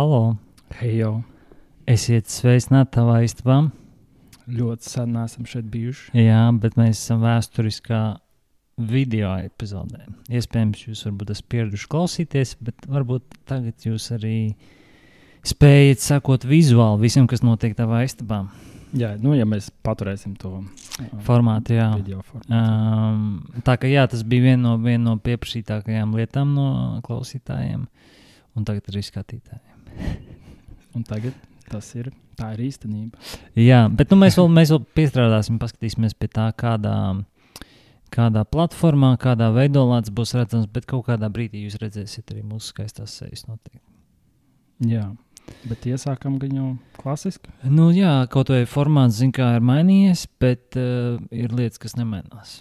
Halo! 0.00 0.38
Hei, 0.78 0.94
jau 0.96 1.18
Esiet 1.84 2.30
sveicināti 2.32 2.94
tavā 2.94 3.18
istabā. 3.20 3.58
ļoti 4.48 4.88
sen 4.88 5.18
esam 5.20 5.44
šeit 5.44 5.66
bijuši. 5.68 6.14
Jā, 6.16 6.46
bet 6.56 6.78
mēs 6.80 7.02
esam 7.02 7.20
vēsturiskā 7.20 7.98
video 8.80 9.34
epizodē. 9.44 10.06
Iespējams, 10.32 10.86
jūs 10.86 11.04
varbūt 11.04 11.34
esat 11.34 11.48
pieraduši 11.52 11.90
klausīties, 11.92 12.54
bet 12.64 12.88
varbūt 12.88 13.36
tagad 13.50 13.84
jūs 13.84 14.08
arī 14.16 14.54
spējat 15.44 16.00
sekot 16.00 16.48
vizuāli 16.48 17.02
visam, 17.04 17.28
kas 17.28 17.44
notiek 17.44 17.76
tavā 17.76 18.00
istabā. 18.08 18.46
Jā, 18.96 19.18
nu, 19.20 19.34
ja 19.36 19.44
mēs 19.44 19.68
paturēsim 19.84 20.32
to 20.40 20.62
uh, 20.62 21.10
Formāti, 21.28 21.76
jā. 21.76 21.90
formātu. 22.24 22.48
Um, 22.48 23.60
tā 23.68 23.76
kā 23.76 23.92
jā, 23.92 24.08
tas 24.08 24.24
bija 24.24 24.48
viena 24.48 24.62
no, 24.64 24.78
vien 24.80 25.04
no 25.04 25.18
pieprasītākajām 25.20 26.16
lietām 26.16 26.56
no 26.56 26.70
klausītājiem, 27.04 27.84
un 28.56 28.64
tagad 28.64 28.88
arī 28.94 29.04
skatītājiem. 29.04 29.69
Un 30.96 31.06
tagad 31.06 31.36
tas 31.70 31.86
ir, 31.94 32.10
tā 32.38 32.50
ir 32.56 32.64
īstenība. 32.66 33.18
Jā, 33.58 33.84
bet 33.94 34.10
nu, 34.10 34.18
mēs, 34.20 34.38
vēl, 34.40 34.50
mēs 34.52 34.72
vēl 34.74 34.82
piestrādāsim, 34.98 35.60
paskatīsimies 35.62 36.16
pie 36.18 36.28
tā, 36.32 36.48
kādā, 36.58 36.96
kādā 38.14 38.44
platformā, 38.48 39.12
kādā 39.22 39.52
veidolā 39.54 40.00
tas 40.02 40.14
būs 40.14 40.34
redzams. 40.38 40.70
Bet 40.72 40.88
kaut 40.90 41.06
kādā 41.08 41.30
brīdī 41.32 41.64
jūs 41.66 41.78
redzēsiet 41.82 42.34
arī 42.34 42.42
mūsu 42.46 42.74
skaistās 42.74 43.20
sejas. 43.20 43.46
Noteikti. 43.46 43.84
Jā, 44.90 45.10
bet 45.68 45.86
iesākam 45.86 46.38
jau 46.40 46.72
klasiski. 46.98 47.52
Nu, 47.68 47.90
jā, 47.94 48.24
kaut 48.32 48.50
vai 48.52 48.64
formāts, 48.68 49.20
zin, 49.20 49.32
ir 49.36 49.64
mainījies, 49.64 50.26
bet 50.40 50.78
uh, 50.80 51.20
ir 51.30 51.54
lietas, 51.54 51.78
kas 51.82 51.98
nemainās. 52.00 52.60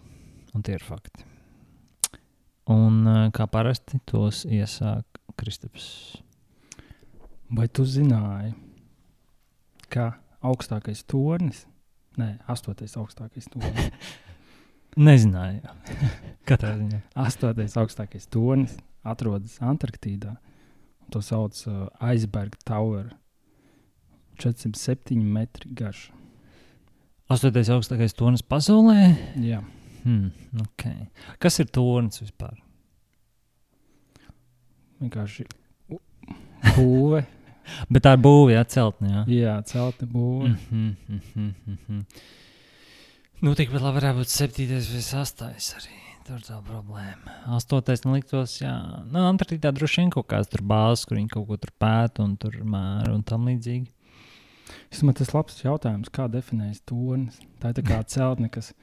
Un 0.54 0.66
tie 0.66 0.76
ir 0.78 0.84
fakti. 0.84 1.26
Un 2.70 3.06
uh, 3.08 3.22
kā 3.34 3.48
parasti 3.50 4.02
tos 4.10 4.44
iesāk 4.46 5.06
Kristaps. 5.40 6.20
Vai 7.50 7.66
tu 7.68 7.86
zināji, 7.90 8.54
ka 9.90 10.12
augstākais 10.46 11.02
tornis, 11.10 11.64
nē, 12.20 12.36
astotais 12.52 12.94
augstākais 13.00 13.48
tornis, 13.54 13.90
Nezināju. 15.00 15.62
Katrā 16.50 16.74
ziņā. 16.80 17.00
astotais 17.22 17.76
augstākais 17.78 18.26
tornis 18.28 18.74
atrodas 19.06 19.60
Antarktīdā. 19.62 20.34
To 21.14 21.22
sauc 21.26 21.54
par 21.64 21.74
uh, 21.74 22.10
Iceberg 22.14 22.56
Tower. 22.66 23.12
407 24.42 25.22
metri 25.24 25.70
garš. 25.78 26.10
Astotais 27.30 27.70
augstākais 27.70 28.14
tornis 28.18 28.42
pasaulē. 28.46 29.14
Jā, 29.42 29.62
Hmm, 30.00 30.30
okay. 30.64 31.10
Kas 31.44 31.60
ir 31.60 31.68
tornis 31.76 32.22
vispār? 32.24 32.56
vienkārši 35.02 35.46
būve. 36.76 37.22
Bet 37.90 38.06
tā 38.06 38.16
ir 38.18 38.22
būve, 38.24 38.54
jā, 38.56 38.66
celtne. 38.76 39.10
Jā. 39.14 39.24
Jā, 39.36 39.56
celtne 39.70 40.08
būve. 40.08 40.50
Mm 40.50 40.58
-hmm, 40.72 40.96
mm 41.08 41.22
-hmm, 41.36 41.54
mm 41.66 41.78
-hmm. 41.88 42.06
Nu, 43.42 43.56
tikpat 43.56 43.82
labi 43.82 44.00
varētu 44.02 44.20
būt 44.20 44.28
septītais 44.28 44.94
vai 44.94 45.02
sastais 45.02 45.76
arī. 45.78 45.96
Tur 46.28 46.42
tā 46.46 46.60
problēma. 46.62 47.32
Astotais 47.56 48.04
liktos, 48.06 48.62
jā, 48.62 48.74
nu, 49.10 49.20
Antarktīdā 49.20 49.72
droši 49.74 50.02
vien 50.02 50.12
kaut 50.14 50.28
kāds 50.28 50.50
tur 50.52 50.62
bāzes, 50.62 51.08
kur 51.08 51.18
viņi 51.18 51.32
kaut 51.34 51.48
ko 51.48 51.58
tur 51.58 51.72
pēta 51.80 52.22
un 52.22 52.36
tur 52.38 52.52
mēra 52.52 53.16
un 53.16 53.24
tam 53.24 53.48
līdzīgi. 53.50 53.88
Es 54.92 55.02
domāju, 55.02 55.18
tas 55.18 55.32
ir 55.32 55.38
labs 55.38 55.64
jautājums, 55.64 56.12
kā 56.14 56.28
definējas 56.30 56.84
tornis. 56.86 57.40
Tā 57.62 57.72
ir 57.72 57.80
tā 57.80 57.86
kā 57.88 58.04
celtne, 58.14 58.50
kas 58.54 58.74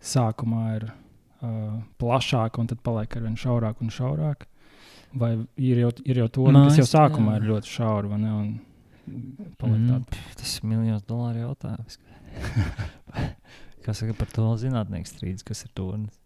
sākumā 0.00 0.64
ir 0.80 0.88
uh, 0.90 1.78
plašāka 2.00 2.62
un 2.62 2.70
tad 2.72 2.82
paliek 2.86 3.16
ar 3.16 3.26
vien 3.28 3.38
šaurāk 3.38 3.84
un 3.84 3.94
šaurāk. 3.94 4.46
Vai 5.18 5.32
ir 5.58 5.80
jau, 5.82 5.90
ir 6.06 6.20
jau 6.22 6.28
torni, 6.30 6.60
kas 6.68 6.78
jau 6.78 6.86
sākumā 6.86 7.34
jā. 7.34 7.40
ir 7.40 7.48
ļoti 7.50 7.72
paliek 9.58 9.80
Mm, 9.80 10.04
tas 10.38 10.52
ir 10.58 10.66
miljonus 10.70 11.02
dolāru 11.08 11.42
jautājums. 11.42 11.98
Kas 13.84 14.02
saka 14.02 14.14
par 14.14 14.28
to 14.30 14.44
zinātnieks 14.60 15.14
strīdus, 15.14 15.44
kas 15.46 15.64
ir 15.64 15.70
tornis? 15.74 16.18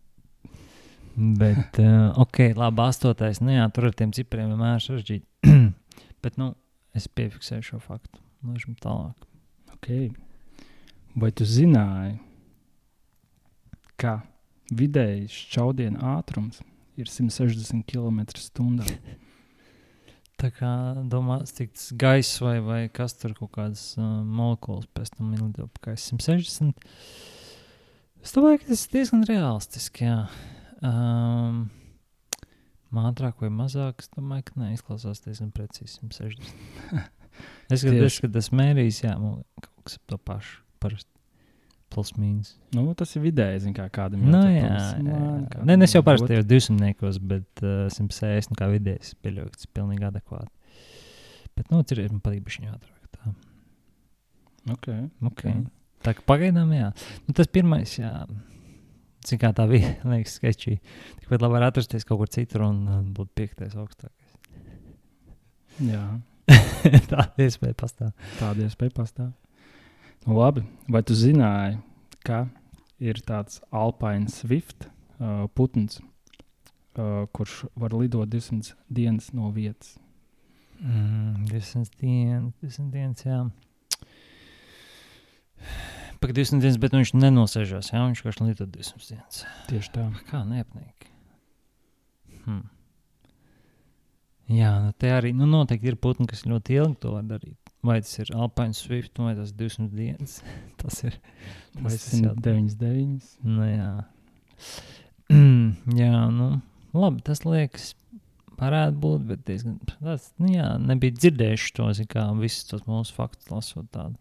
Bet, 1.14 1.78
uh, 1.78 2.10
ok, 2.18 2.50
labi, 2.58 2.82
astotais. 2.82 3.38
Nu, 3.38 3.52
jā, 3.54 3.68
tur 3.70 3.86
ar 3.88 3.94
tiem 3.94 4.10
cipriem 4.16 4.50
vienmēr 4.50 4.80
ir 4.80 4.82
sarežģīti. 4.82 5.54
Bet, 6.26 6.34
nu, 6.40 6.50
es 6.98 7.06
piefiksēju 7.06 7.68
šo 7.68 7.78
faktu. 7.84 8.18
Lūdzu, 8.44 8.74
tālāk. 8.82 9.28
Okay. 9.76 10.10
Vai 11.14 11.30
tu 11.30 11.46
zināji, 11.46 12.18
ka 14.02 14.18
vidējais 14.74 15.38
šaudiena 15.54 16.16
ātrums 16.16 16.58
ir 16.58 16.73
160 17.02 17.84
km/h? 17.90 18.98
Tā 20.40 20.50
kā 20.52 20.70
domās, 21.08 21.54
cik 21.54 21.72
tas 21.76 21.92
gaiss 21.98 22.40
vai, 22.42 22.58
vai 22.60 22.80
kas 22.92 23.14
tur 23.16 23.36
kaut 23.38 23.52
kādas 23.54 23.94
uh, 23.96 24.02
molekulas 24.26 24.88
pēc 24.92 25.14
tam 25.14 25.30
ir 25.32 25.44
lido 25.44 25.68
pa 25.76 25.90
gaisu 25.90 26.18
160. 26.18 26.74
Es 28.24 28.34
domāju, 28.34 28.60
ka 28.62 28.70
tas 28.72 28.82
ir 28.86 28.96
diezgan 28.96 29.24
realistiski. 29.28 30.08
Jā. 30.08 30.18
Um, 30.84 31.66
Mātrāk 32.94 33.40
vai 33.42 33.50
mazāk, 33.50 34.04
es 34.04 34.10
domāju, 34.14 34.46
ka 34.50 34.60
nē, 34.60 34.74
izklausās 34.76 35.22
diezgan 35.24 35.50
precīzi 35.54 35.98
160. 36.02 36.52
es 37.74 37.82
skatos, 37.82 38.20
ka 38.22 38.30
tas 38.36 38.52
mērīs, 38.54 39.00
jā, 39.02 39.16
kaut 39.18 39.80
kas 39.86 39.98
ap 39.98 40.06
to 40.12 40.20
pašu. 40.30 40.60
Parasti 40.82 41.13
plus 41.94 42.12
mīnus. 42.18 42.54
Nu, 42.74 42.84
tas 42.98 43.14
ir 43.14 43.22
vidēji, 43.24 43.62
zin, 43.66 43.74
kā 43.76 43.86
kādam 43.94 44.24
Nu, 44.26 44.40
tā 44.40 44.50
jā, 44.50 44.64
jā, 44.66 44.88
jā. 44.98 45.28
kādam 45.52 45.70
Nē, 45.70 45.76
es 45.86 45.94
jau 45.94 46.02
parasti 46.06 46.30
tajos 46.32 46.48
200 46.50 46.80
bet 47.32 47.62
uh, 47.62 47.86
160 47.92 48.52
nu, 48.52 48.58
kā 48.58 48.68
vidējais 48.72 49.14
pieļauju, 49.24 49.52
ka 49.52 49.60
tas 49.60 49.68
ir 49.68 49.72
pilnīgi 49.78 50.08
adekvāti. 50.10 50.50
Bet, 51.54 51.70
nu, 51.70 51.84
ir 51.94 52.10
man 52.10 52.24
patīk 52.24 52.50
viņa 52.50 52.74
ātrāk. 52.74 52.90
Tā. 53.14 53.34
Okay. 54.74 55.06
Okay. 55.30 55.62
tā 56.04 56.16
kā 56.18 56.26
pagaidām, 56.26 56.72
jā. 56.74 56.90
Nu, 57.28 57.36
tas 57.36 57.50
pirmais, 57.52 57.94
jā. 58.00 58.12
Cik 59.24 59.40
kā 59.40 59.52
tā 59.56 59.68
bija, 59.70 59.94
liekas, 60.10 60.36
sketčī. 60.40 60.78
Tikpat 61.22 61.44
labi 61.44 61.62
atrasties 61.64 62.04
kaut 62.08 62.24
kur 62.24 62.32
citur 62.32 62.66
un 62.66 62.84
uh, 62.88 63.00
būt 63.16 63.32
piektais 63.38 63.78
augstākais. 63.78 64.20
Jā, 65.84 66.04
tā 67.10 67.24
iespēja 67.40 67.74
pastāv. 67.78 68.12
tāda 68.38 68.68
iespēja 68.68 68.94
pastāv. 68.94 69.32
Nu, 70.24 70.38
labi, 70.38 70.62
vai 70.88 71.02
tu 71.04 71.12
zināji, 71.12 71.76
ka 72.24 72.46
ir 72.96 73.18
tāds 73.28 73.58
Alpine 73.68 74.30
Swift 74.32 74.86
uh, 74.88 75.44
putns, 75.52 75.98
uh, 76.96 77.26
kurš 77.36 77.66
var 77.76 77.92
lidot 77.92 78.30
200 78.32 78.72
dienas 78.88 79.34
no 79.36 79.50
vietas? 79.52 79.98
Mm, 80.80 81.44
200 81.50 82.00
dienas, 82.00 82.54
200 82.64 82.88
dienas, 82.94 83.26
jā. 83.26 83.42
Pagaidām 86.24 86.40
200 86.40 86.62
dienas, 86.62 86.80
bet 86.80 86.96
nu, 86.96 87.02
viņš 87.02 87.12
nenosēžās. 87.20 87.92
Jā, 87.92 88.00
viņš 88.06 88.24
vienkārši 88.24 88.48
lido 88.48 88.68
200 88.78 89.10
dienas. 89.10 89.42
Tieši 89.68 89.92
tā. 89.92 90.06
Kā 90.30 90.40
neapnieki? 90.48 91.12
Hmm. 92.46 92.64
Jā, 94.48 94.72
nu 94.88 94.96
te 94.96 95.12
arī 95.12 95.36
nu, 95.36 95.44
noteikti 95.48 95.92
ir 95.92 96.00
putni, 96.00 96.28
kas 96.32 96.46
ļoti 96.48 96.80
ilgi 96.80 97.00
to 97.04 97.12
var 97.18 97.28
darīt. 97.28 97.63
Vai 97.84 97.98
tas 98.00 98.14
ir 98.22 98.30
Alpine 98.32 98.76
Swift, 98.76 99.18
vai 99.20 99.34
tas 99.36 99.52
ir 99.52 99.58
200 99.60 99.90
dienas? 99.92 100.38
tas 100.80 101.02
ir. 101.04 101.18
Vai 101.76 101.92
Tas, 101.92 102.06
tas 102.06 102.22
jau 102.22 102.32
199? 102.38 103.34
Nu, 103.44 103.66
jā. 103.68 103.90
jā, 106.02 106.14
nu, 106.32 106.48
labi, 106.96 107.22
tas 107.26 107.44
liekas, 107.44 107.92
varētu 108.60 109.00
būt, 109.02 109.26
bet 109.28 109.44
diezgan, 109.48 109.78
tas, 109.92 110.30
nu, 110.40 110.52
jā, 110.54 110.68
nebija 110.80 111.16
dzirdējuši 111.18 111.74
to, 111.76 111.90
kā 112.10 112.26
visus 112.38 112.68
tos 112.70 112.84
mūsu 112.88 113.16
faktus 113.16 113.50
lasot 113.52 113.88
tādu 113.94 114.16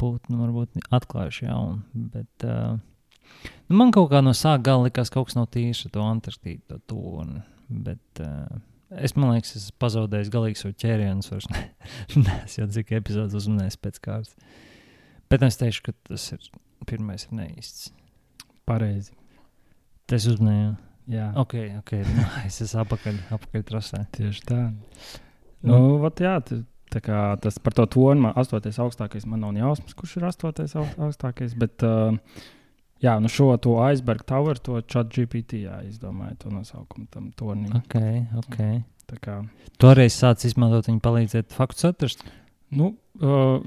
putnu, 0.00 0.38
varbūt 0.42 0.86
atklājuši 0.94 1.46
jaunu, 1.48 1.82
bet 2.12 2.46
uh, 2.46 2.76
nu, 3.66 3.78
man 3.80 3.92
kaut 3.96 4.10
kā 4.12 4.20
no 4.24 4.34
sāka 4.36 4.68
gala 4.70 4.90
likās 4.90 5.12
kaut 5.12 5.30
kas 5.30 5.38
no 5.38 5.46
tīša 5.48 5.90
to 5.94 6.04
Antarktīdu, 6.04 6.66
to 6.68 6.80
toni, 6.92 7.42
bet 7.72 8.22
uh, 8.24 8.58
es, 8.90 9.14
man 9.18 9.32
liekas, 9.34 9.54
esmu 9.58 9.76
pazaudējis 9.82 10.30
galīgi 10.34 10.60
savu 10.60 10.76
ķērienu, 10.82 11.24
es 11.24 11.30
vairs 11.32 11.48
ne, 11.52 11.62
neesmu 12.26 12.62
jau 12.62 12.68
cik 12.78 12.92
epizodes 13.00 13.34
uzmanējis 13.40 13.78
pēc 13.82 14.00
kārtas, 14.04 14.34
bet 15.32 15.42
es 15.46 15.58
teikšu, 15.60 15.82
ka 15.88 15.94
tas 16.10 16.28
ir, 16.36 16.46
pirmais 16.86 17.26
ir 17.28 17.36
neīsts. 17.40 17.90
Pareizi. 18.66 19.12
Tas 20.10 20.24
uzmanīja. 20.30 20.76
Jā, 21.10 21.28
Ok, 21.38 21.54
ok. 21.80 21.92
Nu, 22.06 22.24
es 22.48 22.56
esmu 22.64 22.82
apakaļ, 22.82 23.18
apakaļ 23.36 23.62
trasē. 23.68 24.00
tieši 24.16 24.42
tā. 24.48 24.60
Nu, 25.66 25.96
vat, 26.02 26.18
jā, 26.22 26.36
tā 26.42 27.00
kā 27.02 27.20
tas 27.42 27.58
par 27.62 27.74
to 27.78 27.84
toni, 27.90 28.22
man 28.26 28.34
astotais 28.38 28.78
augstākais, 28.82 29.26
man 29.26 29.42
nav 29.42 29.54
jausmas, 29.58 29.94
kurš 29.98 30.16
ir 30.20 30.26
astotais 30.28 30.74
au- 30.78 30.86
augstākais. 31.06 31.54
Bet, 31.58 31.82
uh, 31.86 32.14
jā, 33.04 33.16
nu 33.22 33.28
šo 33.32 33.52
to 33.62 33.76
Iceberg 33.86 34.24
Tower, 34.28 34.58
to 34.58 34.80
chat 34.88 35.12
GPT, 35.14 35.64
jā, 35.66 35.80
izdomāju 35.88 36.36
to 36.44 36.52
nosaukumu 36.54 37.06
tam 37.12 37.30
tonim. 37.36 37.72
Ok, 37.82 37.96
ok. 38.42 38.58
Tā 39.06 39.20
kā, 39.22 39.36
Toreiz 39.78 40.16
sācis 40.18 40.50
izmantot 40.54 40.88
viņu 40.90 40.98
palīdzēt 41.04 41.52
faktus 41.54 41.84
atrast. 41.86 42.24
nu, 42.74 42.88
uh, 43.22 43.60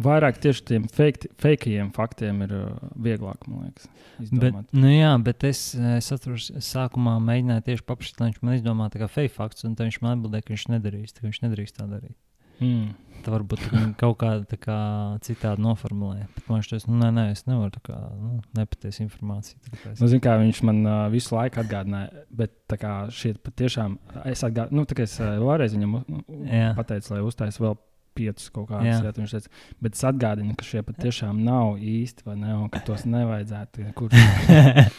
vairāk 0.00 0.38
tieši 0.40 0.62
tiem 0.70 0.86
fake, 0.88 1.28
fakeajiem 1.42 1.90
faktiem 1.92 2.40
ir 2.46 2.54
uh, 2.56 2.70
vieglāk, 2.96 3.44
man 3.50 3.66
liekas, 3.66 3.90
Bet, 4.16 4.24
izdomāt. 4.30 4.72
nu 4.72 4.88
jā, 4.88 5.10
bet 5.22 5.44
es, 5.44 5.60
es 5.76 6.08
atceros, 6.14 6.48
sākumā 6.64 7.18
mēģināju 7.20 7.66
tieši 7.68 7.84
paprasīt, 7.84 8.20
lai 8.22 8.30
viņš 8.30 8.40
man 8.42 8.56
izdomā 8.56 8.88
tā 8.94 9.02
kā 9.02 9.10
fake 9.12 9.34
fakts, 9.36 9.66
un 9.68 9.76
viņš 9.76 10.00
man 10.00 10.16
atbildēja, 10.16 10.46
ka 10.46 10.54
viņš 10.54 10.66
nedarīs, 10.72 11.12
ka 11.18 11.26
viņš 11.26 11.42
nedrīkst 11.44 11.76
tā 11.76 11.88
darīt. 11.90 12.16
Mm. 12.62 12.90
Tad 13.22 13.34
varbūt 13.36 13.60
kaut 14.00 14.16
kādā 14.18 14.42
tā 14.50 14.56
kā 14.58 14.76
citādi 15.22 15.62
noformulē. 15.62 16.24
Bet 16.34 16.48
man 16.50 16.64
šķiet, 16.66 16.88
nu, 16.90 16.96
nē, 16.98 17.10
nē, 17.14 17.24
es 17.36 17.44
nevaru 17.46 17.70
tā 17.76 17.82
kā 17.86 17.98
nu, 18.18 18.40
nepatiesu 18.58 19.04
informāciju. 19.04 19.60
tāpēc- 19.68 20.00
Nu, 20.02 20.08
zin, 20.10 20.18
kā, 20.24 20.34
viņš 20.40 20.62
man 20.66 20.80
uh, 20.86 21.04
visu 21.12 21.36
laiku 21.36 21.62
atgādināja, 21.62 22.24
bet 22.34 22.50
tā 22.66 22.80
kā 22.82 22.96
šie 23.14 23.36
patiešām, 23.38 23.94
es 24.26 24.42
atgādināju, 24.42 24.74
nu, 24.74 24.84
tā 24.90 24.98
es 25.06 25.14
uh, 25.22 25.36
vēlreiz 25.38 25.76
viņam 25.78 25.94
u- 26.00 26.04
u- 26.18 26.42
Jā. 26.50 26.72
pateicu, 26.74 27.14
lai 27.14 27.22
uztaisa 27.22 27.62
vēl 27.62 27.78
piecus 28.18 28.50
kaut 28.52 28.66
kādus 28.68 28.90
Jā. 28.90 28.98
lietas. 29.06 29.22
Viņš 29.22 29.36
teica, 29.38 29.48
bet 29.86 29.94
es 29.94 30.02
atgādinu, 30.10 30.56
ka 30.58 30.64
šie 30.66 30.82
patiešām 30.82 31.38
nav 31.46 31.78
īsti, 31.78 32.26
vai 32.26 32.34
ne, 32.42 32.50
un 32.58 32.68
ka 32.74 32.82
tos 32.90 33.06
nevajadzētu 33.06 33.82
nekur. 33.86 34.10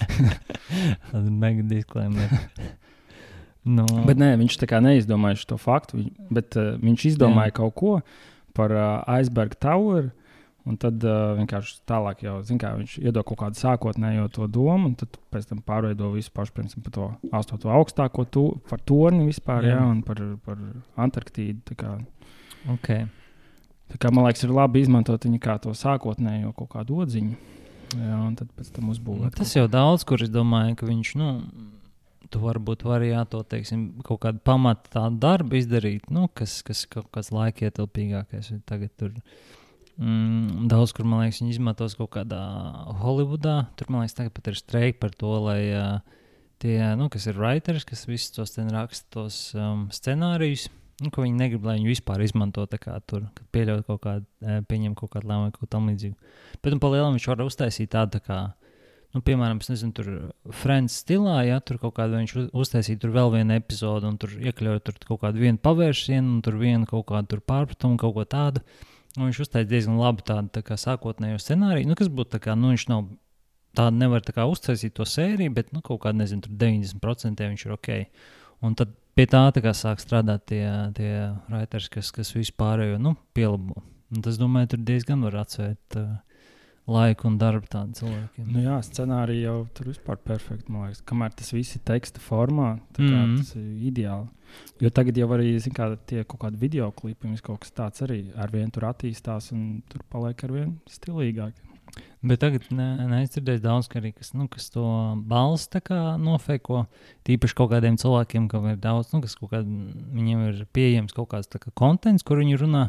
Tāda 1.12 1.30
mega 1.30 1.62
disklaimer. 1.68 2.30
nu, 3.64 3.86
bet 4.08 4.20
nē, 4.20 4.34
viņš 4.42 4.58
tā 4.62 4.68
kā 4.70 4.82
neizdomāja 4.84 5.40
šo 5.44 5.58
faktu, 5.62 6.06
bet 6.34 6.58
uh, 6.60 6.76
viņš 6.82 7.08
izdomāja 7.14 7.54
Jā. 7.54 7.58
kaut 7.62 7.76
ko 7.80 7.94
par 8.58 8.74
uh, 8.76 9.20
Iceberg 9.20 9.58
Tower. 9.62 10.12
Un 10.64 10.78
tad 10.80 11.04
uh, 11.04 11.34
vienkārši 11.36 11.82
tālāk 11.92 12.22
jau, 12.24 12.38
kā, 12.56 12.70
viņš 12.80 12.94
iedod 13.02 13.26
kaut 13.28 13.42
kādu 13.42 13.60
sākotnējo 13.60 14.30
to 14.32 14.46
domu, 14.48 14.88
un 14.88 14.94
tad 14.96 15.18
pēc 15.34 15.50
tam 15.50 15.60
pārveido 15.60 16.14
visu 16.14 16.32
pašu, 16.32 16.54
piemēram, 16.56 16.86
par 16.86 16.94
to 16.96 17.08
astoto 17.36 17.74
augstāko, 17.76 18.24
tu, 18.32 18.44
par 18.70 18.80
torni 18.80 19.26
vispār, 19.28 19.68
jā. 19.68 19.74
Jā. 19.76 19.90
Un 19.92 20.00
par, 20.08 20.22
par 20.46 20.62
Antarktīdu. 21.04 21.76
Kā, 21.76 21.98
okay. 22.78 23.10
kā, 23.92 24.14
man 24.16 24.24
liekas, 24.30 24.46
ir 24.48 24.56
labi 24.56 24.86
izmantot 24.86 25.28
viņu 25.28 25.42
kā 25.44 25.58
to 25.66 25.76
sākotnējo 25.76 26.56
kaut 26.62 26.72
kādu 26.78 27.04
odziņu. 27.04 27.36
Jā, 28.00 28.18
un 28.24 28.34
tad 28.40 28.50
pēc 28.56 28.72
tam 28.74 28.96
uzbūvēt. 28.96 29.36
Tas 29.38 29.52
jau 29.58 29.68
daudz, 29.68 30.08
kur 30.08 30.24
es 30.24 30.32
domāju, 30.32 30.78
ka 30.80 30.88
viņš, 30.88 31.14
nu, 31.20 31.30
tu 32.32 32.42
varbūt 32.44 32.86
vari 32.88 33.12
jā, 33.12 33.24
to, 33.30 33.42
teiksim, 33.48 33.88
kaut 34.06 34.22
kādu 34.26 34.42
pamatu 34.46 34.92
tādu 34.94 35.20
darbu 35.24 35.60
izdarīt, 35.60 36.08
nu, 36.14 36.28
kas, 36.36 36.62
kas 36.66 36.86
kaut 36.92 37.10
kāds 37.14 37.32
laikietilpīgākais. 37.36 38.54
Tagad 38.70 38.94
tur 39.00 39.14
mm, 39.98 40.68
daudz, 40.72 40.94
kur, 40.96 41.08
man 41.10 41.26
liekas, 41.26 41.42
viņi 41.44 41.58
izmantos 41.58 41.98
kaut 42.00 42.14
kādā 42.16 42.42
Holivudā. 43.02 43.64
Tur, 43.80 43.92
man 43.94 44.04
liekas, 44.04 44.18
tagad 44.20 44.36
pat 44.38 44.52
ir 44.52 44.60
streiki 44.60 45.02
par 45.02 45.16
to, 45.18 45.34
lai 45.48 45.60
uh, 45.72 46.22
tie, 46.64 46.78
nu, 47.00 47.10
kas 47.14 47.28
ir 47.30 47.40
writers, 47.40 47.88
kas 47.88 48.08
visus 48.08 48.32
tos 48.36 48.56
raksta 48.58 49.20
tos 49.20 49.44
um, 49.58 49.88
scenārijus. 49.94 50.70
Nu, 51.02 51.10
ko 51.12 51.24
viņi 51.26 51.36
negrib, 51.36 51.64
lai 51.66 51.80
viņi 51.80 51.90
vispār 51.90 52.22
izmanto 52.24 52.64
tā 52.70 52.78
kā 52.80 52.94
tur, 53.10 53.26
kad 53.36 53.48
pieļauj 53.56 53.82
kaut 53.88 54.04
kādu, 54.04 54.28
pieņem 54.70 54.94
kaut 54.96 55.10
kādu 55.16 55.32
lēmumu 55.32 55.56
kaut 55.56 55.72
tam 55.74 55.90
līdzīgu. 55.90 56.14
Bet, 56.62 56.70
nu, 56.70 56.78
pa 56.80 56.92
lielam 56.94 57.18
viņš 57.18 57.26
var 57.32 57.42
uztaisīt 57.44 57.92
tādu, 57.96 58.20
tā 58.20 58.22
kā, 58.24 58.38
nu, 59.14 59.22
piemēram, 59.22 59.60
nezinu, 59.70 59.94
tur 59.96 60.10
Friends 60.62 61.00
stilā, 61.04 61.40
ja 61.48 61.60
tur 61.62 61.78
kaut 61.82 61.96
kādu 62.00 62.18
viņš 62.20 62.36
uz- 62.40 62.50
uztaisīja 62.64 63.02
tur 63.04 63.14
vēl 63.14 63.32
vienu 63.36 63.58
epizodu 63.60 64.10
un 64.10 64.18
tur 64.22 64.34
iekļauj 64.34 64.80
tur 64.88 64.98
kaut 65.06 65.22
kādu 65.22 65.44
vienu 65.44 65.62
pavērsienu 65.62 66.38
un 66.38 66.42
tur 66.46 66.58
vienu 66.62 66.90
kaut 66.90 67.06
kādu 67.12 67.40
pārpratumu, 67.42 68.00
kaut 68.02 68.16
ko 68.18 68.26
tādu. 68.26 68.64
Un 69.18 69.28
viņš 69.30 69.44
uztaisīja 69.46 69.70
diezgan 69.70 70.00
labi 70.02 70.26
tādu 70.26 70.50
tā 70.56 70.64
kā 70.66 70.74
sākotnējo 70.80 71.38
scenāriju, 71.38 71.92
nu, 71.92 71.98
kas 72.00 72.10
būtu 72.10 72.34
tā 72.34 72.42
kā, 72.42 72.56
nu, 72.58 72.72
viņš 72.74 72.88
nav 72.90 73.06
tādu 73.78 73.98
nevar 74.02 74.26
tā 74.26 74.34
kā 74.34 74.48
uztaisīt 74.50 74.96
to 74.98 75.06
sēriju, 75.06 75.54
bet, 75.54 75.72
nu, 75.74 75.82
kaut 75.86 76.02
kādā, 76.02 76.18
nezinu, 76.24 76.42
tur 76.46 76.58
90% 76.58 77.46
viņš 77.54 77.66
ir 77.66 77.76
ok. 77.78 77.90
Un 78.66 78.74
tad 78.80 78.94
pie 79.14 79.28
tā, 79.30 79.44
tā 79.54 79.62
kā 79.62 79.74
sāk 79.78 80.02
strādāt 80.02 80.48
tie, 80.50 80.66
tie 80.98 81.14
writers, 81.50 81.90
kas, 81.94 82.10
kas 82.16 82.34
vispārējo, 82.34 82.98
nu, 83.02 83.16
pielabo. 83.38 83.84
Un 84.14 84.22
tas, 84.26 84.38
domāju, 84.42 84.74
tur 84.74 84.84
diezgan 84.86 85.22
var 85.26 85.40
atsvērt 85.44 85.98
uh, 86.02 86.10
laiku 86.90 87.30
un 87.30 87.38
darbu 87.40 87.68
tādiem 87.72 87.94
cilvēkiem. 87.96 88.48
Nu, 88.52 88.62
jā, 88.66 88.78
scenārija 88.84 89.50
jau 89.52 89.58
tur 89.76 89.90
vispār 89.94 90.20
perfekti. 90.20 90.72
Man 90.74 90.90
liekas, 90.90 91.04
kamēr 91.08 91.36
tas 91.40 91.54
viss 91.56 91.78
ir 91.78 91.84
teksta 91.88 92.24
formā, 92.24 92.74
mm. 92.98 93.36
tas 93.40 93.54
ir 93.60 93.68
ideāli. 93.90 94.28
Jo 94.84 94.92
tagad 94.94 95.18
jau 95.18 95.30
arī 95.34 95.56
kā, 95.74 95.94
tie 96.10 96.26
kaut 96.28 96.44
kādi 96.44 96.60
video 96.62 96.92
klipi, 96.94 97.32
kaut 97.42 97.64
kas 97.64 97.74
tāds 97.74 98.04
arī 98.06 98.26
ar 98.36 98.52
vienu 98.54 98.74
tur 98.74 98.90
attīstās, 98.92 99.54
un 99.56 99.82
tur 99.90 100.04
paliek 100.12 100.44
ar 100.44 100.54
vien 100.54 100.76
stilīgāk. 100.92 101.56
Bet 102.24 102.40
tagad 102.40 102.70
ne- 102.72 103.08
neizdzirdēju 103.12 103.62
daudz, 103.64 103.90
ka 103.92 104.00
arī 104.00 104.14
kas, 104.16 104.32
nu, 104.34 104.48
kas 104.52 104.70
to 104.74 104.84
kā 105.84 106.00
nofeko. 106.20 106.86
Tīpaši 107.28 107.58
kaut 107.58 107.74
kādiem 107.74 107.98
cilvēkiem, 108.00 108.48
kam 108.52 108.70
ir 108.72 108.78
daudz, 108.82 109.12
nu, 109.14 109.20
kas 109.22 109.36
kaut 109.36 109.52
kād, 109.52 109.68
viņiem 109.68 110.46
ir 110.48 110.64
pieejams 110.74 111.16
kaut 111.16 111.30
kāds 111.34 111.52
kontents, 111.76 112.24
kur 112.24 112.40
viņi 112.40 112.62
runā. 112.64 112.86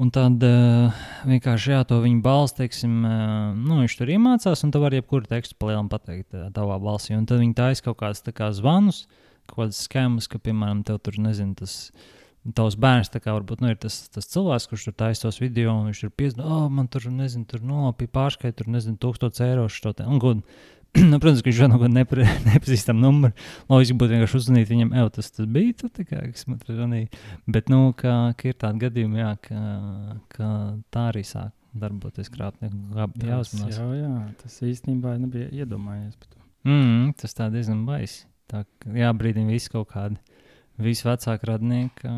Un 0.00 0.08
tad 0.08 0.40
uh, 0.46 1.00
vienkārši 1.28 1.74
jā, 1.74 1.80
to 1.84 1.98
viņa 2.00 2.22
balss, 2.24 2.54
teiksim, 2.56 2.92
uh, 3.04 3.50
nu, 3.52 3.82
viņš 3.82 3.96
tur 3.98 4.12
iemācās, 4.14 4.62
un 4.64 4.70
tu 4.72 4.80
vari 4.80 4.96
jebkuru 4.96 5.28
tekstu 5.28 5.58
palielam 5.60 5.90
pateikt 5.92 6.32
uh, 6.32 6.46
tavā 6.56 6.78
balsī. 6.80 7.12
Un 7.18 7.26
tad 7.28 7.42
viņi 7.42 7.52
taisa 7.58 7.84
kaut 7.84 7.98
kādas 8.00 8.24
kā 8.24 8.48
zvanus, 8.56 9.02
kaut 9.50 9.66
kādas 9.66 9.82
skēmas, 9.84 10.30
ka, 10.32 10.40
piemēram, 10.40 10.80
tev 10.88 11.02
tur, 11.04 11.20
nezinu, 11.20 11.52
tas 11.58 11.74
tavs 12.56 12.78
bērns, 12.80 13.12
kā 13.12 13.34
varbūt 13.36 13.60
nu, 13.60 13.74
ir 13.74 13.76
tas, 13.82 13.98
tas 14.14 14.30
cilvēks, 14.32 14.70
kurš 14.70 14.88
tur 14.88 14.96
taisa 15.02 15.26
tos 15.26 15.42
video, 15.42 15.74
un 15.76 15.90
viņš 15.90 16.00
tur 16.06 16.14
piesprādzina, 16.16 16.48
oh, 16.48 16.70
man 16.72 16.88
tur, 16.88 17.04
nezinu, 17.12 17.44
tur 17.50 17.60
nolapīja 17.60 18.14
pārskaitu, 18.16 18.62
tur, 18.62 18.72
nezinu, 18.72 18.96
tūkstoš 19.04 19.42
eiro 19.44 19.68
šo 19.68 19.92
te. 19.98 20.08
Un, 20.08 20.16
god, 20.22 20.40
nu, 21.10 21.20
protams, 21.22 21.42
ka 21.44 21.50
viņš 21.50 21.60
jau 21.62 21.68
nav 21.70 21.84
nepre, 21.92 22.26
nepazīstam 22.48 22.98
numuru. 22.98 23.34
Loģiski 23.70 23.96
būtu 24.00 24.16
vienkārši 24.16 24.38
uzzvanīt 24.40 24.72
viņam, 24.72 24.92
ej, 24.98 25.06
tas, 25.16 25.30
tas 25.36 25.48
bija 25.58 25.76
tu, 25.82 25.90
tā 25.94 26.06
kā, 26.08 26.24
kas 26.32 26.48
man 26.50 26.58
tur 26.62 26.74
zvanīja. 26.78 27.22
Bet, 27.46 27.70
nu, 27.72 27.92
ka, 27.98 28.16
ka 28.38 28.50
ir 28.50 28.58
tādi 28.58 28.84
gadījumi, 28.86 29.22
jā, 29.22 29.30
ka, 29.46 29.60
ka 30.34 30.50
tā 30.90 31.06
arī 31.12 31.22
sāk 31.26 31.54
darboties 31.78 32.32
krāpnieku. 32.34 32.80
Kā 32.96 33.06
jāuzmanās. 33.30 33.78
jā, 33.78 33.86
jā, 34.00 34.14
tas 34.42 34.58
īstenībā 34.66 35.14
nebija 35.22 35.52
iedomājies. 35.62 36.18
par 36.18 36.32
to. 36.32 36.42
Mm, 36.66 37.12
tas 37.20 37.36
tā 37.38 37.46
diezgan 37.54 37.84
baisi. 37.86 38.26
Tā, 38.50 38.64
ka 38.82 38.90
jābrīdina 38.90 39.54
visi 39.54 39.70
kaut 39.70 39.92
kādi, 39.92 40.18
visi 40.84 41.04
vecāki 41.06 41.44
radnieki. 41.50 42.02
ā, 42.08 42.10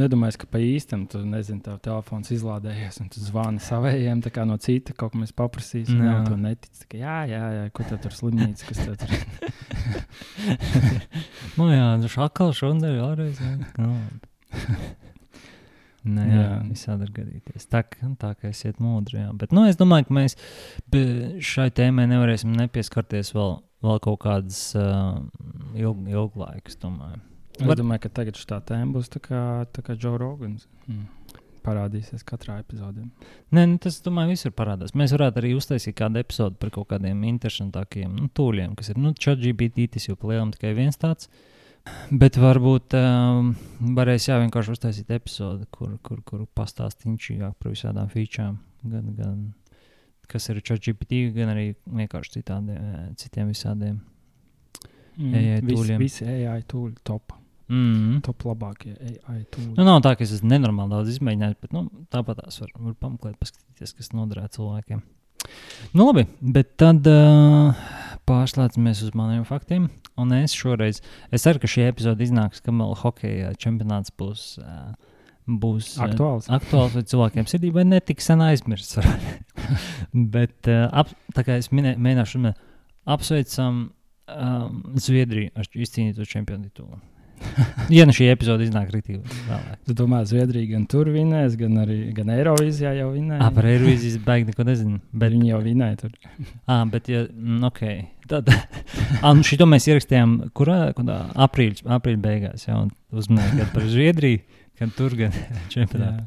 Nedomājies, 0.00 0.38
ka 0.42 0.46
pa 0.52 0.58
īstam 0.62 1.00
tu 1.10 1.16
nezini, 1.26 1.62
tev 1.64 1.76
telefons 1.84 2.28
izlādējies, 2.34 3.00
un 3.02 3.06
tu 3.12 3.18
zvani 3.24 3.60
savējiem, 3.62 4.18
tā 4.24 4.30
kā 4.34 4.42
no 4.48 4.56
cita 4.62 4.90
kaut 4.96 5.10
ko 5.14 5.18
mēs 5.22 5.32
paprasīsim. 5.36 5.98
Jā. 6.02 6.12
Jā, 6.12 6.16
tu 6.28 6.34
netici. 6.40 6.78
tā 6.84 6.88
kā, 6.94 7.00
Jā, 7.02 7.18
jā, 7.30 7.42
jā, 7.58 7.64
ko 7.76 7.80
tev 7.88 7.98
tur 8.06 8.12
slimnīca, 8.16 8.62
kas 8.70 8.78
tev 8.84 8.94
tur 9.02 9.10
nu, 11.58 11.64
jā, 11.72 11.86
tas 12.02 12.18
atkal 12.26 12.50
šodien 12.56 12.98
vēlreiz. 12.98 13.38
jā. 13.40 13.54
Nu. 13.80 13.90
Nē, 16.02 16.22
jā, 16.26 16.46
visādi 16.66 17.04
var 17.06 17.10
gadīties. 17.14 17.68
Tā, 17.70 17.84
ka- 17.86 18.08
tā 18.18 18.32
kā 18.34 18.48
esiet 18.50 18.80
modri. 18.82 19.20
Jā. 19.20 19.28
Bet 19.38 19.52
nu, 19.54 19.62
es 19.70 19.76
domāju, 19.78 20.08
ka 20.08 20.16
mēs 20.16 20.34
šai 21.46 21.68
tēmai 21.70 22.08
nevarēsim 22.10 22.50
nepieskarties 22.58 23.30
vēl, 23.36 23.52
vēl 23.86 24.00
kaut 24.02 24.18
kādas 24.24 24.58
uh, 24.74 25.20
ilg, 25.78 26.00
ilgu 26.10 26.42
laiku. 26.42 26.66
Es 26.72 26.76
domāju. 26.82 27.20
Es 27.62 27.68
Var- 27.70 27.78
domāju, 27.78 28.02
ka 28.04 28.10
tagad 28.20 28.38
šī 28.38 28.58
tēma 28.68 28.96
būs 28.96 29.10
tā 29.12 29.22
kā, 29.22 29.40
tā 29.70 29.84
kā 29.86 29.94
Joe 29.96 30.18
Rogans. 30.18 30.66
Mm. 30.90 31.06
Parādīsies 31.62 32.24
katrā 32.26 32.56
epizodē. 32.58 33.04
Nē, 33.54 33.62
nu, 33.70 33.78
tas, 33.78 34.00
domāju, 34.02 34.32
visur 34.34 34.50
parādās. 34.50 34.96
Mēs 34.98 35.12
varētu 35.14 35.38
arī 35.38 35.52
uztaisīt 35.54 35.94
kādu 35.94 36.18
episodu 36.18 36.58
par 36.58 36.72
kaut 36.74 36.88
kādiem 36.90 37.20
interesantākiem 37.28 38.16
nu, 38.18 38.26
tūļiem, 38.34 38.74
kas 38.74 38.90
ir 38.90 38.98
nu, 38.98 39.12
ChatGPT, 39.14 39.86
tas 39.94 40.08
jau 40.08 40.16
palielam 40.18 40.50
tikai 40.50 40.72
viens 40.74 40.98
tāds. 40.98 41.30
Bet 42.10 42.34
varbūt 42.38 42.96
um, 42.98 43.52
varēs 43.94 44.26
jā, 44.26 44.40
vienkārši 44.42 44.74
uztaisīt 44.74 45.14
epizodi, 45.14 45.68
kur, 45.70 45.94
kur, 46.02 46.20
kur 46.26 46.42
pastāstīt 46.58 47.06
inčīgāk 47.12 47.54
par 47.58 47.70
visādām 47.70 48.10
featurēm. 48.10 48.58
Gan, 48.82 49.12
gan 49.14 49.38
kas 50.30 50.48
ir 50.50 50.58
ChatGPT, 50.66 51.28
gan 51.36 51.52
arī 51.54 51.68
vienkārši 51.86 52.40
citādiem, 52.40 53.14
citiem 53.22 53.54
visādiem. 53.54 54.00
AI 55.18 55.60
Visi, 55.60 55.76
tūļiem. 55.76 55.98
visi 56.00 56.26
AI 56.26 56.62
tūļi 56.66 57.02
top. 57.06 57.34
Mm. 57.72 58.20
Top 58.26 58.44
labākie 58.44 58.92
AI 59.00 59.42
tūļi. 59.54 59.72
Nu, 59.78 59.84
nav 59.86 60.02
tā, 60.04 60.12
ka 60.18 60.26
es 60.26 60.34
esmu 60.36 60.50
nenormāli 60.50 60.92
daudz 60.92 61.14
izmēģinājis, 61.14 61.58
bet 61.64 61.72
nu, 61.72 61.86
tāpat 62.12 62.42
tās 62.42 62.60
var, 62.60 62.72
var 62.76 62.96
pameklēt, 63.00 63.38
paskatīties, 63.40 63.94
kas 63.96 64.12
noderē 64.12 64.44
cilvēkiem. 64.52 65.00
Nu, 65.96 66.04
labi, 66.10 66.26
bet 66.54 66.74
tad 66.80 67.08
uh, 67.08 67.78
pārslēdzamies 68.28 69.00
uz 69.06 69.14
maniem 69.18 69.46
faktiem. 69.48 69.88
Un 70.20 70.34
es 70.36 70.52
šoreiz, 70.56 71.00
es 71.32 71.46
ceru, 71.46 71.62
ka 71.62 71.70
šī 71.70 71.86
epizode 71.88 72.26
iznāks, 72.26 72.60
ka 72.60 72.74
vēl 72.76 72.92
hokeja 73.04 73.54
čempionāts 73.60 74.14
būs. 74.18 74.52
Uh, 74.62 74.92
Būs 75.42 75.96
uh, 75.96 76.04
Aktuāls. 76.04 76.44
aktuāls 76.54 76.92
vai 76.94 77.00
cilvēkiem 77.02 77.48
sirdī, 77.50 77.72
vai 77.74 77.82
ne 77.82 77.98
tik 77.98 78.20
sen 78.22 78.38
aizmirsts. 78.46 79.00
Bet 80.36 80.70
uh, 80.70 80.84
ap, 80.94 81.10
tā 81.34 81.42
kā 81.42 81.56
es 81.58 81.72
minē, 81.74 81.96
mēģināšu 81.98 82.52
apsveicam 83.10 83.80
um, 83.90 84.76
Zviedriju 85.02 85.50
ar 85.58 85.66
izcīnīto 85.74 86.28
čempionu 86.30 86.68
titulu. 86.68 87.00
ja 87.96 88.06
nu 88.08 88.14
šī 88.16 88.28
epizode 88.32 88.64
iznāk 88.66 88.90
rītīgi 88.94 89.20
vēlāk. 89.48 89.80
Tu 89.88 89.96
domā, 89.98 90.22
Zviedrija 90.28 90.70
gan 90.74 90.86
tur 90.90 91.10
vinēs, 91.12 91.56
gan 91.60 91.76
arī 91.82 91.98
gan 92.16 92.30
Eirovīzijā 92.34 92.94
jau 93.00 93.10
vinēja. 93.14 93.40
Ah, 93.44 93.52
par 93.54 93.68
Eirovīzijas 93.70 94.18
baigi 94.24 94.48
neko 94.50 94.66
nezinu. 94.68 95.00
Bet, 95.12 95.20
Bet 95.24 95.34
viņi 95.36 95.50
jau 95.52 95.60
vinēja 95.66 95.98
tur. 96.04 96.14
ah, 96.72 96.82
bet 96.92 97.08
ja, 97.12 97.24
mm, 97.28 97.60
ok. 97.68 97.82
Tad, 98.32 98.48
ah, 99.24 99.32
nu 99.36 99.44
šito 99.46 99.66
mēs 99.68 99.86
ierakstījām, 99.90 100.34
kurā, 100.56 100.80
kurā 100.96 101.18
aprīļa, 101.46 101.86
aprīļa 101.98 102.22
beigās, 102.24 102.66
jau 102.68 102.84
uzmanīgi 103.12 103.60
gan 103.62 103.70
par 103.74 103.86
Zviedriju, 103.92 104.42
gan 104.80 104.92
tur, 104.96 105.14
gan 105.18 105.34
čempionātu. 105.72 106.26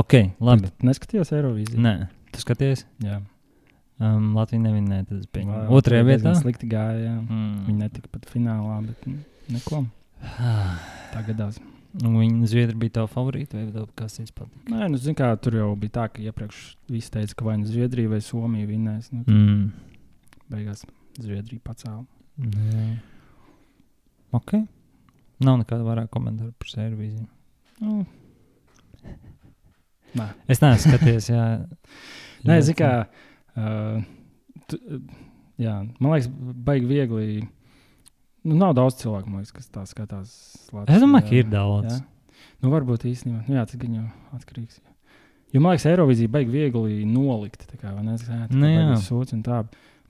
Ok, 0.00 0.18
labi. 0.40 0.70
Tu 0.76 0.88
Neskaties 0.88 1.32
Eirovīziju. 1.36 1.80
Nē, 1.82 1.94
tu 2.32 2.40
skaties, 2.44 2.84
Jā. 3.04 3.18
um, 4.00 4.30
Latvija 4.38 4.62
nevinēja, 4.68 5.08
pieņemu. 5.34 5.56
Vā- 5.56 5.80
Otrajā 5.80 6.06
vietā. 6.08 6.36
Slikti 6.38 6.68
gāja. 6.70 7.00
Jā. 7.10 7.16
Mm. 7.24 7.66
Viņi 7.68 7.78
netika 7.86 8.12
pat 8.12 8.28
finālā, 8.32 8.78
bet 8.86 9.08
nu, 9.10 9.18
neko. 9.52 9.82
Tā 11.12 11.22
gadās. 11.26 11.58
Un 12.02 12.14
Viņa 12.16 12.46
Zviedri 12.48 12.78
bija 12.80 12.94
tava 12.96 13.08
favorīta 13.12 13.58
vai 13.58 13.66
tev 13.74 13.88
kas 13.98 14.14
cits 14.16 14.32
patīk? 14.32 14.62
Nē, 14.72 14.86
nu, 14.88 14.96
zin, 15.02 15.16
kā, 15.18 15.28
tur 15.44 15.58
jau 15.58 15.66
bija 15.76 15.92
tā, 15.98 16.06
ka 16.14 16.22
iepriekš 16.24 16.60
viss 16.88 17.12
teica, 17.12 17.34
ka 17.36 17.44
vai 17.50 17.58
nu 17.60 17.68
Zviedrija 17.68 18.08
vai 18.14 18.20
Somija 18.24 18.68
vinnēs. 18.70 19.10
Nu, 19.12 19.24
Mm. 19.28 19.66
beigās 20.52 20.86
Zviedrija 21.20 21.60
pacēla. 21.66 22.06
Jā. 22.38 22.86
Ok. 24.32 24.54
Nav 25.44 25.58
nekāda 25.60 25.84
vairāk 25.84 26.08
komentāru 26.14 26.54
par 26.56 26.68
servīziju. 26.72 27.26
Nu, 27.82 28.06
nē, 30.16 30.28
Es 30.48 30.60
neesmu 30.62 30.92
skatījies, 30.94 31.28
jā. 31.32 31.44
nē 32.48 32.56
zin, 32.64 32.76
kā, 32.78 32.90
uh, 33.56 34.00
tu, 34.70 34.78
jā, 35.60 35.76
man 36.00 36.14
liekas, 36.14 36.30
baigi 36.68 36.88
viegli. 36.88 37.48
Nu, 38.42 38.56
nav 38.58 38.74
daudz 38.78 38.98
cilvēku, 39.02 39.30
liekas, 39.36 39.52
kas 39.54 39.68
tā 39.70 39.84
skatās. 39.86 40.32
Latvijā. 40.72 40.96
Es 40.96 41.04
domāju, 41.04 41.28
ka 41.28 41.36
ir 41.38 41.50
daudz. 41.52 41.92
Jā. 41.92 42.48
Nu, 42.62 42.72
varbūt 42.72 43.06
īstenībā. 43.10 43.44
Nu, 43.46 43.58
jā, 43.58 43.66
tas 43.68 43.78
gan 43.78 43.94
jau 44.00 44.08
atkarīgs. 44.38 44.80
Jo 45.52 45.60
man 45.60 45.74
liekas, 45.74 45.86
Eirovizija 45.90 46.32
baigi 46.32 46.54
viegli 46.54 47.02
nolikt. 47.06 47.66
Tā 47.70 47.78
kā, 47.78 47.92
vai 47.94 48.04
ne, 48.06 48.16
tā 48.18 48.38
jā. 48.48 48.84
kā 48.88 48.98
sūds 49.04 49.36
un 49.36 49.44
tā. 49.46 49.62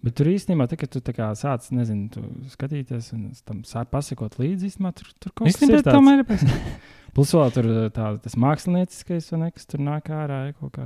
Bet 0.03 0.17
tur 0.19 0.31
īstenībā, 0.33 0.67
tā, 0.71 0.79
kad 0.81 0.91
tu 0.91 1.15
kā 1.15 1.29
sāc, 1.39 1.69
nezinu, 1.75 2.09
tu 2.11 2.23
skatīties 2.51 3.13
un 3.15 3.29
tam 3.47 3.61
pasakot 3.91 4.35
līdzi, 4.41 4.73
īstenībā 4.73 4.91
tur, 4.99 5.13
tur 5.23 5.35
kaut 5.35 5.47
kas 5.47 5.61
tāds. 5.63 5.87
tomēr 5.87 6.25
ir 6.25 6.27
pēc. 6.27 6.43
Plus 7.17 7.35
vēl 7.37 7.53
tur 7.53 7.69
tā, 7.93 8.09
tas 8.25 8.35
mākslinieckais, 8.41 9.29
ne, 9.37 9.51
kas 9.53 9.69
tur 9.69 9.83
nāk 9.85 10.09
ārā. 10.15 10.41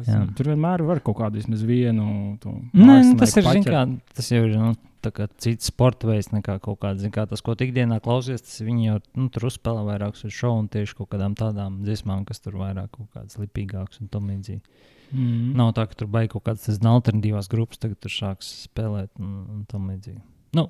Ja, 0.09 0.25
tur 0.37 0.51
vienmēr 0.51 0.83
var 0.89 1.01
kaut 1.07 1.21
kādu 1.21 1.39
vismaz 1.39 1.63
vienu. 1.67 2.35
to 2.43 2.57
Nē, 2.75 2.97
nu, 3.13 3.15
tas 3.21 3.37
ir 3.39 3.47
zin 3.47 3.63
paķert. 3.63 3.71
kā, 3.71 4.17
tas 4.19 4.33
jau 4.35 4.43
ir 4.43 4.57
nu, 4.59 4.73
cits 5.43 5.71
sporta 5.71 6.09
veids 6.09 6.31
nekā 6.33 6.59
kaut 6.65 6.81
kāds. 6.83 7.03
zin 7.05 7.13
Kā, 7.15 7.27
tas, 7.29 7.43
ko 7.45 7.55
ikdienā 7.55 8.01
klausies, 8.05 8.43
tas 8.45 8.61
viņi 8.65 8.89
jau 8.89 8.99
nu, 9.19 9.29
tur 9.33 9.49
uzspēlē 9.51 9.85
vairāk 9.87 10.19
uz 10.19 10.35
šovu 10.35 10.65
un 10.65 10.69
tieši 10.73 10.97
kaut 10.99 11.11
kādām 11.15 11.37
tādām 11.39 11.81
dziesmām, 11.87 12.25
kas 12.29 12.43
tur 12.45 12.59
vairāk 12.61 12.93
kaut 12.97 13.09
kādas 13.15 13.39
lipīgākas 13.41 14.03
un 14.03 14.13
tam 14.13 14.29
līdzīgi. 14.33 14.63
Mm. 15.13 15.55
Nav 15.59 15.73
tā, 15.77 15.87
ka 15.87 15.95
tur 16.01 16.11
beigas 16.11 16.35
kaut 16.35 16.47
kādas 16.49 16.81
alternatīvās 16.83 17.51
grupas, 17.53 17.79
tagad 17.83 18.01
tur 18.03 18.13
sāks 18.13 18.49
spēlēt 18.67 19.13
un, 19.23 19.33
un 19.55 19.65
tam 19.71 19.89
līdzīgi. 19.93 20.23
Nu, 20.59 20.69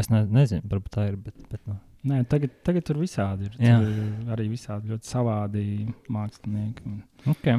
es 0.00 0.10
ne, 0.12 0.24
nezinu, 0.28 0.66
varbūt 0.68 0.94
tā 0.98 1.08
ir, 1.12 1.16
bet, 1.28 1.38
bet 1.50 1.64
nu. 1.68 1.78
Nē, 2.08 2.22
tagad, 2.30 2.52
tagad 2.64 2.86
tur 2.86 3.00
visādi 3.00 3.48
ir. 3.48 3.56
Jā. 3.58 3.80
Tur 3.82 3.90
ir 3.90 4.32
arī 4.36 4.46
visādi 4.52 4.92
ļoti 4.92 5.08
savādi 5.08 5.64
mākslinieki. 6.14 6.86
Un, 6.86 7.02
Okay. 7.34 7.58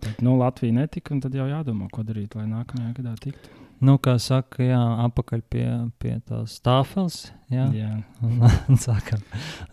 bet, 0.00 0.22
nu, 0.24 0.38
Latvija 0.40 0.74
netika, 0.80 1.12
un 1.14 1.20
tad 1.22 1.36
jau 1.36 1.46
jādomā, 1.50 1.90
ko 1.92 2.02
darīt, 2.06 2.34
lai 2.38 2.46
nākamajā 2.48 2.94
gadā 2.96 3.14
tiktu. 3.20 3.52
Nu, 3.84 3.94
kā 4.02 4.16
saka, 4.18 4.62
jā, 4.66 4.78
apakaļ 5.06 5.42
pie, 5.52 5.66
pie 6.02 6.16
tās 6.26 6.56
tāfeles. 6.64 7.28
Jā, 7.52 7.68
Jā, 7.76 7.92
un, 8.26 8.40
un 8.72 8.80
sākam, 8.80 9.22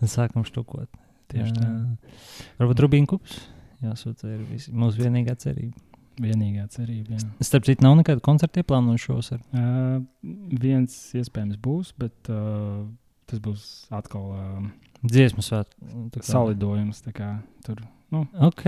un 0.00 0.08
sākam 0.12 0.44
štukot. 0.46 0.86
tieši 1.32 1.50
Jā. 1.50 1.64
tā. 1.64 2.14
Varbūt 2.60 2.84
Rubīnkups. 2.84 3.40
Jā, 3.82 3.96
sūta 3.98 4.30
ir 4.30 4.44
visi- 4.48 4.72
mūsu 4.72 5.02
vienīgā 5.02 5.34
cerība. 5.42 5.74
Vienīgā 6.22 6.68
cerība. 6.72 7.18
Jā. 7.18 7.26
Starp 7.44 7.66
citu, 7.68 7.82
nav 7.84 7.98
nekāda 7.98 8.22
koncerta 8.24 8.62
ieplānota 8.62 9.02
šovasar. 9.02 9.42
Uh, 9.52 9.98
viens 10.56 10.94
iespējams 11.18 11.58
būs, 11.60 11.90
bet 12.00 12.30
uh, 12.32 12.86
tas 13.28 13.42
būs 13.44 13.66
atkal 13.92 14.30
uh, 14.32 14.62
Dziesmu 15.04 15.42
svētku. 15.44 16.08
salidojums. 16.24 17.02
tā 17.04 17.12
kā 17.12 17.34
Tur 17.66 17.82
Ok, 18.38 18.62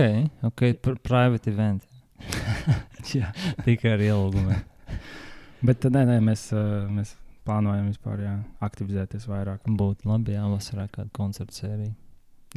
ok, 0.45 0.65
par 0.83 0.99
private 1.01 1.49
event. 1.49 1.87
jā. 3.15 3.31
Tikai 3.65 3.95
ar 3.95 4.03
ielūgumiem. 4.03 4.59
Bet 5.65 5.83
nē, 5.91 6.05
nē, 6.07 6.19
mēs, 6.23 6.45
mēs 6.93 7.13
plānojam 7.47 7.89
vispār 7.89 8.23
jā, 8.23 8.37
aktivizēties 8.63 9.27
vairāk. 9.27 9.67
Būtu 9.67 10.07
labi, 10.09 10.37
ja 10.37 10.47
vasarā 10.47 10.87
kāda 10.91 11.11
koncerta 11.15 11.55
sērija. 11.55 11.91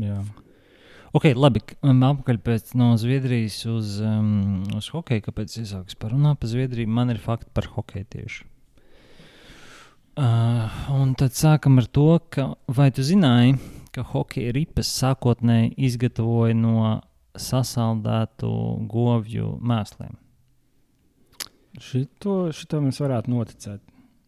Jā. 0.02 0.20
Ok, 1.12 1.26
labi. 1.36 1.60
Apakaļ 1.84 2.38
pēc 2.40 2.72
no 2.80 2.94
Zviedrijas 3.00 3.58
uz, 3.68 3.98
um, 4.00 4.62
uz 4.78 4.88
hokeju. 4.94 5.26
Kāpēc 5.26 5.58
es 5.60 5.74
sāku 5.74 5.98
parunāt 6.00 6.40
par 6.40 6.48
Zviedriju? 6.52 6.88
Man 6.88 7.12
ir 7.12 7.20
fakti 7.20 7.50
par 7.52 7.68
hokeju 7.74 8.08
tieši. 8.14 8.48
Uh, 10.12 10.72
un 10.92 11.14
tad 11.16 11.36
sākam 11.36 11.78
ar 11.80 11.88
to, 11.88 12.06
ka 12.32 12.50
vai 12.68 12.90
tu 12.92 13.04
zināji, 13.04 13.56
ka 13.92 14.04
hokeja 14.12 14.52
ripas 14.52 14.90
sākotnēji 15.00 15.72
izgatavoja 15.88 16.56
no 16.56 16.98
sasaldētu 17.36 18.50
govju 18.92 19.54
mēsliem? 19.64 20.21
Šito, 21.80 22.36
šito 22.52 22.82
mēs 22.84 23.00
varētu 23.00 23.32
noticēt. 23.32 23.80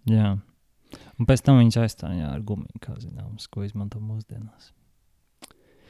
Jā. 0.08 0.36
Un 1.18 1.28
pēc 1.28 1.42
tam 1.44 1.60
viņas 1.60 1.80
aizstājā 1.82 2.30
ar 2.30 2.42
gumiju, 2.46 2.80
kā 2.82 2.94
zināms, 3.00 3.48
ko 3.50 3.64
izmanto 3.66 4.00
mūsdienās. 4.02 4.72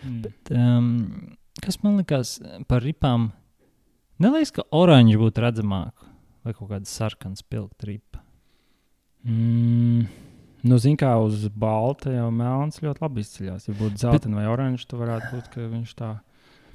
Mm. 0.04 0.34
Um, 0.52 1.36
kas 1.64 1.78
man 1.84 2.00
likās 2.00 2.36
par 2.68 2.84
ripām? 2.84 3.30
Neliekas, 4.22 4.52
ka 4.54 4.66
oranžs 4.74 5.18
būtu 5.20 5.42
redzamāk, 5.42 6.04
vai 6.44 6.54
kaut 6.54 6.70
kāda 6.70 6.88
sarkana 6.88 7.38
spilgta 7.38 7.88
ripa. 7.88 8.20
Mm. 9.24 10.04
Nu, 10.64 10.78
zin 10.80 10.96
kā 10.96 11.10
uz 11.20 11.44
balta 11.52 12.12
jau 12.12 12.30
melns 12.32 12.80
ļoti 12.80 13.02
labi 13.04 13.24
izceļas. 13.24 13.66
Ja 13.68 13.74
būtu 13.76 14.00
zeltains 14.00 14.38
vai 14.38 14.46
oranžs, 14.48 14.86
tad 14.88 15.02
varētu 15.02 15.32
būt, 15.34 15.50
ka 15.52 15.66
viņš 15.68 15.90
tā. 15.98 16.12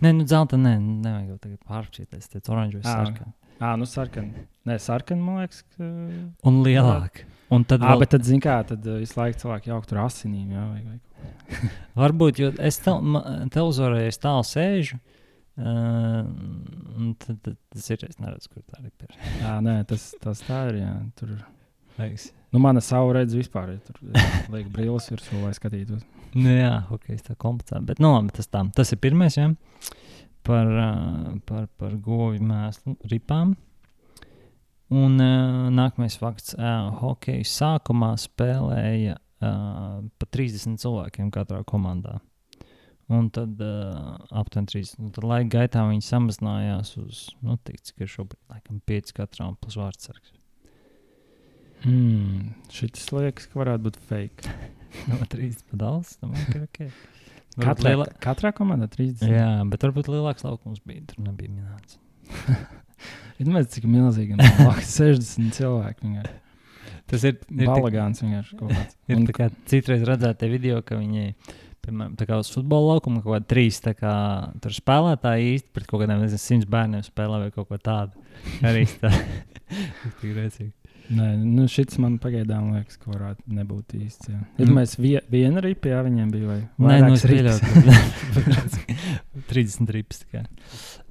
Nē, 0.03 0.11
nu, 0.15 0.25
zelta, 0.29 0.59
nē, 0.61 0.75
nevajag 0.77 1.31
jau 1.31 1.37
tagad 1.41 1.63
pāršķirties. 1.69 2.27
Tas 2.29 2.43
ir 2.43 2.53
oranžs 2.53 2.77
vai 2.77 2.83
Ā, 2.83 2.91
sarkana. 2.93 3.33
Ah, 3.59 3.75
nu, 3.79 3.85
sarkana. 3.89 4.45
Nē, 4.69 4.77
sarkana, 4.79 5.21
man 5.23 5.41
liekas, 5.43 5.61
ka. 5.75 5.89
Un 6.47 6.61
lielāka. 6.63 7.25
Un 7.51 7.63
tad 7.67 7.81
Ah, 7.81 7.93
vēl, 7.95 8.03
bet 8.03 8.11
tad, 8.13 8.25
zin 8.27 8.39
kā, 8.43 8.59
tad 8.69 8.85
visu 8.85 9.17
laiku 9.19 9.41
cilvēki 9.41 9.71
jaukt 9.71 9.93
ar 9.95 10.03
asinīm. 10.05 10.51
Jā, 10.53 10.65
vai, 10.69 10.81
vai. 10.85 11.69
varbūt, 12.03 12.39
jo 12.43 12.51
es 12.63 12.77
ma- 12.87 13.23
televizorā 13.51 14.03
es 14.07 14.21
tālu 14.21 14.45
sēžu. 14.47 14.99
Uh, 15.59 16.23
tad, 17.19 17.39
tad 17.43 17.57
tas 17.73 17.89
ir. 17.91 18.05
Es 18.07 18.19
neredzu, 18.21 18.51
kur 18.53 18.63
tā 18.63 18.79
ir. 18.85 19.15
Jā, 19.41 19.57
nē, 19.65 19.79
tas, 19.89 20.13
tas 20.21 20.43
tā 20.47 20.61
ir. 20.69 20.77
Jā. 20.85 20.93
Tur, 21.19 21.33
Liekas. 21.99 22.29
nu, 22.55 22.61
mana 22.63 22.79
savu 22.85 23.11
redz 23.17 23.35
vispār. 23.35 23.73
Ja 23.75 23.81
tur 23.83 24.53
liek 24.55 24.69
brīvs 24.71 25.09
virsū, 25.11 25.41
lai 25.43 25.51
skatītos. 25.57 26.05
Nu, 26.37 26.53
jā, 26.53 26.75
ok, 26.93 27.09
tā 27.25 27.35
komplicēta. 27.35 27.81
Bet, 27.89 27.99
nu, 27.99 28.13
labi, 28.13 28.31
tas, 28.37 28.47
tā. 28.47 28.61
tas 28.77 28.93
ir 28.95 29.01
pirmais, 29.03 29.35
jā, 29.35 29.49
par, 30.49 30.69
ā, 30.81 30.91
par, 31.45 31.67
par 31.79 31.97
govju 32.01 32.41
mēslu 32.49 32.95
ripām. 33.11 33.53
Un 34.89 35.21
uh, 35.21 35.67
nākamais 35.73 36.17
fakts. 36.17 36.55
Uh, 36.57 36.89
hokeju 37.03 37.45
sākumā 37.45 38.15
spēlēja 38.17 39.19
uh, 39.19 39.99
pa 40.01 40.29
30 40.33 40.81
cilvēkiem 40.81 41.29
katrā 41.35 41.61
komandā. 41.69 42.17
Un 43.09 43.29
tad 43.33 43.61
uh, 43.61 44.17
aptuveni 44.41 44.71
30. 44.73 44.97
Un 45.03 45.13
tad 45.13 45.29
laika 45.29 45.51
gaitā 45.59 45.85
viņi 45.89 46.05
samazinājās 46.05 46.95
uz, 47.01 47.21
nu, 47.45 47.57
tik, 47.65 47.81
cik 47.85 48.05
ir 48.05 48.11
šobrīd, 48.17 48.41
laikam, 48.49 48.81
5 48.89 49.15
katrā 49.21 49.49
un 49.49 49.57
plus 49.61 49.77
vārdsargs. 49.81 50.33
Mm, 51.85 52.51
Šis 52.73 53.07
liekas, 53.15 53.47
ka 53.49 53.61
varētu 53.61 53.89
būt 53.89 54.03
fake. 54.09 54.49
No 55.05 55.19
30 55.21 55.67
pa 55.69 55.77
daudz, 55.77 56.15
domāju, 56.17 56.47
ka 56.49 56.63
ok. 56.65 57.18
Katrā, 57.63 57.93
liela- 57.93 58.09
katrā 58.23 58.51
komandā 58.55 58.87
30. 58.91 59.25
Jā, 59.31 59.47
bet 59.69 59.83
varbūt 59.87 60.09
lielāks 60.11 60.45
laukums 60.47 60.79
bija. 60.85 61.03
Tur 61.11 61.23
nebija 61.27 61.51
minēts. 61.51 61.97
Iedomājieties, 63.39 63.73
cik 63.77 63.87
milzīgi 63.89 64.35
ir 64.39 64.83
60 64.83 65.55
cilvēki. 65.55 66.03
vienkārši. 66.05 66.35
Tas 67.09 67.23
ir, 67.25 67.37
tik, 67.39 67.63
Balagāns 67.65 68.21
vienkārši 68.21 68.57
kaut 68.59 68.73
kāds. 68.75 68.97
ir 69.09 69.17
Un- 69.17 69.25
kā 69.33 69.47
citreiz 69.71 70.03
redzētie 70.07 70.49
video, 70.51 70.81
ka 70.85 70.99
viņi, 70.99 71.31
piemēram, 71.85 72.17
tā 72.19 72.27
kā 72.29 72.37
uz 72.41 72.51
futbola 72.53 72.95
laukuma 72.97 73.23
kaut 73.23 73.33
kādā 73.37 73.49
trīs 73.55 73.79
kā, 73.97 74.13
spēlētāji 74.75 75.55
īsti 75.55 75.73
pret 75.73 75.87
kaut 75.89 76.03
kādiem, 76.03 76.21
nezinu, 76.25 76.43
simts 76.43 76.69
bērniem 76.69 77.05
spēlē 77.07 77.39
vai 77.45 77.53
kaut 77.55 77.69
ko 77.71 77.79
tādu. 77.81 78.27
Arī 78.65 78.83
tā. 79.01 79.09
Ir 80.25 80.35
rēcīgi. 80.37 80.71
Nē, 81.09 81.27
nu 81.41 81.65
šis 81.69 81.97
man 82.01 82.19
pagaidām 82.21 82.69
liekas, 82.75 82.99
ka 83.01 83.09
varētu 83.09 83.55
nebūt 83.57 83.95
īsts. 83.97 84.29
Jā. 84.29 84.37
Mm. 84.37 84.61
Iedomājieties, 84.61 84.99
vie, 85.01 85.15
viena 85.31 85.63
ripa, 85.65 85.89
jā, 85.89 86.03
viņiem 86.05 86.29
bija 86.33 86.49
vai 86.51 86.59
Nē, 86.85 86.97
nu 87.07 87.15
es 87.17 87.25
pieļauju. 87.25 87.63
30 89.49 89.89
rips 89.95 90.21
tikai. 90.21 90.43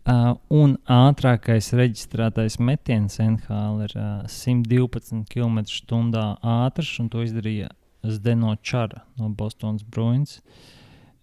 Uh, 0.09 0.39
un 0.55 0.77
ātrākais 0.89 1.73
reģistrētais 1.77 2.57
metiens 2.65 3.19
NHL 3.21 3.83
ir 3.85 3.97
uh, 3.99 4.23
112 4.31 5.27
km/h 5.29 6.23
ātrs, 6.55 6.95
un 7.03 7.11
to 7.13 7.27
izdarīja 7.27 7.69
Zdeno 8.07 8.55
Čara 8.63 9.03
no 9.19 9.29
Bostonas 9.35 9.83
Bruins. 9.83 10.39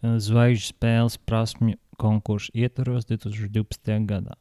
Uh, 0.04 0.20
Zvaigžņu 0.22 0.76
spēles 0.76 1.18
prasmju 1.24 1.80
konkursu 1.98 2.52
ietvaros 2.54 3.08
2012. 3.08 3.96
gadā. 4.06 4.36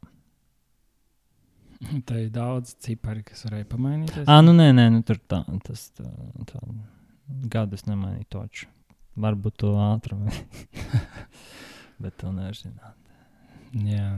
Tā 2.07 2.19
ir 2.23 2.29
daudz 2.33 2.75
cipari, 2.83 3.23
kas 3.27 3.45
varēja 3.47 3.67
pamainīties. 3.71 4.27
Ah, 4.27 4.41
nu 4.45 4.53
nē, 4.55 4.69
nē, 4.75 4.87
nu, 4.93 5.01
tur 5.07 5.19
tā, 5.29 5.41
tas 5.65 5.89
tā, 5.97 6.07
tā 6.51 6.61
gadu 7.51 7.77
es 7.77 7.85
nemainīju 7.89 8.29
toču. 8.29 8.69
Varbūt 9.19 9.59
to 9.63 9.73
ātrumu. 9.79 10.31
Bet 12.03 12.17
to 12.19 12.31
nevar 12.35 12.55
zināt. 12.57 12.95
Jā. 13.75 14.09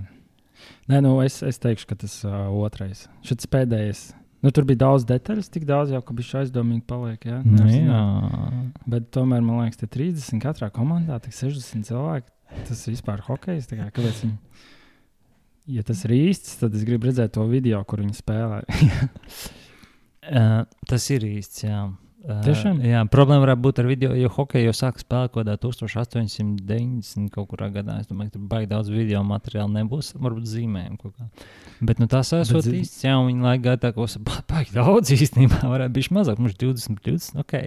Nē, 0.90 1.02
nu 1.06 1.18
es, 1.22 1.42
es 1.46 1.60
teikšu, 1.62 1.86
ka 1.92 1.98
tas 2.02 2.16
uh, 2.26 2.48
otrais. 2.58 3.06
Šis 3.26 3.46
pēdējais. 3.54 4.08
Nu, 4.42 4.52
tur 4.54 4.66
bija 4.70 4.84
daudz 4.86 5.06
detaļas, 5.10 5.50
tik 5.54 5.66
daudz 5.70 5.92
jau, 5.94 6.02
ka 6.06 6.14
bija 6.18 6.42
aizdomīgi 6.44 6.84
paliek. 6.90 7.24
Jā, 7.26 7.40
Nu, 7.46 7.66
jā. 7.70 8.02
Bet 8.90 9.10
tomēr 9.14 9.42
man 9.46 9.64
liekas, 9.64 9.80
ka 9.82 9.90
30 9.90 10.42
katrā 10.44 10.70
komandā, 10.74 11.18
tik 11.24 11.34
60 11.34 11.88
cilvēki. 11.90 12.30
tas 12.70 12.84
ir 12.86 12.94
vispār 12.96 13.24
hokejs. 13.26 13.68
kā, 13.72 13.90
Kāpēc 13.94 14.22
viņi? 14.24 14.38
Ja 15.68 15.84
tas 15.84 16.04
ir 16.08 16.14
īsts, 16.16 16.58
tad 16.62 16.76
es 16.80 16.86
gribu 16.88 17.10
redzēt 17.10 17.34
to 17.36 17.44
video, 17.52 17.82
kur 17.88 18.00
viņi 18.00 18.16
spēlē. 18.16 18.62
Uh, 20.28 20.62
tas 20.90 21.08
ir 21.12 21.26
īsts. 21.28 21.66
Jā. 21.68 21.88
Uh, 22.28 22.40
Tiešām? 22.44 22.80
jā, 22.84 23.02
problēma 23.12 23.44
varētu 23.46 23.62
būt 23.64 23.78
ar 23.80 23.88
video, 23.88 24.10
jo 24.18 24.28
hokeja 24.36 24.68
jau 24.68 24.74
sāka 24.76 25.00
spēlēt 25.00 25.32
kaut 25.32 25.46
kādā 25.46 25.54
1890. 25.64 27.28
kaut 27.32 27.48
kurā 27.52 27.70
gadā. 27.72 28.00
Es 28.02 28.10
domāju, 28.10 28.32
ka 28.34 28.36
tur 28.36 28.48
baigi 28.52 28.70
daudz 28.72 28.90
video 28.92 29.22
materiālu 29.28 29.72
nebūs, 29.76 30.10
varbūt 30.18 30.48
zīmējumu 30.52 30.98
kaut 31.04 31.14
kā. 31.16 31.28
Bet 31.88 32.02
nu, 32.02 32.08
tas 32.12 32.34
esot 32.36 32.66
zi- 32.66 32.80
īsts, 32.82 33.04
jā, 33.06 33.14
un 33.20 33.30
viņa 33.30 33.54
gaitā 33.64 33.94
kaut 33.96 34.10
kas 34.10 34.18
baigi 34.52 34.76
daudz 34.76 35.14
īstenībā. 35.16 35.62
Varētu 35.72 35.96
būt 36.00 36.12
mazāk, 36.20 36.42
mums 36.44 36.58
20, 36.60 37.00
20, 37.06 37.44
ok. 37.44 37.58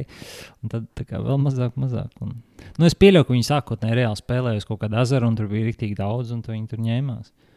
Un 0.64 0.74
tad 0.74 0.88
tā 0.98 1.06
kā 1.08 1.20
vēl 1.24 1.40
mazāk, 1.40 1.76
mazāk. 1.80 2.10
Un, 2.24 2.34
nu, 2.76 2.88
es 2.88 2.96
pieļauju, 2.96 3.28
ka 3.28 3.36
viņi 3.36 3.48
sākotnēji 3.48 4.00
reāli 4.02 4.20
spēlēja 4.24 4.64
uz 4.64 4.68
kaut 4.68 4.82
kādu 4.84 5.00
ezeru, 5.04 5.30
un 5.30 5.38
tur 5.40 5.48
bija 5.52 5.70
rīktīgi 5.70 5.96
daudz, 6.00 6.34
un 6.36 6.44
viņi 6.44 6.68
tur 6.74 6.84
ņēmās. 6.84 7.32
Varbūt 7.32 7.49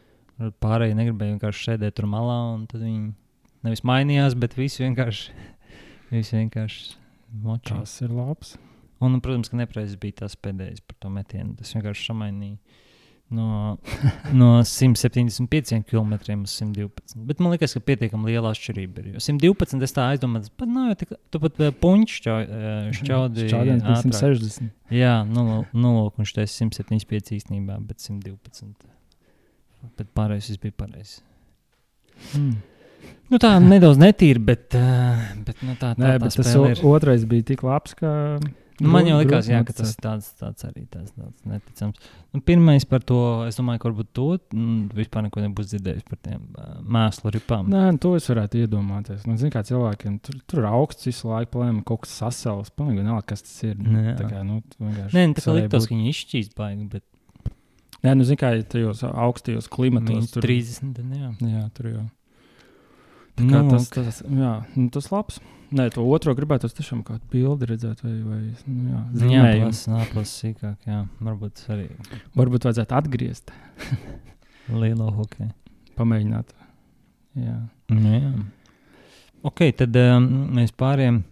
Pārējie 0.64 0.96
negribēja 0.98 1.36
vienkārši 1.36 1.68
sēdēt 1.68 1.96
tur 1.98 2.08
malā, 2.10 2.38
un 2.56 2.64
tad 2.70 2.82
viņi 2.82 3.12
nevis 3.66 3.84
mainījās, 3.86 4.36
bet 4.38 4.56
visi 4.58 4.82
vienkārši, 4.84 5.34
visi 6.14 6.38
vienkārši 6.40 6.96
močā. 7.44 7.80
Tas 7.82 7.98
ir 8.04 8.14
labs. 8.14 8.56
Un, 9.04 9.18
protams, 9.20 9.50
ka 9.52 9.58
nepareizi 9.60 9.98
bija 10.00 10.22
tas 10.24 10.36
pēdējais 10.40 10.82
par 10.88 10.96
to 11.02 11.10
metienu. 11.12 11.54
Tas 11.58 11.74
vienkārši 11.76 12.08
samainīja 12.08 12.82
no, 13.34 13.78
no 14.40 14.62
175 14.62 15.82
km 15.90 16.12
uz 16.42 16.50
112. 16.62 17.16
Bet 17.16 17.40
man 17.40 17.54
liekas, 17.54 17.74
ka 17.76 17.82
pietiekami 17.84 18.32
liela 18.32 18.52
atšķirība 18.54 19.02
ir. 19.02 19.10
Jo 19.14 19.22
112 19.24 19.86
es 19.86 19.96
tā 19.96 20.08
aizdomājos, 20.12 20.52
pat 20.56 20.70
nav 20.70 20.92
jau 20.92 20.98
tik, 21.02 21.14
tu 21.32 21.42
pat 21.42 21.60
puņš 21.82 22.16
šķaudi. 23.00 23.46
Čādien 23.50 23.82
bija 23.82 23.98
ātrāk. 23.98 24.18
160. 24.20 24.72
Jā, 24.94 25.14
nu, 25.28 25.62
nu 25.72 25.94
lūk, 25.98 26.20
un 26.20 26.28
šis 26.28 26.58
175 26.62 27.34
īstenībā, 27.38 27.78
bet 27.88 28.04
112. 28.04 28.74
Bet 29.98 30.10
pārējais 30.16 30.50
viss 30.52 30.62
bija 30.62 30.76
pareizi. 30.84 31.20
Mm. 32.38 32.56
Nu, 33.32 33.38
tā 33.40 33.54
nedaudz 33.62 33.98
netīra, 34.00 34.40
bet, 34.52 34.74
uh, 34.78 35.22
bet 35.46 35.62
nu, 35.64 35.72
tā, 35.80 35.94
tā, 35.96 36.02
Nē, 36.02 36.12
tā 36.18 36.26
bet 36.26 36.36
tas 36.36 36.52
ir. 36.54 36.82
otrais 36.86 37.24
bija 37.28 37.46
tik 37.54 37.64
labs, 37.66 37.96
ka. 37.98 38.10
Nu, 38.82 38.88
man 38.90 39.06
jau 39.06 39.20
likās, 39.20 39.46
jā, 39.46 39.60
ka 39.62 39.70
tas 39.76 39.92
ir 39.92 40.00
tāds, 40.02 40.32
tāds 40.34 40.64
arī 40.66 40.82
tāds, 40.90 41.12
tāds 41.14 41.44
neticams. 41.46 42.08
Nu, 42.34 42.40
pirmais 42.42 42.82
par 42.90 43.04
to, 43.06 43.18
es 43.46 43.54
domāju, 43.54 43.78
ka 43.84 43.86
varbūt 43.92 44.08
to 44.18 44.26
mm, 44.50 44.80
vispār 44.98 45.22
neko 45.28 45.44
nebūs 45.44 45.68
dzirdējis 45.70 46.08
par 46.08 46.18
tiem 46.26 46.40
uh, 46.58 46.72
mēslu 46.96 47.30
ripām. 47.36 47.70
Nē, 47.70 47.84
nu, 47.94 48.00
to 48.02 48.16
es 48.18 48.26
varētu 48.32 48.64
iedomāties. 48.64 49.28
Nu, 49.30 49.38
Zinu, 49.38 49.54
kā 49.54 49.62
cilvēkiem 49.68 50.18
tur, 50.26 50.40
tur 50.50 50.64
ir 50.64 50.68
augsts 50.72 51.06
visu 51.06 51.30
laiku, 51.30 51.52
plēma 51.54 51.84
kaut 51.86 52.02
kas 52.02 52.16
sasēlas. 52.24 52.74
Pilnīgi 52.74 53.04
vienalga, 53.04 53.28
kas 53.30 53.46
tas 53.46 53.54
ir. 53.70 53.78
Jā. 53.78 54.16
Tā 54.18 54.26
kā, 54.32 54.42
nu, 54.42 54.58
Nē, 54.82 55.28
nu, 55.30 55.38
tā 55.38 55.46
kā 55.46 55.54
būt- 55.54 55.70
ka 55.70 55.84
viņi 55.94 56.10
izšķīst 56.10 56.58
baigi, 56.58 56.88
bet 56.98 57.06
Nē, 58.04 58.12
nu, 58.18 58.24
kā 58.36 58.50
ja 58.52 58.64
tajos 58.68 59.00
augstajos 59.08 59.68
klimatos 59.72 60.30
tur 60.34 60.44
30. 60.44 60.92
tad 60.98 61.12
Jā, 61.16 61.30
Jā, 61.40 61.64
tur 61.76 61.88
jau. 61.88 62.04
Nu, 63.40 63.62
tas, 63.72 63.88
tas, 63.90 64.20
jā, 64.28 64.52
nu, 64.76 64.86
tas 64.94 65.08
labs. 65.10 65.40
Nē, 65.74 65.88
to 65.90 66.04
otro 66.06 66.34
gribētu 66.38 66.68
tiešām 66.76 67.00
kādu 67.02 67.24
bildi 67.32 67.66
redzēt, 67.72 68.04
vai, 68.04 68.12
vai 68.22 68.40
nu, 68.68 68.92
jā, 68.92 69.00
jā, 69.00 69.22
zīmējumu. 69.22 69.70
plāsas 70.12 70.34
sīkāk, 70.44 70.76
jā, 70.86 71.00
varbūt 71.24 71.64
arī 71.74 71.88
Varbūt 72.36 72.68
vajadzētu 72.68 72.94
atgriezt, 73.00 73.50
lielo 74.84 75.08
hokeju. 75.16 75.50
pamēģināt. 75.98 76.52
Jā. 77.40 77.56
Nu, 77.90 78.12
jā. 78.14 78.30
Ok, 79.50 79.64
tad 79.80 79.96
um, 79.98 80.28
mēs 80.54 80.70
pāriem 80.78 81.24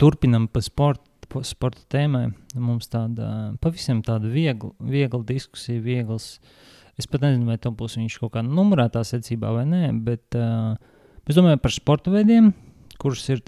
turpinam 0.00 0.48
pa 0.48 0.62
sporta, 0.64 1.04
pa 1.30 1.42
sporta 1.46 1.82
tēmai. 1.92 2.26
Mums 2.58 2.90
tāda 2.92 3.30
pavisam 3.62 4.02
tāda 4.06 4.30
viegla, 4.30 4.72
viegla 4.82 5.22
diskusija, 5.26 5.82
viegls. 5.84 6.34
Es 7.00 7.08
pat 7.08 7.24
nezinu, 7.24 7.48
vai 7.48 7.56
tam 7.62 7.76
būs 7.78 7.96
viņš 7.96 8.18
kaut 8.20 8.34
kā 8.34 8.42
numurētā 8.44 9.02
secībā 9.08 9.54
vai 9.56 9.64
nē, 9.68 9.84
bet 10.04 10.36
uh, 10.36 10.74
es 11.24 11.38
domāju 11.38 11.62
par 11.62 11.72
sporta 11.72 12.12
veidiem, 12.12 12.50
kurus 13.00 13.24
ir 13.32 13.40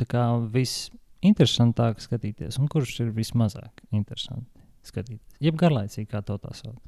visinteresantāk 0.55 2.01
skatīties 2.01 2.59
un 2.63 2.71
kurus 2.73 2.95
ir 3.05 3.13
vismazāk 3.13 3.85
interesanti 3.93 4.49
skatīties. 4.89 5.39
Jeb 5.43 5.59
garlaicīgi, 5.61 6.09
kā 6.11 6.23
to 6.25 6.39
tā 6.41 6.55
sauc. 6.57 6.79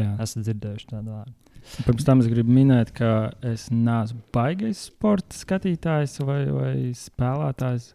jā. 0.00 0.14
Esat 0.24 0.46
dzirdējuši 0.46 0.88
tādu 0.90 1.12
vārdu. 1.12 1.34
Pirms 1.84 2.06
tam 2.06 2.22
es 2.22 2.28
gribu 2.30 2.52
minēt, 2.54 2.92
ka 2.96 3.32
es 3.44 3.66
neesmu 3.74 4.22
baigais 4.34 4.86
sporta 4.88 5.36
skatītājs 5.36 6.20
vai, 6.24 6.40
vai 6.52 6.74
spēlētājs. 6.96 7.90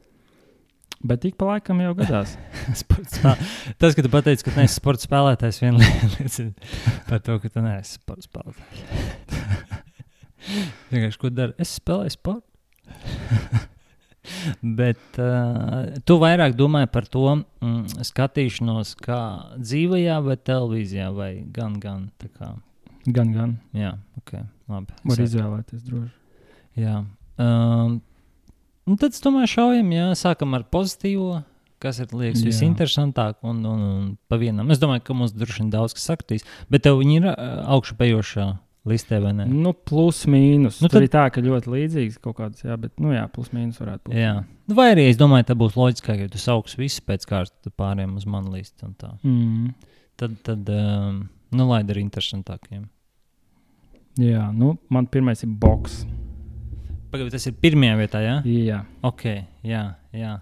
Bet 1.03 1.25
ik 1.25 1.35
pa 1.39 1.47
laikam 1.55 1.79
jau 1.81 1.93
gadās. 1.97 2.35
Sports 2.81 3.17
Tas, 3.81 3.95
ka 3.97 4.03
tu 4.05 4.09
pateici, 4.13 4.45
ka 4.45 4.53
neesi 4.57 4.77
sporta 4.77 5.07
spēlētājs, 5.07 5.61
viena 5.63 5.81
liecina 6.17 6.53
par 7.09 7.23
to, 7.25 7.39
ka 7.41 7.49
tu 7.49 7.63
neesi 7.65 7.97
sporta 7.97 8.27
spēlētājs. 8.27 9.81
Vienkārši, 10.91 11.19
ko 11.21 11.31
dari? 11.33 11.55
Es 11.61 11.73
spēlēju 11.79 12.13
sportu. 12.15 12.45
Bet 14.61 15.17
uh, 15.17 15.95
tu 16.05 16.17
vairāk 16.21 16.53
domā 16.57 16.83
par 16.91 17.07
to 17.09 17.23
mm, 17.33 18.03
skatīšanos, 18.05 18.93
kā 19.01 19.17
dzīvajā, 19.57 20.19
vai 20.25 20.35
televīzijā, 20.37 21.07
vai 21.15 21.31
gan, 21.55 21.79
gan. 21.81 22.05
Gan, 23.09 23.31
gan. 23.33 23.55
Jā, 23.73 23.95
ok, 24.21 24.35
labi. 24.69 24.93
Var 25.09 25.17
Es- 25.25 25.31
izvēlēties 25.33 25.81
droši. 25.87 26.13
Jā. 26.85 26.99
Um, 27.41 27.97
nu 28.87 28.97
tad 28.99 29.13
es 29.15 29.21
domāju, 29.23 29.49
šaujam, 29.55 29.91
jā, 29.95 30.07
sākam 30.19 30.55
ar 30.57 30.63
pozitīvo, 30.71 31.43
kas 31.81 31.99
ir 32.03 32.11
liekas 32.13 32.43
visinteresantāk, 32.45 33.39
un, 33.47 33.63
un, 33.65 33.79
un 33.91 34.09
pa 34.29 34.37
vienam. 34.41 34.69
Es 34.73 34.79
domāju, 34.81 35.03
ka 35.07 35.15
mums 35.17 35.33
droši 35.33 35.63
vien 35.63 35.71
daudz 35.73 35.95
kas 35.97 36.05
sakritīs, 36.11 36.45
bet 36.69 36.83
tev 36.85 36.99
viņi 37.01 37.15
ir 37.21 37.29
augšupejošā 37.31 38.47
listē? 38.89 39.19
Nu, 39.47 39.73
plus 39.73 40.23
mīnus. 40.25 40.79
Nu, 40.81 40.85
Nu, 40.85 40.89
Tur 40.89 40.99
tad- 40.99 41.03
ir 41.05 41.09
tā, 41.13 41.25
ka 41.33 41.41
ļoti 41.41 41.69
līdzīgs 41.73 42.21
kaut 42.21 42.37
kāds, 42.37 42.63
jā, 42.65 42.77
bet, 42.81 42.93
nu, 42.99 43.11
jā, 43.13 43.27
plus 43.33 43.49
mīnus 43.53 43.77
varētu 43.81 44.09
būt. 44.09 44.15
Jā. 44.17 44.45
Nu, 44.67 44.75
Vai 44.77 44.91
arī 44.95 45.09
es 45.09 45.17
domāju, 45.17 45.45
tā 45.49 45.57
būs 45.57 45.75
loģiskāk, 45.77 46.19
ja 46.21 46.29
tu 46.31 46.37
sauks 46.41 46.77
visu 46.77 47.01
pēc 47.05 47.25
kārtas, 47.29 47.53
tad 47.61 47.73
pāriem 47.77 48.15
uz 48.17 48.25
manu 48.25 48.53
listu. 48.55 48.85
un 48.85 48.95
tā. 48.97 49.11
Mm. 49.23 49.73
Tad, 50.17 50.37
tad 50.45 50.69
um, 50.69 51.29
nu, 51.51 51.67
lai 51.69 51.81
ir 51.83 51.97
interesantākiem. 52.01 52.87
Jā, 54.21 54.51
nu, 54.53 54.77
man 54.89 55.05
pirmais 55.07 55.41
ir 55.43 55.49
boks. 55.49 56.05
Pagaidiet, 57.11 57.33
tas 57.35 57.47
ir 57.49 57.55
pirmajā 57.59 57.95
vietā, 57.99 58.21
jā? 58.23 58.35
Jā, 58.47 58.77
Ok, 59.03 59.25
jā, 59.67 59.81
jā. 60.15 60.37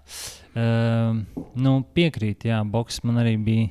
Um, 0.54 1.24
nu, 1.58 1.72
piekrīt, 1.96 2.46
jā, 2.46 2.60
boks 2.62 3.00
man 3.08 3.18
arī 3.24 3.32
bija 3.42 3.66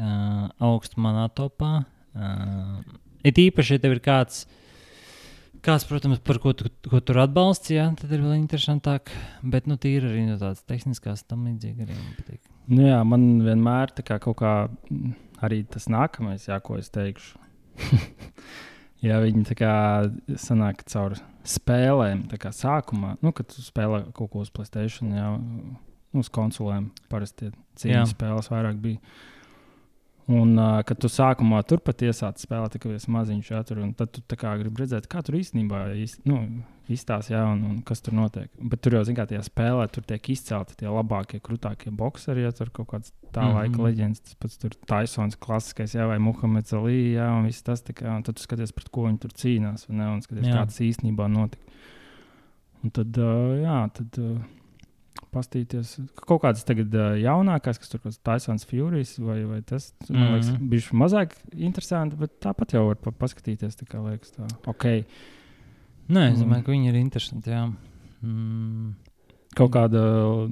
uh, 0.00 0.46
augsts 0.70 0.96
manā 0.96 1.26
topā. 1.36 1.82
Uh, 2.16 2.80
it 3.28 3.40
īpaši, 3.42 3.76
ja 3.76 3.82
tev 3.84 3.98
ir 3.98 4.00
kāds, 4.04 4.46
kāds 5.64 5.84
protams, 5.88 6.22
par 6.24 6.40
ko 6.40 6.54
tu, 6.56 6.72
ko 6.88 7.02
tur 7.04 7.20
atbalsti, 7.26 7.76
jā, 7.76 7.90
tad 8.00 8.16
ir 8.16 8.24
vēl 8.24 8.38
interesantāk. 8.38 9.12
Bet, 9.44 9.68
nu, 9.68 9.76
tīri 9.80 10.08
arī 10.08 10.24
no 10.30 10.40
tādas 10.40 10.64
tehniskās 10.64 11.26
tam 11.28 11.44
līdzīgi 11.50 11.84
arī 11.84 11.98
man 11.98 12.12
patīk. 12.22 12.40
nu, 12.72 12.86
jā 12.88 13.02
man 13.04 13.34
vienmēr 13.44 13.92
tā 13.96 14.06
kā 14.06 14.16
kaut 14.22 14.40
kā 14.40 14.54
mm, 14.70 15.16
arī 15.44 15.64
tas 15.68 15.92
nākamais, 15.92 16.48
jā, 16.48 16.56
ko 16.64 16.80
es 16.80 16.88
teikšu. 16.94 17.36
Jā, 19.04 19.18
viņi 19.20 19.44
tā 19.50 19.56
kā 19.58 19.74
sanāk 20.40 20.84
caur 20.88 21.18
spēlēm. 21.44 22.24
Tā 22.30 22.38
kā 22.40 22.52
sākumā, 22.56 23.18
nu, 23.24 23.34
kad 23.36 23.52
spēlē 23.52 24.06
kaut 24.16 24.32
ko 24.32 24.44
uz 24.44 24.52
Playstation, 24.54 25.12
jā, 25.12 25.28
uz 26.16 26.30
konsolēm 26.32 26.88
parasti 27.12 27.50
cīņas 27.80 28.14
spēles 28.14 28.50
vairāk 28.52 28.80
bija. 28.80 29.02
Un, 30.24 30.54
uh, 30.56 30.78
kad 30.88 30.96
tu 30.96 31.08
sākumā 31.12 31.58
turpat 31.68 32.00
iesāci 32.06 32.46
spēlēt, 32.46 32.72
tikai 32.78 32.94
viens 32.94 33.04
maziņš, 33.12 33.48
jā, 33.50 33.58
tur, 33.68 33.82
un 33.84 33.90
tad 33.92 34.14
tu 34.16 34.36
gribi 34.40 34.80
redzēt, 34.80 35.04
kā 35.12 35.20
tur 35.20 35.36
īstenībā 35.36 35.82
īst, 36.00 36.22
nu, 36.24 36.38
izstāsta, 36.88 37.34
jā, 37.34 37.42
un, 37.52 37.60
un 37.68 37.74
kas 37.84 38.00
tur 38.04 38.16
notiek. 38.16 38.48
Bet 38.56 38.80
tur 38.80 38.96
jau, 38.96 39.02
zināmā 39.04 39.26
mērā, 39.26 39.30
tajā 39.34 39.42
spēlē 39.50 39.84
tur 39.92 40.06
tiek 40.08 40.30
izcelti 40.32 40.78
tie 40.80 40.88
labākie, 40.88 41.42
krūtākie 41.44 41.92
boxeri, 41.92 42.46
ja 42.46 42.54
tur 42.56 42.72
kaut 42.72 42.88
kāds 42.94 43.12
tā 43.34 43.44
mm 43.44 43.44
Mhm. 43.44 43.52
-hmm. 43.52 43.60
laika 43.60 43.82
leģendas, 43.82 44.20
tas 44.24 44.34
pats 44.40 44.56
tur 44.56 44.70
Taisons, 44.86 45.36
klasiskais, 45.36 45.94
jā, 45.94 46.08
vai 46.08 46.18
Muhameds 46.18 46.72
Ali, 46.72 47.14
jā, 47.20 47.28
un 47.38 47.44
viss 47.44 47.62
tas, 47.62 47.82
kā, 47.82 48.16
un 48.16 48.22
tad 48.22 48.36
tu 48.36 48.42
skaties, 48.42 48.72
pret 48.72 48.88
ko 48.88 49.04
viņi 49.04 49.20
tur 49.20 49.30
cīnās, 49.30 49.88
vai 49.88 49.96
ne, 49.96 50.08
un 50.08 50.20
skaties, 50.22 50.46
Jā. 50.46 50.54
kā 50.56 50.64
tas 50.64 50.80
īstenībā 50.80 51.28
notika. 51.28 51.62
Un 52.82 52.90
tad, 52.90 53.18
uh, 53.18 53.60
jā, 53.60 53.90
tad. 53.92 54.18
Uh, 54.18 54.40
Pastīties, 55.34 55.96
kaut 56.14 56.42
kādas 56.44 56.62
tagad 56.64 56.94
uh, 56.94 57.16
jaunākās, 57.18 57.80
kas 57.82 57.90
tur 57.90 58.00
ir 58.06 58.14
Taisons 58.24 58.64
Furijas, 58.70 59.16
vai, 59.18 59.40
vai 59.50 59.60
tas, 59.66 59.90
man 60.08 60.36
liekas, 60.36 60.52
Mhm. 60.54 60.68
bija 60.70 60.98
mazāk 61.04 61.34
interesanti, 61.58 62.16
bet 62.20 62.38
tāpat 62.40 62.76
jau 62.76 62.86
var 62.88 62.96
pa 63.02 63.10
paskatīties. 63.10 63.74
Tā 63.80 63.88
kā 63.90 63.98
liekas, 64.04 64.30
tā, 64.38 64.46
ok, 64.70 65.04
Nē, 66.04 66.32
es 66.34 66.38
Mm. 66.38 66.42
domāju, 66.44 66.64
ka 66.66 66.72
viņi 66.72 66.88
ir 66.90 66.94
interesanti. 67.00 67.48
Jā. 67.50 67.62
Mm. 68.22 68.94
kaut 69.56 69.70
kāda, 69.72 70.00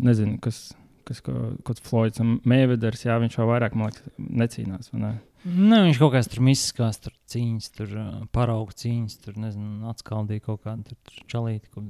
nezinu, 0.01 0.39
kas, 0.41 0.73
kas 1.05 1.21
kaut 1.21 1.59
kāds 1.67 1.81
Floyds 1.85 2.21
un 2.21 2.39
Mēveders, 2.41 3.03
jā, 3.05 3.19
viņš 3.21 3.37
jau 3.37 3.47
vairāk, 3.51 3.75
man 3.75 3.91
liekas, 3.91 4.09
necīnās. 4.19 4.93
Ne? 4.95 5.21
Nē, 5.45 5.81
viņš 5.91 5.99
kaut 5.99 6.13
kādas 6.15 6.31
tur 6.31 6.41
miskās, 6.47 7.01
tur 7.03 7.13
cīņas, 7.29 7.69
tur 7.77 7.89
parauga 8.33 8.73
cīņas, 8.73 9.19
tur 9.25 9.35
nezinu, 9.35 9.83
atskaldīja 9.93 10.41
kaut 10.47 10.63
kādu 10.65 10.85
tur 10.85 11.25
čalīti, 11.29 11.69
ko 11.75 11.83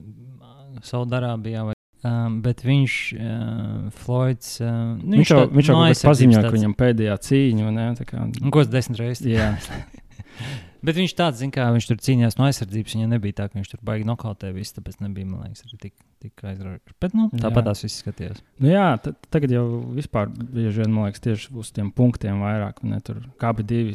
Saudarābijā 0.80 1.64
vai 1.66 1.74
Um, 2.02 2.40
bet 2.42 2.64
viņš, 2.66 2.94
uh, 3.14 3.90
Floyds, 3.94 4.56
uh, 4.58 4.96
nu, 4.98 5.20
Viņš 5.20 5.30
jau, 5.30 5.36
tā- 5.44 5.52
viņš 5.54 5.68
jau 5.70 5.76
no 5.78 5.90
paziņoja, 6.10 6.40
ka 6.48 6.50
viņam 6.56 6.72
pēdējā 6.74 7.14
cīņa, 7.28 7.68
ne? 7.76 7.84
Tā 8.00 8.06
kā, 8.08 8.24
Ko 8.50 8.64
tas 8.64 8.72
desmit 8.72 8.98
reizes? 8.98 9.26
jā, 9.30 9.52
Bet 10.82 10.96
viņš 10.98 11.12
tāds, 11.14 11.38
zin, 11.38 11.52
kā 11.54 11.68
viņš 11.70 11.86
tur 11.86 11.98
cīnījās 12.02 12.34
no 12.40 12.48
aizsardzības. 12.48 12.94
Viņam 12.96 13.12
nebija 13.14 13.36
tā, 13.38 13.44
ka 13.46 13.54
viņš 13.60 13.68
tur 13.70 13.82
baigi 13.86 14.06
nokautē 14.08 14.48
visu, 14.50 14.74
tāpēc 14.80 14.96
nebija, 15.04 15.28
man 15.30 15.44
liekas, 15.46 15.62
arī 15.68 15.76
tik, 15.84 15.94
tik 16.24 16.42
aizraujoši. 16.50 16.94
Bet, 17.04 17.14
nu, 17.14 17.28
tāpat 17.38 17.68
tās 17.68 17.84
viss 17.86 18.02
skatījās. 18.02 18.40
nu, 18.58 18.72
jā 18.72 18.88
ta- 19.04 19.12
tagad 19.30 19.54
jau 19.54 19.62
vispār 19.94 20.32
bieži 20.34 20.82
vien, 20.82 20.90
man 20.90 21.06
liekas, 21.06 21.22
tieši 21.22 21.54
uz 21.54 21.70
tiem 21.70 21.92
punktiem 21.94 22.42
vairāk, 22.42 22.82
ne 22.82 22.98
tur 22.98 23.20
kāpi 23.38 23.62
divi 23.62 23.94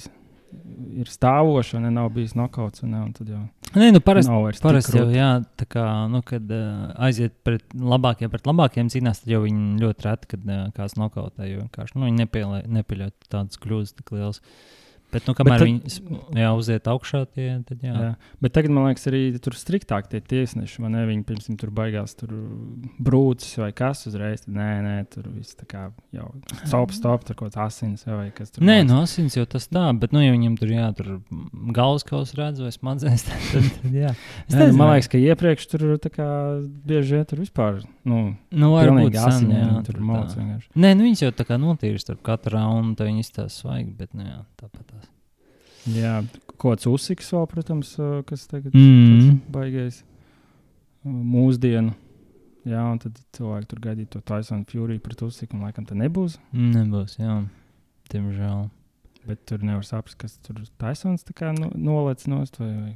ir 0.97 1.10
stāvoši, 1.12 1.77
un 1.77 1.88
ne, 1.88 1.93
nav 1.93 2.10
bijis 2.15 2.36
nokauts, 2.38 2.83
un, 2.86 2.93
ne, 2.95 3.03
tad 3.17 3.31
jau 3.33 3.43
Nē, 3.75 3.89
nu, 3.91 3.99
parasti. 3.99 4.31
Parasti 4.63 4.95
jau, 4.95 5.07
jā, 5.12 5.27
tā 5.60 5.65
kā, 5.69 5.83
nu, 6.12 6.21
kad 6.25 6.47
uh, 6.55 6.88
aiziet 7.03 7.36
pret 7.45 7.75
labākiem, 7.75 8.31
pret 8.31 8.47
labākiem 8.47 8.88
cīnās, 8.93 9.21
tad 9.23 9.33
jau 9.33 9.41
viņi 9.43 9.81
ļoti 9.81 10.05
reti, 10.07 10.29
kad 10.31 10.47
uh, 10.47 10.62
kāds 10.77 10.95
nokautē, 10.97 11.49
jo 11.49 11.65
vienkārši, 11.65 11.97
nu, 11.97 12.07
viņi 12.07 12.27
nepieļauj, 12.77 13.12
tādas 13.27 13.60
kļūdas 13.62 13.97
tik 13.99 14.13
lielas. 14.15 14.39
Bet, 15.17 15.25
nu, 15.30 15.34
kamēr 15.38 15.58
tad- 15.58 15.67
viņi 15.67 16.38
jā, 16.38 16.49
uziet 16.53 16.89
augšā, 16.93 17.23
tie, 17.34 17.47
tad 17.65 17.82
jā. 17.82 17.93
Jā. 17.97 18.12
Bet 18.43 18.53
tagad, 18.53 18.73
man 18.75 18.88
liekas, 18.88 19.08
arī 19.10 19.21
tur 19.41 19.58
striktāk 19.58 20.12
tie 20.12 20.21
tiesneši. 20.21 20.82
vai 20.84 20.91
Ne, 20.93 21.06
viņi 21.10 21.25
pirms 21.25 21.47
tam 21.49 21.58
tur 21.58 21.71
baigās 21.73 22.13
tur 22.17 22.32
brūcis 23.01 23.58
vai 23.62 23.71
kas 23.75 24.06
uzreiz. 24.10 24.45
Tad, 24.45 24.53
nē, 24.56 24.69
nē, 24.86 24.95
tur 25.12 25.27
viss 25.34 25.58
tā 25.58 25.65
kā 25.69 25.88
jau 26.15 26.30
stop, 26.63 26.93
stop, 26.95 27.25
tur 27.27 27.38
kaut 27.39 27.51
kāds 27.51 27.60
asins 27.65 28.06
vai 28.08 28.30
kas 28.36 28.53
tur. 28.53 28.65
Nē, 28.67 28.80
no 28.88 29.01
asins 29.06 29.36
jau 29.38 29.45
tas 29.49 29.67
tā, 29.67 29.86
bet, 29.99 30.13
nu, 30.15 30.21
ja 30.23 30.34
viņam 30.36 30.58
tur, 30.60 30.71
jā, 30.73 30.88
tur 30.97 31.12
galvaskaus 31.75 32.34
redz 32.38 32.62
vai 32.63 32.71
smadzenes, 32.75 33.25
tad, 33.27 33.43
tad, 33.51 33.69
tad 33.82 33.97
jā. 33.97 34.13
Es 34.47 34.53
nu, 34.56 34.62
nezinu, 34.62 34.77
man 34.80 34.93
liekas, 34.93 35.12
ka 35.12 35.21
iepriekš 35.21 35.69
tur 35.73 35.86
tā 36.03 36.13
kā 36.13 36.30
bieži 36.88 37.17
vien 37.17 37.27
tur 37.30 37.41
vispār. 37.43 37.82
Nu, 38.08 38.21
nu, 38.51 38.71
varbūt 38.75 39.12
moc 40.08 40.30
tā. 40.32 40.39
vienkārši. 40.39 40.69
Nē, 40.80 40.93
nu, 40.95 41.08
viņas 41.10 41.25
jau 41.25 41.32
tā 41.36 41.47
kā 41.49 41.60
notīra 41.60 41.99
starp 42.01 42.23
katru 42.27 42.56
raundu, 42.56 42.95
tad 42.99 43.10
viņi 43.10 43.25
izstāsta 43.25 43.56
svaigi, 43.63 43.91
bet, 43.97 44.13
nu, 44.15 44.27
jā, 44.27 44.39
tāpat 44.62 44.86
tās. 44.93 45.07
Jā, 45.95 46.19
kaut 46.56 46.78
kāds 46.78 46.89
uzsiks 46.89 47.32
vēl, 47.34 47.47
protams, 47.52 47.93
kas 48.30 48.45
tagad 48.52 48.76
tāds 48.76 49.32
baigais 49.54 50.02
mūsdienu. 51.08 51.95
Jā, 52.67 52.84
un 52.84 53.00
tad 53.00 53.15
cilvēki 53.38 53.69
tur 53.71 53.80
gaidīja 53.86 54.12
to 54.17 54.21
Tyson 54.28 54.65
Fury 54.67 54.97
pret 55.00 55.21
uzsiku, 55.23 55.56
un 55.56 55.63
laikam 55.63 55.86
tā 55.88 55.95
nebūs. 55.95 56.36
Nebūs, 56.52 57.15
jā, 57.21 57.39
diemžēl. 58.12 58.65
Bet 59.28 59.43
tur 59.47 59.63
nevar 59.63 59.84
saprast, 59.88 60.19
kas 60.19 60.36
tur 60.43 60.60
Tysons 60.80 61.23
tā 61.28 61.36
kā 61.36 61.54
nu, 61.56 61.69
nolec 61.76 62.23
nost 62.32 62.60
vai, 62.60 62.71
vai 62.76 62.93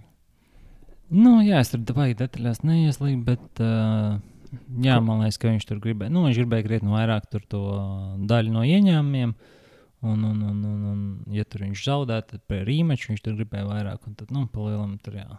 Nu, 1.11 1.41
jā, 1.43 1.59
es 1.59 1.73
tur 1.73 1.81
baigi 1.91 2.15
detaļās 2.21 2.61
neieslīdu, 2.63 3.23
bet, 3.27 3.59
uh, 3.59 4.13
jā, 4.79 4.95
man 5.03 5.25
liekas, 5.25 5.41
ka 5.41 5.49
viņš 5.49 5.65
tur 5.67 5.81
gribēja, 5.83 6.11
nu, 6.15 6.23
viņš 6.23 6.37
gribēja 6.39 6.67
krietni 6.69 6.93
vairāk 6.93 7.25
tur 7.33 7.43
to 7.51 7.63
daļu 8.29 8.53
no 8.55 8.63
ieņēmumiem. 8.63 9.33
Un, 10.01 10.23
un, 10.25 10.41
un, 10.41 10.61
un, 10.65 10.85
un, 10.91 11.01
ja 11.29 11.45
tur 11.45 11.61
viņš 11.61 11.83
zaudēja, 11.85 12.25
tad 12.31 12.43
pie 12.49 12.63
rīmeča 12.65 13.11
viņš 13.11 13.21
tur 13.21 13.35
gribēja 13.37 13.67
vairāk. 13.69 14.07
Un 14.09 14.15
tad, 14.17 14.31
nu, 14.33 14.47
palielam 14.49 14.95
tur, 15.03 15.19
jā. 15.21 15.29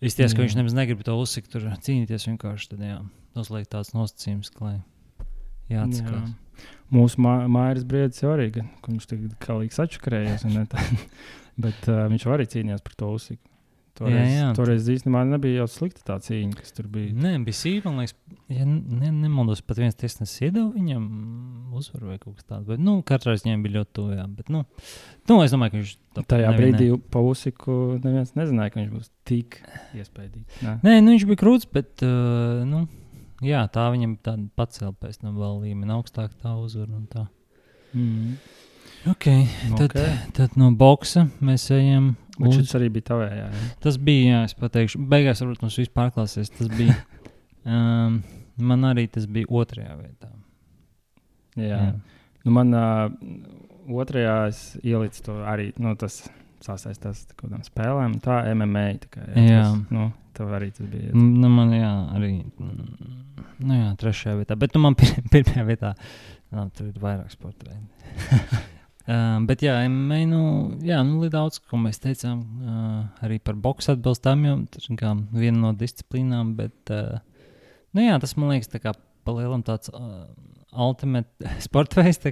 Izties, 0.00 0.32
ka 0.32 0.40
Jā. 0.40 0.46
viņš 0.46 0.56
nemaz 0.56 0.74
negrib 0.74 1.02
to 1.04 1.14
uzsikt, 1.20 1.52
tur 1.52 1.68
cīnīties 1.84 2.24
vienkārši. 2.30 2.70
Tad, 2.72 2.84
jā, 2.88 2.98
uzliek 3.38 3.68
tāds 3.70 3.92
nosacījums, 3.92 4.48
ka, 4.54 4.64
lai 4.64 4.76
jāatskatās. 5.70 6.32
Mūsu 6.90 7.22
mā, 7.22 7.34
mājas 7.52 7.84
briedis 7.86 8.24
jau 8.24 8.32
arī, 8.34 8.48
ka 8.56 8.64
viņš 8.88 9.06
un 10.48 10.56
ne 10.58 10.64
tā. 10.72 10.82
Bet 11.64 11.86
uh, 11.92 12.06
viņš 12.10 12.26
arī 12.32 12.48
cīnījās 12.50 12.82
par 12.82 12.96
to 12.98 13.12
uzsiku. 13.14 13.49
Toreiz, 14.00 14.16
Jā, 14.16 14.36
jā. 14.38 14.44
toreiz 14.56 14.86
īstenībā 14.88 15.20
nebija 15.28 15.58
jau 15.60 15.66
slikta 15.68 16.00
tā 16.08 16.14
cīņa, 16.24 16.54
kas 16.56 16.72
tur 16.72 16.86
bija. 16.88 17.12
Nē, 17.12 17.34
bija 17.44 17.58
sīva. 17.58 17.90
Man 17.90 17.98
liekas, 18.00 18.14
ja 18.48 18.64
ne, 18.64 19.10
nemaldos, 19.12 19.60
pat 19.68 19.76
viens 19.82 19.98
tiesnesis 20.00 20.40
iedeva 20.46 20.70
viņam 20.72 21.04
uzvaru 21.76 22.08
vai 22.08 22.16
kaut 22.22 22.38
kas 22.38 22.46
tāds. 22.48 22.64
Bet, 22.70 22.80
nu, 22.80 22.94
katrā 23.04 23.34
ziņā 23.36 23.58
bija 23.60 23.74
ļoti 23.76 23.92
Bet, 24.38 24.48
nu, 24.54 24.62
nu, 25.28 25.36
es 25.44 25.52
domāju, 25.52 25.74
ka 25.74 25.78
viņš 25.82 25.92
to 26.16 26.24
Tajā 26.32 26.48
nevinēja. 26.54 26.62
brīdī 26.78 26.88
pa 27.12 27.20
uzsiku 27.28 27.76
neviens 28.00 28.32
nezināja, 28.40 28.72
ka 28.72 28.80
viņš 28.80 28.94
būs 28.94 29.10
tik 29.28 29.60
iespaidīgs. 30.00 30.62
Nē. 30.64 30.74
Nē, 30.86 30.96
nu, 31.04 31.12
viņš 31.18 31.28
bija 31.28 31.42
krūts, 31.44 31.68
bet 31.76 32.06
uh, 32.08 32.64
nu, 32.72 32.86
jā, 33.44 33.66
tā 33.74 33.84
viņam 33.92 34.16
tāda 34.24 34.48
pacēla 34.56 34.96
pēc 34.96 35.20
tam 35.20 35.36
vēl 35.36 35.60
līmeni 35.66 35.92
augstāk 35.98 36.32
tā 36.40 36.56
tā. 37.12 37.28
Mm. 37.92 38.40
Okay, 39.08 39.46
tad, 39.76 39.92
Okay. 39.92 40.16
tad 40.36 40.56
no 40.60 40.72
boxa 40.76 41.26
mēs 41.44 41.68
ejam. 41.72 42.14
Bet 42.40 42.56
šis 42.56 42.76
arī 42.78 42.90
bija 42.94 43.08
tavējā. 43.12 43.46
Ja? 43.46 43.70
tas 43.84 43.98
bija, 44.00 44.34
jā, 44.34 44.42
es 44.48 44.56
pateikšu, 44.58 45.00
beigās 45.10 45.42
varbūt 45.44 45.64
mums 45.66 45.78
viss 45.80 45.92
pārklāsies. 45.96 46.52
Tas 46.56 46.70
bija, 46.72 46.96
um, 47.76 48.20
man 48.70 48.90
arī 48.90 49.06
tas 49.12 49.28
bija 49.30 49.50
otrajā 49.60 49.96
vietā. 50.00 50.32
Jā. 51.60 51.80
Nu, 52.46 52.54
man 52.56 52.72
uh, 52.72 53.10
otrajā 54.00 54.36
es 54.48 54.62
ielicu 54.80 55.26
to 55.26 55.40
arī. 55.44 55.70
Nu, 55.80 55.92
tas 56.00 56.22
sasaistās 56.64 57.24
ar 57.28 57.36
kādām 57.40 57.62
spēlēm. 57.66 58.18
Tā 58.24 58.42
MMA. 58.54 58.86
Tā 59.04 59.12
kā, 59.14 59.26
Jā. 59.36 59.62
Tas, 59.64 59.78
nu, 59.92 60.10
tev 60.36 60.52
arī 60.56 60.70
tas 60.76 60.88
bija. 60.90 61.12
Mm, 61.14 61.30
Nu, 61.42 61.52
man 61.52 61.72
jā, 61.74 61.92
arī 62.16 62.32
mm, 62.40 63.14
nu, 63.64 63.78
jā, 63.78 63.94
trešajā 64.00 64.36
vietā, 64.40 64.58
bet 64.60 64.76
nu, 64.76 64.84
man 64.86 64.96
pir 65.00 65.16
pirmajā 65.32 65.66
vietā 65.68 65.94
nā, 66.50 66.66
tur 66.76 66.90
ir 66.90 67.00
vairāk 67.00 67.32
sporta 67.32 67.68
veidu. 67.70 68.60
Um, 69.10 69.46
bet, 69.48 69.64
jā, 69.64 69.74
MMA, 69.88 70.20
nu, 70.30 70.40
jā, 70.86 71.00
nu, 71.06 71.18
daudz, 71.32 71.58
ko 71.66 71.80
mēs 71.82 71.98
teicām, 72.02 72.42
uh, 72.62 73.24
arī 73.26 73.40
par 73.42 73.56
boxu 73.58 73.96
atbilstam, 73.96 74.44
jo 74.46 74.58
tas 74.70 74.86
ir 74.86 75.00
viena 75.34 75.64
no 75.64 75.72
disciplīnām. 75.74 76.52
Bet, 76.58 76.92
uh, 76.94 77.18
nu, 77.96 78.04
jā, 78.04 78.18
tas 78.22 78.36
man 78.38 78.52
liekas, 78.52 78.70
kā 78.82 78.92
palielam 79.26 79.64
tāds 79.66 79.90
uh, 79.90 80.28
ultimate 80.70 81.50
sporta 81.66 82.04
veids. 82.04 82.22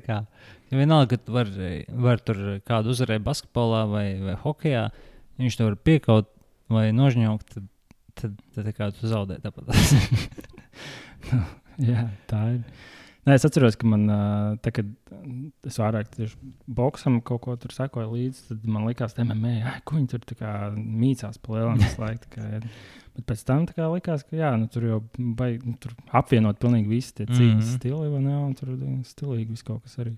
Jo 0.69 0.79
vienalga, 0.79 1.17
ka 1.17 1.25
tu 1.25 1.35
vari 1.35 1.81
var 1.88 2.23
tur 2.23 2.61
kādu 2.69 2.95
uzvarēt 2.95 3.27
basketbolā 3.27 3.83
vai, 3.91 4.07
vai 4.23 4.37
hokeja, 4.38 4.85
viņš 5.41 5.59
to 5.59 5.71
var 5.71 5.79
piekaut 5.88 6.31
vai 6.71 6.93
nožņaukt. 6.95 7.57
Tad, 7.57 7.67
tad, 8.21 8.38
tad 8.55 8.69
tā 8.69 8.77
kā 8.77 8.93
tu 8.95 9.11
zaudē 9.11 9.41
tāpat. 9.43 9.73
Jā, 11.91 12.07
tā 12.31 12.45
ir. 12.55 12.62
Nē, 13.29 13.35
es 13.37 13.45
atceros, 13.45 13.77
ka 13.77 13.88
man, 13.91 14.07
tā, 14.64 14.71
kad 14.73 14.88
es 15.69 15.77
vairāk 15.77 16.09
tieši 16.14 16.38
boxam 16.79 17.19
kaut 17.27 17.43
ko 17.45 17.57
tur 17.61 17.75
sekoju 17.75 18.09
līdzi, 18.14 18.45
tad 18.49 18.64
man 18.73 18.87
likās, 18.88 19.12
ka 19.12 19.27
MMA, 19.27 19.55
ai, 19.69 19.81
ko 19.85 19.99
viņi 19.99 20.09
tur 20.14 20.23
mīcās 20.79 21.37
pa 21.43 21.59
lielam 21.59 21.77
visu 21.83 22.01
laiku. 22.01 22.31
kā. 22.33 22.47
Bet 23.19 23.27
pēc 23.29 23.45
tam 23.45 23.67
kā 23.69 23.91
likās, 23.93 24.25
ka 24.25 24.38
jā, 24.38 24.53
nu, 24.57 24.71
tur 24.73 24.87
jau 24.87 24.99
baigi 25.19 25.61
nu, 25.67 25.75
tur 25.83 25.93
apvienot 26.17 26.61
pilnīgi 26.62 26.88
visi 26.88 27.17
tie 27.19 27.27
cīņas 27.27 27.51
mm. 27.51 27.59
-hmm. 27.59 27.81
stili, 27.81 28.12
vai 28.14 28.21
ne? 28.23 28.37
Un 28.47 28.55
tur 28.55 28.71
stilīgi 29.11 29.51
viss 29.51 29.67
kaut 29.67 29.83
kas 29.83 29.99
arī. 29.99 30.14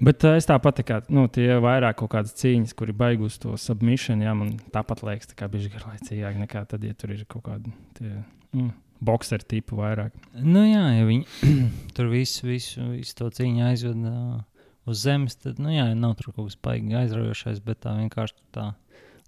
Bet 0.00 0.24
uh, 0.24 0.34
es 0.36 0.48
tāpat, 0.48 0.80
tā 0.80 0.84
kā, 0.84 0.98
nu, 1.08 1.28
tie 1.32 1.54
vairāk 1.62 2.00
kaut 2.00 2.10
kādas 2.16 2.34
cīņas, 2.40 2.74
kur 2.76 2.90
ir 2.90 2.96
baigus 2.96 3.38
to 3.38 3.54
submission, 3.56 4.24
jā, 4.24 4.34
man 4.36 4.56
tāpat 4.72 5.04
liekas, 5.06 5.30
tā 5.30 5.38
kā 5.38 5.48
bija 5.52 5.70
garlaicīgāk 5.76 6.40
nekā 6.42 6.64
tad, 6.72 6.84
ja 6.84 6.96
tur 6.98 7.14
ir 7.14 7.22
kaut 7.28 7.46
kādi 7.46 7.72
tie 7.96 8.10
mm, 8.52 8.72
boxeri 9.04 9.44
tipi 9.48 9.76
vairāk. 9.78 10.14
nu, 10.40 10.62
jā, 10.66 10.84
ja 10.98 11.04
viņi 11.08 11.26
tur 11.96 12.08
visu, 12.12 12.46
visu, 12.48 12.82
visu 12.94 13.14
to 13.18 13.28
cīņu 13.36 13.66
aizved 13.68 14.06
uh, 14.08 14.40
uz 14.86 15.02
zemes, 15.04 15.36
tad, 15.42 15.58
nu, 15.62 15.70
jā, 15.74 15.90
nav 15.98 16.16
tur 16.18 16.32
kaut 16.32 16.50
kas 16.50 16.58
baigi 16.62 16.94
aizraujošais, 16.96 17.60
bet 17.66 17.80
tā 17.84 17.96
vienkārši 17.98 18.36
tā 18.54 18.72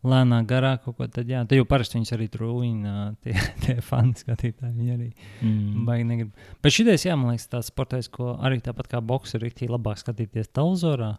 lēnā 0.06 0.44
garā 0.46 0.76
kaut 0.78 0.94
ko 1.00 1.06
tad, 1.10 1.26
jā, 1.26 1.40
tad 1.48 1.58
jau 1.58 1.64
parasti 1.66 1.98
viņus 1.98 2.12
arī 2.14 2.28
tur 2.30 2.44
uina, 2.52 2.92
tie, 3.24 3.34
tie 3.64 3.78
fani 3.82 4.14
skatītāji, 4.18 4.74
viņi 4.78 4.94
arī 4.96 5.08
Mm. 5.42 5.84
baigi 5.86 6.04
negrib. 6.06 6.30
Bet 6.62 6.74
šitais, 6.74 7.04
jā, 7.06 7.14
man 7.18 7.30
liekas, 7.34 7.48
tāds 7.50 7.68
sports, 7.70 8.08
ko 8.10 8.36
arī 8.42 8.60
tāpat 8.62 8.88
kā 8.90 9.00
boks 9.04 9.34
ir 9.36 9.44
rīktīgi 9.46 9.70
labāk 9.70 9.98
skatīties 10.00 10.48
televizorā. 10.50 11.12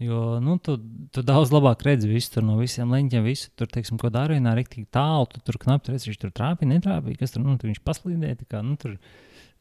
Jo 0.00 0.40
nu, 0.42 0.56
tu, 0.58 0.78
tu 1.14 1.22
daudz 1.22 1.52
labāk 1.54 1.84
redzi 1.86 2.08
visu 2.10 2.32
tur 2.34 2.42
no 2.46 2.56
visiem 2.58 2.90
leņķiem, 2.90 3.26
visu 3.26 3.50
tur, 3.54 3.68
teiksim, 3.70 3.98
ko 4.00 4.08
dara 4.10 4.34
vienā 4.34 4.54
rīktīgi 4.58 4.88
tālu. 4.90 5.28
Tu 5.30 5.42
tur 5.46 5.58
knapi 5.62 5.92
redzi, 5.92 6.08
viņš 6.10 6.18
tur 6.24 6.32
trāpīja, 6.34 6.70
netrāpīja, 6.72 7.20
kas 7.20 7.34
tur, 7.36 7.44
nu, 7.46 7.54
tur 7.60 7.70
viņš 7.70 7.82
paslīdēja. 7.86 8.48
Kā, 8.50 8.62
nu, 8.66 8.74
tur, 8.80 8.96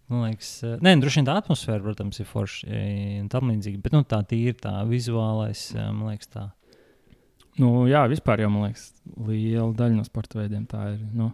man 0.10 0.26
liekas, 0.30 0.50
eh, 0.66 0.80
nē, 0.82 0.96
droši 1.04 1.22
vien 1.22 1.28
tā 1.30 1.36
atmosfēra, 1.44 1.84
protams, 1.86 2.22
ir 2.24 2.30
forša 2.32 2.72
eh, 2.72 3.20
un 3.22 3.28
tam 3.30 3.52
līdzīga. 3.54 3.84
Bet 3.86 3.94
nu, 3.94 4.02
tā 4.08 4.24
tīra, 4.32 4.56
tā 4.64 4.74
vizuālais, 4.90 5.68
eh, 5.76 5.92
man 5.92 6.16
liekas, 6.16 6.32
tā. 6.34 6.48
Nu, 7.60 7.84
jā, 7.92 8.02
vispār 8.10 8.42
jau 8.42 8.50
man 8.50 8.70
liekas, 8.70 8.88
liela 9.28 9.70
daļa 9.78 10.00
no 10.00 10.08
sporta 10.08 10.40
veidiem 10.42 10.66
tā 10.72 10.88
ir. 10.96 11.06
Nu, 11.14 11.34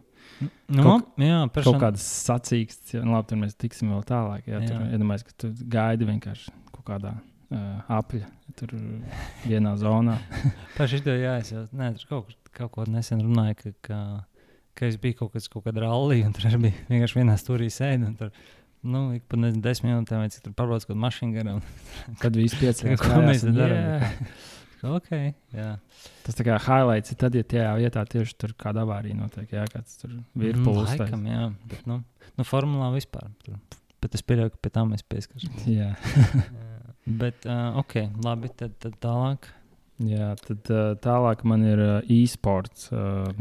Nu, 0.67 0.83
Kaut- 0.83 1.13
jā, 1.23 1.37
Kaut 1.45 1.53
person... 1.55 1.77
kādas 1.79 2.03
sacīkstas, 2.27 2.97
ja 2.97 3.01
nu, 3.05 3.13
labi, 3.15 3.29
tur 3.29 3.37
mēs 3.39 3.53
tiksim 3.55 3.93
vēl 3.93 4.01
tālāk. 4.09 4.43
Jā, 4.49 4.59
jā. 4.59 4.67
tur 4.67 4.81
Jā. 4.81 4.87
iedomājieties, 4.97 5.23
ka 5.29 5.35
tu 5.39 5.51
gaidi 5.71 6.07
vienkārši 6.09 6.51
kaut 6.73 6.83
kādā 6.89 7.13
uh, 7.53 7.93
apļa, 7.97 8.27
tur 8.59 8.73
vienā 9.45 9.75
zonā. 9.79 10.17
Par 10.77 10.91
šito 10.91 11.15
jā, 11.15 11.37
es 11.43 11.53
jau 11.53 11.65
ne, 11.77 11.91
tur 11.97 12.11
kaut, 12.11 12.35
kaut 12.57 12.73
ko 12.75 12.87
nesen 12.91 13.23
runāju, 13.23 13.57
ka, 13.61 13.73
ka, 13.87 14.01
ka 14.77 14.89
es 14.89 14.99
biju 15.01 15.21
kaut, 15.21 15.33
kas, 15.35 15.49
kaut 15.51 15.67
kādā 15.67 15.85
rallī, 15.85 16.21
un 16.27 16.35
tur 16.35 16.49
bija 16.61 16.87
vienkārši 16.91 17.21
vienā 17.21 17.37
stūrī 17.39 17.69
sēdi. 17.73 18.11
Tur, 18.19 18.33
nu, 18.87 19.07
ik 19.17 19.25
pa 19.29 19.39
nezinu, 19.39 19.63
desmit 19.65 19.93
minūtēm 19.93 20.23
vai 20.23 20.29
cik 20.33 20.45
tur 20.47 20.57
pārbrauc 20.57 20.85
kaut 20.85 20.93
kādu 20.93 21.03
mašīnu 21.07 21.39
garām. 21.39 21.65
Kad 22.23 22.37
viss 22.39 22.59
piecēlās, 22.59 23.03
Ko 23.03 23.23
mēs 23.25 23.47
te 23.47 23.55
darām? 23.55 24.05
Ok, 24.85 25.09
jā. 25.57 25.71
Tas 26.21 26.37
tā 26.37 26.43
kā 26.45 26.57
highlights 26.61 27.09
ir 27.09 27.17
tad, 27.17 27.33
ja 27.33 27.41
tajā 27.49 27.71
vietā 27.79 28.03
tieši 28.05 28.35
tur 28.37 28.53
kāda 28.61 28.83
avārija 28.85 29.17
notiek. 29.17 29.49
Jā, 29.55 29.63
kāds 29.73 29.97
tur 29.97 30.11
virpulis. 30.37 30.91
Mm, 30.93 31.01
laikam, 31.01 31.23
jā, 31.25 31.47
bet, 31.71 31.81
nu, 31.89 31.97
nu, 32.37 32.45
formulā 32.45 32.91
vispār. 32.93 33.25
Tur. 33.41 33.57
Bet 34.03 34.13
es 34.13 34.21
pieļauju, 34.21 34.53
ka 34.53 34.61
pie 34.61 34.73
tā 34.77 34.85
mēs 34.85 35.01
pieskarsimies. 35.09 35.65
Jā. 35.71 35.89
Bet, 37.07 37.47
uh, 37.47 37.77
ok, 37.81 37.95
labi, 38.25 38.51
tad, 38.57 38.75
tad 38.83 38.99
tālāk. 39.03 39.47
Jā, 40.05 40.33
tad 40.43 40.69
uh, 40.73 40.91
tālāk 41.01 41.41
man 41.47 41.63
ir 41.65 41.81
uh, 41.81 42.11
e-sports. 42.13 42.91
Uh, 42.93 43.31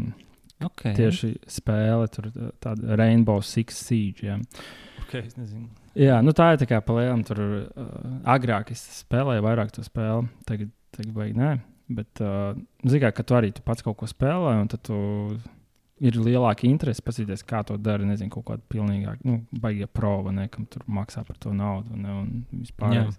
Okay. 0.65 0.95
Tieši 0.97 1.35
spēle, 1.53 2.07
tur 2.09 2.31
tāda 2.65 2.97
Rainbow 2.97 3.43
Six 3.45 3.77
Siege. 3.77 4.25
Jā, 4.25 4.37
okay, 5.03 5.27
jā 6.01 6.21
nu 6.25 6.33
tā 6.37 6.55
ir 6.55 6.63
tā 6.63 6.69
kā 6.71 6.79
palielam. 6.85 7.25
Tur 7.29 7.43
uh, 7.45 7.91
agrāk 8.33 8.73
es 8.73 8.81
spēlēju 9.03 9.45
vairāk 9.45 9.75
to 9.77 9.85
spēli, 9.85 10.31
tagad, 10.49 10.71
tagad 10.97 11.13
vajag 11.19 11.37
nē. 11.37 11.51
Bet, 11.99 12.23
uh, 12.25 12.57
zināmā 12.87 13.03
mērā, 13.03 13.13
ka 13.19 13.27
tu 13.29 13.37
arī 13.37 13.53
tu 13.55 13.67
pats 13.67 13.85
kaut 13.85 13.99
ko 14.01 14.09
spēlē, 14.11 14.57
un 14.63 14.73
tad 14.73 14.83
tu 14.89 14.97
ir 16.01 16.17
lielāka 16.17 16.67
interese 16.69 17.05
paskatīties, 17.05 17.45
kā 17.49 17.61
to 17.69 17.77
dara. 17.77 18.09
Nezinu, 18.09 18.33
kaut 18.33 18.49
kāda 18.49 18.65
pilnīgāka, 18.73 19.29
nu, 19.29 19.43
baigie 19.61 19.91
prova, 19.93 20.33
ne, 20.33 20.49
kam 20.53 20.65
tur 20.73 20.89
maksā 20.89 21.21
par 21.29 21.37
to 21.41 21.53
naudu 21.57 22.01
ne, 22.01 22.17
un 22.17 22.65
vispār. 22.65 22.97
Un, 23.05 23.13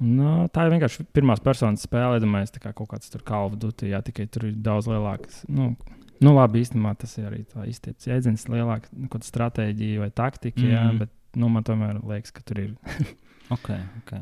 uh, 0.00 0.46
tā 0.52 0.66
ir 0.66 0.72
vienkārši 0.74 1.06
pirmās 1.16 1.40
personas 1.44 1.84
spēle. 1.86 2.18
Iedomājieties, 2.20 2.62
kā 2.62 2.72
kaut 2.76 2.90
kāds 2.94 3.12
tur 3.12 3.22
kalvu 3.26 3.56
dutī, 3.56 3.90
jā, 3.92 4.02
tikai 4.04 4.26
tur 4.32 4.48
ir 4.50 4.56
daudz 4.64 4.90
lielāks. 4.90 5.44
Nu, 5.48 5.74
Nu, 6.16 6.32
labi, 6.32 6.62
īstenībā 6.64 6.94
tas 6.96 7.12
ir 7.18 7.28
arī 7.28 7.42
tā 7.44 7.66
izteikts 7.68 8.08
jēdziens, 8.08 8.46
lielāka 8.48 8.88
nu, 8.96 9.08
stratēģija 9.22 10.00
vai 10.00 10.10
taktika. 10.10 10.60
Mm 10.60 10.66
-hmm. 10.66 10.72
Jā, 10.72 10.98
bet 10.98 11.10
nu, 11.36 11.48
man 11.48 11.64
tomēr 11.64 12.00
liekas, 12.00 12.32
ka 12.32 12.42
tur 12.44 12.60
ir. 12.60 12.74
Ok, 13.50 13.68
ok. 13.98 14.12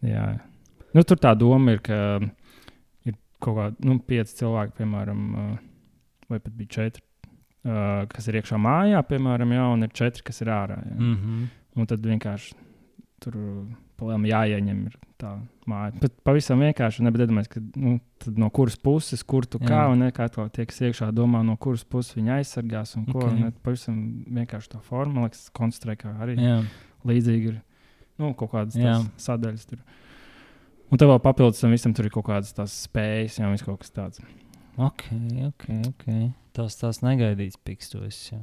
jā. 0.00 0.38
Nu, 0.94 1.02
tur 1.02 1.18
tā 1.20 1.34
doma 1.36 1.72
ir, 1.72 1.80
ka 1.84 2.20
ir 3.04 3.14
kaut 3.38 3.56
kādi 3.58 3.76
nu, 3.84 3.98
pieci 3.98 4.36
cilvēki, 4.38 4.72
piemēram, 4.78 5.34
uh, 5.34 5.58
vai 6.28 6.38
pat 6.38 6.52
bija 6.56 6.68
četri, 6.68 7.02
uh, 7.64 8.08
kas 8.08 8.28
ir 8.28 8.34
iekšā 8.40 8.56
mājā, 8.56 9.02
piemēram, 9.02 9.52
jā, 9.52 9.66
un 9.72 9.82
ir 9.82 9.92
četri, 9.92 10.22
kas 10.22 10.40
ir 10.40 10.48
ārā. 10.48 10.78
Jā. 10.78 10.96
Mm 10.96 11.16
-hmm. 11.16 11.46
Un 11.76 11.86
tad 11.86 12.06
vienkārši 12.06 12.54
tur 13.20 13.36
palielam 14.00 14.24
jāieņem 14.28 14.82
ir 14.88 14.96
tā 15.20 15.34
māja. 15.68 15.92
Bet 16.00 16.14
pavisam 16.26 16.62
vienkārši 16.64 17.04
nebedomājies, 17.04 17.50
ka 17.52 17.62
nu, 17.76 17.98
no 18.40 18.50
kuras 18.54 18.78
puses, 18.80 19.22
kur 19.28 19.46
tu 19.48 19.60
kā, 19.60 19.84
Jā. 19.84 19.88
un 19.92 20.06
kā 20.16 20.28
to 20.32 20.46
tie, 20.54 20.66
kas 20.68 20.80
iekšā 20.88 21.10
domā, 21.16 21.42
no 21.46 21.56
kuras 21.60 21.84
puses 21.84 22.16
viņi 22.16 22.34
aizsargās 22.38 22.96
un 22.98 23.06
ko. 23.08 23.22
Ok. 23.22 23.32
Okay. 23.36 23.56
Pavisam 23.66 23.98
vienkārši 24.40 24.72
tā 24.74 24.82
formula, 24.86 25.30
kas 25.32 25.48
konstruē 25.56 25.98
kā 26.00 26.14
arī 26.24 26.38
Jā, 26.40 26.60
līdzīgi 27.08 27.52
ir 27.52 27.58
nu, 28.20 28.32
kaut 28.38 28.54
kādas 28.54 29.10
sadaļas. 29.20 29.66
Tur. 29.70 29.82
Un 30.90 31.00
tev 31.00 31.12
vēl 31.12 31.20
papildus 31.22 31.60
tam 31.62 31.74
visam 31.76 31.94
tur 31.96 32.08
ir 32.08 32.14
kaut 32.14 32.28
kādas 32.30 32.54
tās 32.56 32.74
spējas, 32.86 33.40
jau 33.42 33.52
viss 33.52 33.66
kaut 33.66 33.84
kas 33.84 33.92
tāds. 33.94 34.24
ok, 34.80 35.04
ok. 35.50 35.68
okay. 35.92 36.30
Tas 36.56 36.74
tās 36.80 37.04
negaidīts 37.04 37.60
pikstojas. 37.62 38.24
Jā. 38.32 38.40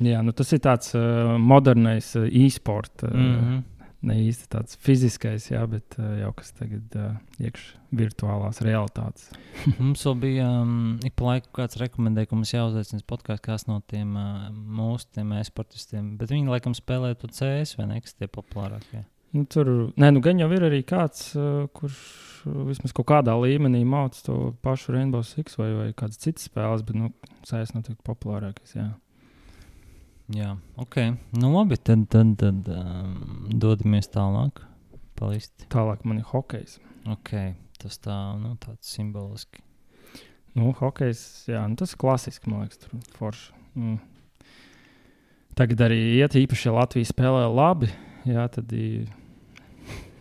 Jā, 0.00 0.22
nu, 0.24 0.32
tas 0.32 0.48
ir 0.56 0.62
tāds 0.64 0.94
uh, 0.96 1.34
modernais 1.36 2.14
uh, 2.16 2.24
e-sports. 2.24 3.04
Uh, 3.04 3.10
Mm 3.10 3.36
-hmm. 3.36 3.62
Ne 4.06 4.16
īsti 4.22 4.48
tāds 4.52 4.78
fiziskais, 4.80 5.50
jā, 5.50 5.60
bet 5.68 5.96
uh, 6.00 6.14
jau 6.22 6.32
kas 6.38 6.54
tagad 6.56 6.96
uh, 6.98 7.12
iekšā 7.42 7.78
virtuālās 8.00 8.60
realitātes. 8.64 9.28
Mums 9.80 10.04
vēl 10.06 10.18
bija 10.22 10.48
um, 10.62 10.98
ik 11.06 11.16
pa 11.18 11.32
laikam 11.32 11.54
kāds 11.60 11.80
rekomendēja, 11.80 12.30
ka 12.30 12.38
mums 12.38 12.52
jāuzaicina 12.54 13.02
podkāsts 13.10 13.44
kāds 13.44 13.66
no 13.66 13.80
tiem 13.90 14.14
uh, 14.14 14.48
mūsu 14.50 15.10
tiem 15.16 15.34
e-sportistiem. 15.40 16.14
Bet 16.20 16.30
viņi 16.32 16.52
laikam 16.52 16.76
spēlē 16.76 17.16
to 17.18 17.30
CS 17.34 17.76
vai 17.80 17.90
ne, 17.90 17.98
kas 18.04 18.14
tie 18.14 18.30
populārākie. 18.30 19.02
Nu, 19.34 19.44
tur, 19.50 19.68
nē, 20.00 20.10
nu, 20.14 20.22
gan 20.22 20.40
jau 20.42 20.48
ir 20.54 20.64
arī 20.66 20.80
kāds, 20.86 21.32
uh, 21.38 21.66
kurš 21.74 22.00
vismaz 22.70 22.94
kaut 22.96 23.10
kādā 23.10 23.34
līmenī 23.38 23.82
mācīja 23.86 24.26
to 24.30 24.38
pašu 24.64 24.94
Rainbow 24.94 25.22
Six 25.26 25.58
vai, 25.60 25.68
vai 25.76 25.88
kādas 25.96 26.18
citas 26.22 26.48
spēles, 26.48 26.82
bet 26.86 26.98
nu, 26.98 27.12
CS 27.46 27.76
noteikti 27.76 28.02
populārākais. 28.06 28.74
Jā. 28.78 28.88
Jā, 30.30 30.52
ok. 30.78 30.96
Nu 31.34 31.50
labi, 31.56 31.78
tad, 31.82 32.04
tad, 32.12 32.36
tad 32.38 32.68
um, 32.70 33.48
dodamies 33.50 34.06
tālāk. 34.14 34.62
Palisti. 35.18 35.66
Tālāk 35.72 36.04
man 36.06 36.20
ir 36.20 36.28
hokejs. 36.30 36.78
Ok, 37.10 37.32
tas 37.80 37.98
tā, 38.04 38.14
nu 38.38 38.54
tāds 38.62 38.92
simboliski. 38.94 39.64
Nu, 40.54 40.70
hokejs, 40.78 41.22
jā, 41.50 41.64
nu, 41.70 41.78
tas 41.78 41.94
ir 41.94 42.00
klasisks, 42.00 42.46
man 42.50 42.64
liekas, 42.64 42.80
tur 42.82 43.02
forši. 43.18 43.58
Mm. 43.78 43.98
Tagad 45.58 45.84
arī 45.88 45.98
iet 46.20 46.36
īpaši, 46.38 46.68
ja 46.68 46.76
Latvija 46.78 47.10
spēlē 47.10 47.44
labi, 47.50 47.90
jā, 48.28 48.46
tad, 48.54 48.70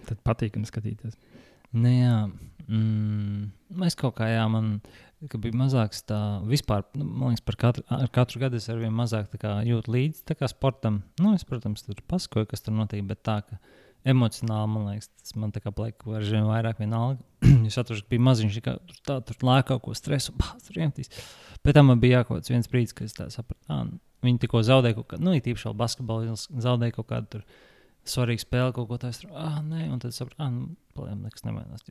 tad 0.10 0.22
patīkami 0.26 0.70
skatīties. 0.70 1.18
Nu, 1.78 1.90
jā, 1.94 2.16
mm, 2.66 3.84
es 3.86 3.98
kaut 3.98 4.18
kā, 4.18 4.30
jā, 4.34 4.46
man 4.52 4.80
kad 5.28 5.42
bija 5.44 5.58
mazāks 5.60 6.02
tā 6.08 6.18
vispār, 6.48 6.86
nu, 6.96 7.04
man 7.04 7.34
liekas, 7.34 7.58
katru, 7.60 7.84
ar 7.92 8.08
katru 8.16 8.40
gadu 8.44 8.60
es 8.60 8.70
arvien 8.72 8.94
mazāk 8.96 9.28
tā 9.34 9.42
kā 9.42 9.54
jūtu 9.68 9.92
līdzi 9.92 10.48
sportam. 10.48 11.02
Nu, 11.20 11.34
es, 11.36 11.44
protams, 11.48 11.84
tur 11.84 12.00
pasakoju, 12.08 12.48
kas 12.54 12.64
tur 12.64 12.76
notiek, 12.78 13.04
bet 13.08 13.24
tā, 13.28 13.42
ka 13.44 13.60
emocionāli, 14.08 14.72
man 14.72 14.86
liekas, 14.88 15.10
tas 15.20 15.36
man 15.36 15.52
tā 15.52 15.62
kā 15.64 15.74
paliek 15.76 16.06
ar 16.08 16.24
vien 16.24 16.48
vairāk 16.48 16.80
vienalga. 16.80 17.20
es 17.68 17.78
atceros, 17.80 18.04
ka 18.06 18.14
bija 18.14 18.26
maziņš, 18.30 18.60
kā 18.64 18.78
tur 18.88 19.02
tā, 19.10 19.18
tur 19.28 19.44
lēk 19.50 19.68
kaut 19.74 19.84
ko 19.88 19.96
stresu, 19.98 20.36
bā, 20.40 20.54
tur 20.66 20.80
iemetīs. 20.80 21.12
Bet 21.66 21.76
tam 21.76 21.92
bija 22.00 22.22
jākaut 22.22 22.48
viens 22.48 22.72
brīdis, 22.72 22.96
kad 22.96 23.10
es 23.10 23.18
tā 23.18 23.28
sapratu, 23.34 23.60
ah, 23.74 23.84
viņi 24.24 24.46
tikko 24.46 24.64
zaudēja 24.64 25.02
kaut 25.02 25.10
kādu, 25.12 25.28
nu, 25.28 25.36
īpaši 25.36 25.68
vēl 25.68 25.76
basketbolu, 25.84 26.40
zaudēja 26.40 26.96
kaut 26.96 27.10
kādu 27.12 27.34
tur 27.36 27.46
svarīgu 28.08 28.46
spēli, 28.46 28.76
kaut 28.78 28.88
ko 28.88 29.02
tādu, 29.02 29.34
ah, 29.36 29.60
nē, 29.66 29.90
un 29.92 30.00
tad 30.00 30.16
sapratu, 30.16 30.40
ah, 30.46 30.54
nu, 30.54 30.72
paliem, 30.96 31.20
nekas 31.28 31.44
nemainās. 31.44 31.84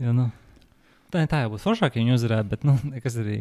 jo, 0.00 0.16
nu, 0.18 0.30
tā, 1.14 1.42
jau 1.44 1.52
būtu 1.54 1.64
foršāk, 1.64 1.96
ja 1.96 2.04
viņi 2.04 2.14
uzvarētu, 2.16 2.50
bet, 2.52 2.66
nu, 2.68 2.76
nekas 2.94 3.18
arī 3.22 3.40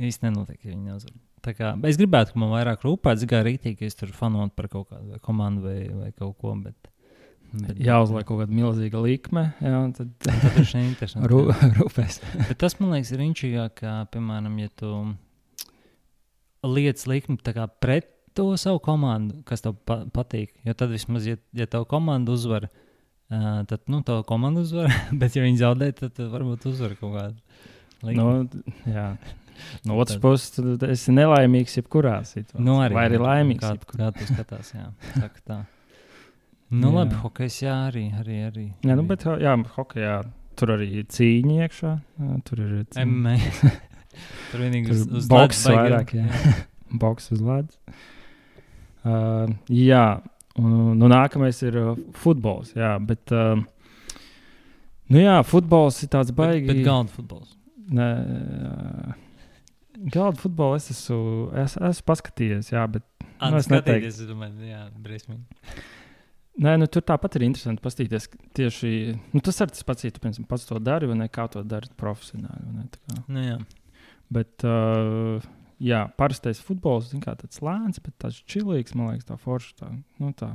īsti 0.00 0.28
nenotiek, 0.28 0.60
ja 0.64 0.74
viņi 0.74 0.86
neuzvar. 0.86 1.16
Tā 1.44 1.54
kā, 1.56 1.72
es 1.88 1.96
gribētu, 2.00 2.34
ka 2.34 2.42
man 2.42 2.52
vairāk 2.52 2.84
rūpēts, 2.84 3.24
kā 3.28 3.40
rītīgi, 3.46 3.78
ka 3.80 3.88
es 3.88 3.96
tur 3.96 4.12
fanotu 4.12 4.52
par 4.58 4.68
kaut 4.72 4.90
kādu 4.90 5.20
komandu 5.24 5.64
vai, 5.64 5.78
vai 5.88 6.10
kaut 6.12 6.36
ko, 6.42 6.52
bet. 6.60 6.90
bet 7.54 7.80
Jāuzliek 7.80 8.28
kaut 8.28 8.42
kāda 8.42 8.56
milzīga 8.58 9.00
jā, 9.64 9.80
Tas 10.26 10.60
ir 10.60 10.68
šī 10.68 10.84
interesanti. 10.84 11.30
rū, 11.32 11.46
rūpēs. 11.80 12.20
Bet 12.42 12.60
tas 12.60 12.76
man 12.80 12.92
liekas, 12.96 13.14
ir 13.16 13.24
inčīgāk, 13.24 13.80
kā, 13.80 13.96
piemēram, 14.12 14.60
ja 14.60 14.72
tu 14.76 14.92
lietas 16.68 17.08
likmi 17.08 17.40
pret 17.80 18.12
to 18.36 18.52
savu 18.60 18.78
komandu, 18.84 19.40
kas 19.48 19.64
tev 19.64 19.78
pa 19.88 20.02
patīk. 20.12 20.52
Jo 20.66 20.76
tad 20.76 20.92
vismaz, 20.92 21.26
ja, 21.28 21.40
ja 21.56 21.66
tev 21.70 21.86
komanda 21.90 22.36
uzvar, 22.36 22.68
uh, 23.30 23.60
tad, 23.70 23.80
nu, 23.90 24.02
tev 24.06 24.22
komanda 24.28 24.60
uzvar, 24.66 24.90
bet 25.22 25.36
ja 25.38 25.42
viņi 25.46 25.60
zaudē, 25.62 25.90
tad, 25.98 26.18
varbūt 26.32 26.66
uzvar 26.70 26.96
kaut 27.00 27.14
kādu 27.16 27.36
likmi. 28.06 28.16
Nu, 28.20 28.64
jā. 28.90 29.08
No 29.84 29.98
otras 30.00 30.16
Tad- 30.16 30.22
puses, 30.24 30.54
tad 30.56 30.86
esi 30.88 31.12
nelaimīgs 31.12 31.74
jebkurā 31.76 32.20
situācijā. 32.24 32.62
Nu, 32.64 32.78
arī, 32.80 32.94
Vai 32.96 33.02
arī 33.10 33.18
jā, 33.18 33.24
laimīgs. 33.26 33.60
Kā, 33.60 33.74
jebkurā. 33.76 34.06
kā 34.06 34.12
tu 34.16 34.28
skatās, 34.34 34.70
jā. 34.72 34.86
Saka 35.18 35.42
tā. 35.50 35.58
Nu, 36.70 36.92
Jā. 36.92 36.94
labi, 37.00 37.16
hokejs, 37.20 37.56
jā, 37.66 37.74
arī. 37.90 38.04
arī, 38.14 38.36
arī 38.46 38.64
Jā, 38.86 38.94
nu, 38.94 39.02
arī. 39.02 39.06
bet 39.10 39.24
jā, 39.42 39.52
hokejā 39.74 40.14
tur 40.56 40.72
arī 40.76 40.86
ir 41.00 41.06
cīņa 41.10 41.56
iekšā. 41.66 41.92
jā, 42.22 42.36
Tur 42.46 42.62
ir. 42.62 42.72
MMA. 43.04 43.34
Tur 44.52 44.62
vienīgi 44.64 44.86
Tur 44.88 44.94
uz, 44.96 45.02
uz 45.20 45.28
boks 45.28 45.64
vairāk, 45.66 46.14
jā. 46.14 46.54
Boks 47.02 47.28
uz 47.34 47.42
ledus. 47.42 47.76
Uh, 49.04 49.50
jā, 49.72 50.04
un 50.60 50.98
nu, 51.00 51.08
nākamais 51.10 51.58
ir 51.66 51.78
uh, 51.80 51.94
futbols. 52.20 52.74
Jā, 52.78 52.92
bet, 53.02 53.32
uh, 53.32 53.56
nu, 55.10 55.22
jā, 55.24 55.38
futbols 55.48 56.02
ir 56.04 56.12
tāds 56.12 56.30
Bet, 56.34 56.38
baigi. 56.44 56.68
bet 56.70 56.84
galda 56.86 57.16
futbols. 57.16 57.56
Nē, 57.90 58.10
uh, 58.20 59.18
Galda 60.00 60.40
futbolu 60.40 60.78
es 60.78 60.86
esmu, 60.94 61.50
es, 61.60 61.74
esmu 61.76 62.06
paskatījies, 62.08 62.70
jā, 62.72 62.86
bet 62.88 63.04
Ah, 63.40 63.48
Nu, 63.52 63.56
es 63.56 63.68
neteiktu. 63.72 64.04
skatīties, 64.10 64.20
es 64.20 64.28
domāju, 64.28 64.66
jā, 64.68 64.80
briesmīgi. 65.00 65.84
Nē, 66.60 66.74
nu, 66.80 66.86
tur 66.92 67.00
tāpat 67.08 67.38
ir 67.38 67.44
interesanti 67.46 67.80
paskatīties. 67.84 68.26
Tieši 68.56 68.90
nu, 69.32 69.40
tas 69.44 69.60
ir 69.64 69.70
tas 69.72 69.86
pats, 69.88 70.04
ja 70.04 70.12
tu 70.12 70.20
piemēram, 70.20 70.44
pats 70.48 70.66
to 70.68 70.76
dari, 70.84 71.08
vai 71.08 71.16
ne, 71.16 71.28
kā 71.32 71.46
to 71.52 71.62
dari 71.64 71.88
profesionāli. 72.00 72.68
Ne. 72.76 72.84
Nu, 73.32 73.44
jā. 73.46 73.56
bet, 74.36 74.64
uh, 74.68 75.40
jā, 75.80 76.02
parastais 76.20 76.60
futbols, 76.60 77.10
zin 77.10 77.22
kā 77.24 77.34
tāds 77.40 77.60
lēns, 77.64 78.00
bet 78.04 78.14
tāds 78.20 78.42
čilīgs, 78.46 78.94
man 78.94 79.12
liekas, 79.14 79.26
tā 79.30 79.38
forša. 79.40 79.72
Tā, 79.80 79.90
nu, 80.20 80.32
tā. 80.36 80.52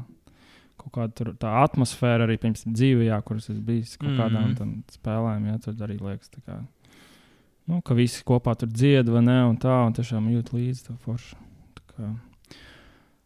Kaut 0.77 0.91
kāda 0.97 1.13
tur, 1.15 1.29
tā 1.39 1.51
atmosfēra 1.63 2.25
arī 2.27 2.35
pirms 2.38 2.65
dzīvē, 2.67 3.07
kuras 3.25 3.49
es 3.49 3.57
biju 3.63 3.85
kaut 3.97 4.09
Mhm. 4.11 4.17
kādām 4.19 4.55
tam 4.57 4.83
spēlēm, 4.91 5.45
jā, 5.49 5.55
tur 5.63 5.73
arī 5.88 5.95
liekas, 5.99 6.29
tā 6.29 6.41
kā, 6.45 6.57
nu, 7.67 7.81
ka 7.81 7.95
visi 7.95 8.23
kopā 8.27 8.57
tur 8.59 8.67
dzied, 8.69 9.07
vai 9.09 9.21
ne, 9.21 9.38
un 9.49 9.57
tā, 9.57 9.85
un 9.88 9.93
tiešām 9.93 10.27
jūt 10.29 10.51
līdzi 10.53 10.83
to 10.88 10.93
foršu. 11.05 11.35
Tā 11.79 11.81
kā. 11.95 12.11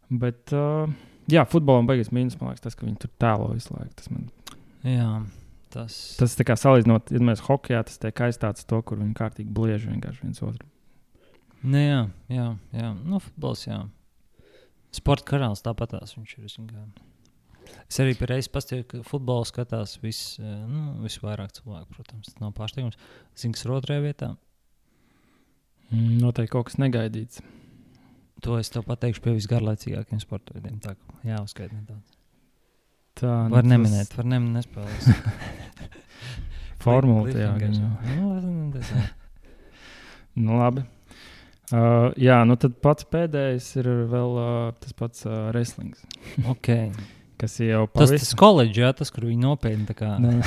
Bet, 0.09 0.53
uh, 0.53 0.87
jā, 1.29 1.43
futbolam 1.49 1.85
beigas 1.89 2.09
mīnus, 2.15 2.37
man 2.39 2.49
liekas, 2.53 2.61
tas, 2.61 2.75
ka 2.75 2.85
viņi 2.87 2.99
tur 3.03 3.11
tēlo 3.21 3.51
visu 3.53 3.73
laiku. 3.75 3.93
Tas, 3.99 4.09
man, 4.13 4.29
jā, 4.85 5.09
tas, 5.73 5.97
tas 6.17 6.35
tā 6.39 6.45
kā 6.47 6.55
salīdzinot, 6.57 7.11
ja 7.13 7.19
mēs 7.19 7.43
hokeja, 7.45 7.83
tas 7.85 7.97
tiek 8.01 8.13
aizstāts 8.25 8.65
to, 8.65 8.81
kur 8.81 8.97
viņi 9.01 9.13
kārtīgi 9.17 9.53
bliež 9.53 9.85
vienkārši 9.89 10.23
viens 10.23 10.41
otru. 10.45 10.65
Nu, 11.63 11.79
jā, 11.79 12.01
jā, 12.31 12.49
jā. 12.75 12.89
Nu, 13.03 13.19
futbols, 13.23 13.65
jā. 13.67 13.83
Sporta 14.95 15.27
karalis 15.33 15.63
tāpatās 15.65 16.15
viņš 16.15 16.35
ir. 16.39 16.49
Es 17.89 17.99
arī 18.01 18.15
reizē 18.17 18.51
pastāstīju, 18.53 18.85
ka 18.89 19.01
futbolu 19.05 19.45
skatās 19.45 19.97
vis, 20.01 20.39
eh, 20.41 20.43
nu, 20.69 20.95
visvairāk 21.03 21.53
cilvēku. 21.57 21.89
Protams, 21.95 22.29
tas 22.29 22.39
nav 22.41 22.53
pārsteigums. 22.57 22.97
Zinu, 23.37 23.53
kas 23.57 23.65
ir 23.65 23.73
otrajā 23.75 24.03
vietā. 24.05 24.29
Mm, 25.89 26.19
Noteikti 26.21 26.53
kaut 26.53 26.69
kas 26.69 26.79
negaidīts. 26.81 27.41
To 28.45 28.57
es 28.57 28.69
tev 28.71 28.85
pateikšu 28.87 29.23
pie 29.25 29.33
visgarlaicīgākajiem 29.35 30.21
sporta 30.23 30.55
veidiem. 30.55 30.79
Tā 30.79 30.95
kā 30.95 31.17
jāuzskaita 31.27 31.75
nedaudz. 31.75 32.15
Tā 33.19 33.31
nu, 33.49 33.55
Var 33.55 33.65
tas 33.65 33.71
neminēt, 33.73 34.13
var 34.15 34.29
neminēt, 34.31 34.69
nespēlēt. 34.69 35.01
Formula 36.85 37.33
tajā 37.33 37.49
gan 37.59 37.75
jau. 37.75 37.89
Nu, 38.15 38.69
tas. 38.77 38.93
Nu, 40.39 40.55
labi. 40.61 40.85
Uh, 41.69 42.09
jā, 42.17 42.39
nu 42.49 42.55
tad 42.57 42.79
pats 42.81 43.05
pēdējais 43.05 43.67
ir 43.81 43.89
vēl 44.09 44.31
uh, 44.41 44.71
tas 44.81 44.95
pats 44.97 45.25
uh, 45.29 45.49
wrestlings, 45.53 46.01
Ok. 46.49 46.69
kas 47.37 47.59
jau 47.61 47.83
Tas 47.91 48.09
pavisam. 48.09 48.23
tas 48.23 48.33
koledžs, 48.41 48.79
jā, 48.81 48.89
tas, 48.97 49.11
kur 49.13 49.27
viņi 49.29 49.43
nopietni 49.43 49.85
tā 49.89 49.93
kā. 49.99 50.15
Nē. 50.23 50.39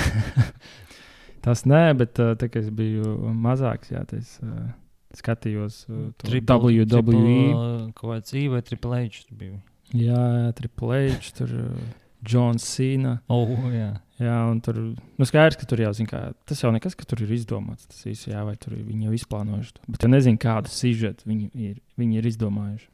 tas 1.44 1.64
nē, 1.66 1.82
bet 1.98 2.18
uh, 2.22 2.32
tā, 2.38 2.48
kad 2.50 2.62
es 2.64 2.70
biju 2.74 3.16
mazāks, 3.34 3.90
jā, 3.94 4.02
tas 4.08 4.36
uh, 4.42 4.70
skatījos 5.18 5.82
uh, 5.90 6.08
Triple- 6.22 6.74
WWE. 6.82 7.02
triple, 7.02 7.92
Kaut 7.98 8.08
kāds 8.16 8.34
I 8.38 8.44
vai 8.52 8.62
Triple 8.66 9.00
H 9.04 9.24
tur 9.28 9.38
bija. 9.44 9.58
Jā, 9.92 10.22
jā, 10.38 10.52
Triple 10.58 11.00
H, 11.16 11.32
tur 11.38 11.50
uh, 11.68 11.90
John 12.24 12.58
Cena. 12.62 13.18
Oh, 13.32 13.50
jā. 13.74 13.90
Jā, 14.22 14.36
un 14.50 14.60
tur 14.62 14.76
nu, 14.78 15.26
skaidrs, 15.26 15.58
ka 15.58 15.66
tur 15.66 15.80
jau 15.82 15.90
zina, 15.96 16.28
tas 16.46 16.60
jau 16.62 16.70
nekas, 16.74 16.94
ka 16.98 17.06
tur 17.08 17.24
ir 17.24 17.32
izdomāts. 17.34 17.88
Tas 17.90 18.04
viss, 18.06 18.28
jā, 18.28 18.42
vai 18.46 18.54
tur 18.60 18.76
viņi 18.76 19.08
jau 19.08 19.16
izplānojuši. 19.16 19.82
Bet 19.88 20.02
tu 20.04 20.10
nezini, 20.10 20.40
kādu 20.42 20.70
sižetu 20.70 21.26
viņi 21.30 21.50
ir, 21.70 21.76
viņi 22.00 22.20
ir 22.20 22.30
izdomājuši. 22.30 22.88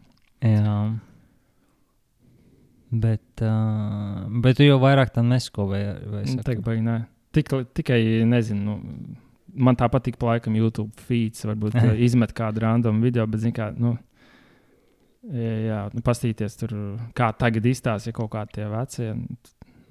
jā. 0.46 0.78
Bet, 2.88 3.42
uh, 3.44 4.24
bet 4.40 4.56
tu 4.56 4.64
jau 4.64 4.78
vairāk 4.80 5.10
tam 5.12 5.28
nesko 5.28 5.66
vai, 5.68 5.82
vai 6.08 6.22
Nu? 6.24 6.44
Tagad, 6.44 6.64
baigi, 6.64 6.84
nē. 6.86 6.98
Tik, 7.36 7.50
tikai, 7.76 7.98
nezinu, 8.24 8.78
nu, 8.78 9.16
man 9.52 9.76
tā 9.76 9.90
patīk, 9.92 10.16
pa 10.16 10.32
laikam, 10.32 10.56
YouTube 10.56 11.04
feeds, 11.04 11.44
varbūt 11.44 11.76
izmet 12.08 12.32
kādu 12.36 12.64
random 12.64 13.02
video, 13.04 13.26
bet, 13.28 13.42
zini, 13.44 13.52
kā, 13.58 13.68
nu, 13.76 13.92
jā, 15.28 15.82
nu, 15.92 16.04
pastīties 16.06 16.56
tur, 16.62 16.74
kā 17.18 17.28
tagad 17.36 17.68
izstāsta, 17.68 18.08
ja 18.08 18.16
kaut 18.16 18.32
kādi 18.32 18.56
tie 18.56 18.70
vecie, 18.72 19.12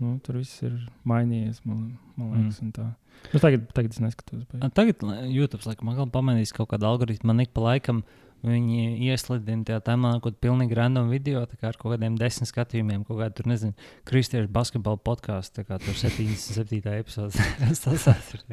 nu, 0.03 0.17
tur 0.23 0.39
viss 0.41 0.61
ir 0.65 0.77
mainījies, 1.07 1.63
man, 1.67 1.97
man 2.19 2.35
liekas, 2.35 2.61
un 2.65 2.71
tā. 2.75 2.87
Nu, 3.33 3.41
tagad, 3.41 3.65
tagad 3.73 3.95
es 3.95 4.01
neskatos. 4.03 4.45
Bet... 4.45 4.61
A, 4.61 4.69
Tagad 4.73 5.03
YouTube 5.31 5.65
laikam 5.65 5.91
atkal 5.91 6.09
pamanīs 6.13 6.53
kaut 6.55 6.69
kādu 6.73 6.87
algoritmu. 6.89 7.31
Man 7.31 7.43
ik 7.43 7.53
pa 7.55 7.63
laikam 7.65 8.03
viņi 8.45 9.07
ieslidina 9.07 9.65
tajā 9.65 9.79
tēmā 9.87 10.11
kaut 10.17 10.27
kādu 10.27 10.41
pilnīgi 10.45 10.77
random 10.77 11.09
video, 11.09 11.41
kā 11.57 11.71
ar 11.71 11.79
kaut 11.79 11.95
kādiem 11.95 12.17
desmit 12.19 12.49
skatījumiem, 12.51 13.01
kaut 13.07 13.17
kādu 13.21 13.39
tur, 13.39 13.49
nezinu, 13.49 13.87
kristiešu 14.07 14.51
basketbalu 14.53 15.01
podkāstu, 15.01 15.65
kā 15.67 15.79
tur 15.81 15.97
77. 16.03 16.77
epizode. 16.93 17.47
Es 17.71 17.81
tas 17.83 18.05
atceros. 18.13 18.45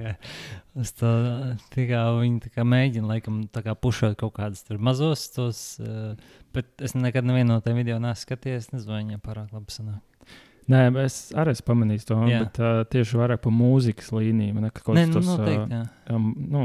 Es 0.80 0.94
to 0.96 1.10
tā 1.74 1.86
kā 1.90 2.00
viņi 2.16 2.40
tā 2.46 2.54
kā 2.54 2.64
mēģina, 2.68 3.10
laikam, 3.12 3.44
tā 3.52 3.64
kā 3.66 3.76
pušot 3.76 4.16
kaut 4.20 4.34
kādus 4.38 4.64
tur 4.66 4.80
mazos 4.82 5.28
tos, 5.36 5.62
uh, 5.84 6.16
bet 6.56 6.72
es 6.84 6.96
nekad 6.96 7.28
nevienu 7.28 7.52
no 7.52 7.60
tiem 7.64 7.78
video 7.82 8.00
neesmu 8.02 8.24
skatījies, 8.24 8.72
nezinu, 8.72 8.96
viņiem 8.96 9.24
pārāk 9.24 9.52
labi 9.52 9.74
sanāk. 9.74 10.00
Nē, 10.72 10.78
es 11.04 11.16
arī 11.36 11.52
esmu 11.52 11.66
pamanījis 11.68 12.06
to, 12.08 12.16
Jā. 12.30 12.38
bet 12.46 12.56
uh, 12.62 12.78
tieši 12.88 13.18
vairāk 13.20 13.42
par 13.44 13.52
mūzikas 13.52 14.08
līniju. 14.16 14.54
Man 14.56 14.64
liekas, 14.68 14.84
kaut 14.86 14.96
Nē, 14.96 15.02
kas 15.06 15.12
nu, 15.12 15.20
tas, 15.20 15.28
noteikti, 15.28 15.80
uh, 15.82 15.86
um, 16.16 16.30
nu, 16.54 16.62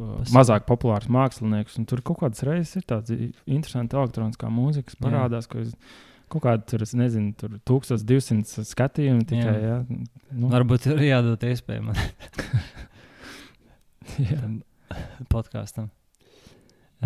uh, 0.00 0.16
mazāk 0.34 0.66
populārs 0.66 1.06
mākslinieks. 1.12 1.78
Tur 1.86 2.02
kaut 2.06 2.18
kādas 2.24 2.42
reizes 2.48 2.74
ir 2.80 2.84
tādas 2.90 3.14
interesantas 3.46 4.00
elektroniskā 4.00 4.50
mūzika, 4.50 4.90
kas 4.90 4.98
parādās. 5.06 5.46
es- 5.62 5.78
Kaut 6.26 6.42
kāda 6.42 6.58
tur, 6.66 6.82
nezinu, 6.98 7.36
tur 7.38 7.52
1200 7.70 8.64
skatījumu 8.66 9.22
tikai. 9.30 9.52
Jā. 9.62 9.76
Jā, 9.86 9.98
nu, 10.34 10.48
Varbūt 10.50 10.88
ir 10.90 10.98
jādod 11.06 11.38
iespēju 11.46 11.84
man 11.86 11.94
podkāstam. 15.32 15.90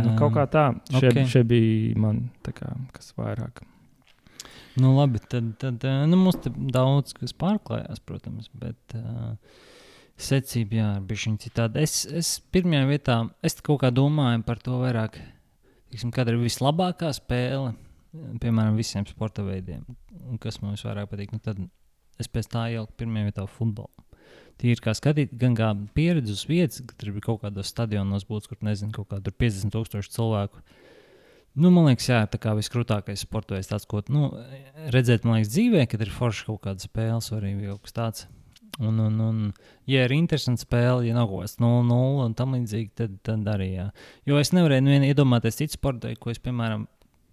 Nu, 0.01 0.15
kaut 0.17 0.33
kā 0.37 0.45
tā. 0.49 0.65
Šie, 0.95 1.11
ok. 1.11 1.19
šie 1.29 1.43
bija 1.45 1.99
man, 2.01 2.29
tā 2.47 2.55
kā, 2.57 2.71
kas 2.97 3.13
vairāk. 3.19 3.61
Nu, 4.79 4.93
labi, 4.95 5.19
tad, 5.19 5.51
tad 5.59 5.85
eh, 5.85 6.05
nu, 6.07 6.19
mums 6.21 6.39
te 6.45 6.53
daudz 6.55 7.15
kas 7.17 7.35
pārklājās, 7.35 8.03
protams, 8.07 8.47
bet 8.55 8.95
uh, 8.95 9.35
secība, 10.21 10.79
jā, 10.79 10.91
bija 11.07 11.25
šī 11.25 11.33
citādi. 11.43 11.83
Es, 11.83 12.05
es 12.07 12.37
pirmajā 12.55 12.87
vietā, 12.91 13.17
es 13.47 13.59
kaut 13.67 13.83
kā 13.83 13.91
domāju 13.95 14.45
par 14.47 14.61
to 14.63 14.79
vairāk, 14.83 15.19
tiksim, 15.91 16.13
kāda 16.15 16.35
ir 16.35 16.43
vislabākā 16.45 17.11
spēle, 17.17 17.73
piemēram, 18.43 18.79
visiem 18.79 19.07
sporta 19.09 19.43
veidiem, 19.47 19.83
un 20.29 20.39
kas 20.43 20.61
man 20.63 20.77
visvairāk 20.77 21.11
patīk. 21.11 21.35
Nu, 21.35 21.43
tad 21.43 21.59
es 22.21 22.31
pēc 22.31 22.51
tā 22.53 22.69
ieliku 22.75 22.95
pirmajā 23.01 23.31
vietā 23.31 23.47
futbolu. 23.51 24.07
Tīri 24.61 24.83
kā 24.85 24.93
skatīt, 24.95 25.33
gan 25.41 25.55
kā 25.57 25.71
pieredzi 25.97 26.35
uz 26.37 26.45
vietas, 26.47 26.83
ka 26.85 26.95
tur 27.01 27.15
bija 27.17 27.31
kaut 27.31 27.41
kādos 27.47 27.71
stadionos, 27.73 28.27
būtu, 28.29 28.53
kur 28.53 28.67
nezinu, 28.67 28.93
kaut 28.93 29.09
kāda 29.15 29.33
50 29.33 29.73
tūkstoši 29.73 30.13
cilvēku. 30.13 30.61
Nu, 31.59 31.73
man 31.75 31.89
liekas, 31.89 32.07
jā, 32.07 32.21
tā 32.31 32.39
kā 32.39 32.53
viskrūtākais 32.55 33.25
sports 33.27 33.71
tāds, 33.71 33.87
ko 33.91 34.03
nu, 34.13 34.29
redzēt, 34.95 35.25
man 35.27 35.41
liekas, 35.41 35.51
dzīvē, 35.51 35.87
kad 35.91 36.05
ir 36.05 36.13
forši 36.15 36.47
kaut 36.47 36.61
kāda 36.67 36.85
spēle, 36.85 37.19
arī 37.37 37.57
kas 37.83 37.97
tāds. 37.97 38.29
Un, 38.81 38.97
un, 39.03 39.17
un, 39.21 39.41
ja 39.91 40.07
ir 40.07 40.15
interesanta 40.15 40.63
spēle, 40.63 41.03
ja 41.09 41.17
nav 41.17 41.27
kaut 41.29 41.43
kas 41.45 41.59
0-0 41.61 42.23
un 42.25 42.37
tam 42.39 42.55
līdzīgi, 42.57 42.93
tad, 42.97 43.19
tad 43.27 43.51
arī 43.51 43.73
jā. 43.75 43.91
Jo 44.31 44.39
es 44.41 44.55
nevarēju 44.57 44.87
nu, 44.87 44.95
iedomāties 45.11 45.59
citu 45.59 45.77
sporta 45.77 46.09
veidu, 46.09 46.21
ko 46.23 46.33
es, 46.33 46.41
piemēram, 46.41 46.87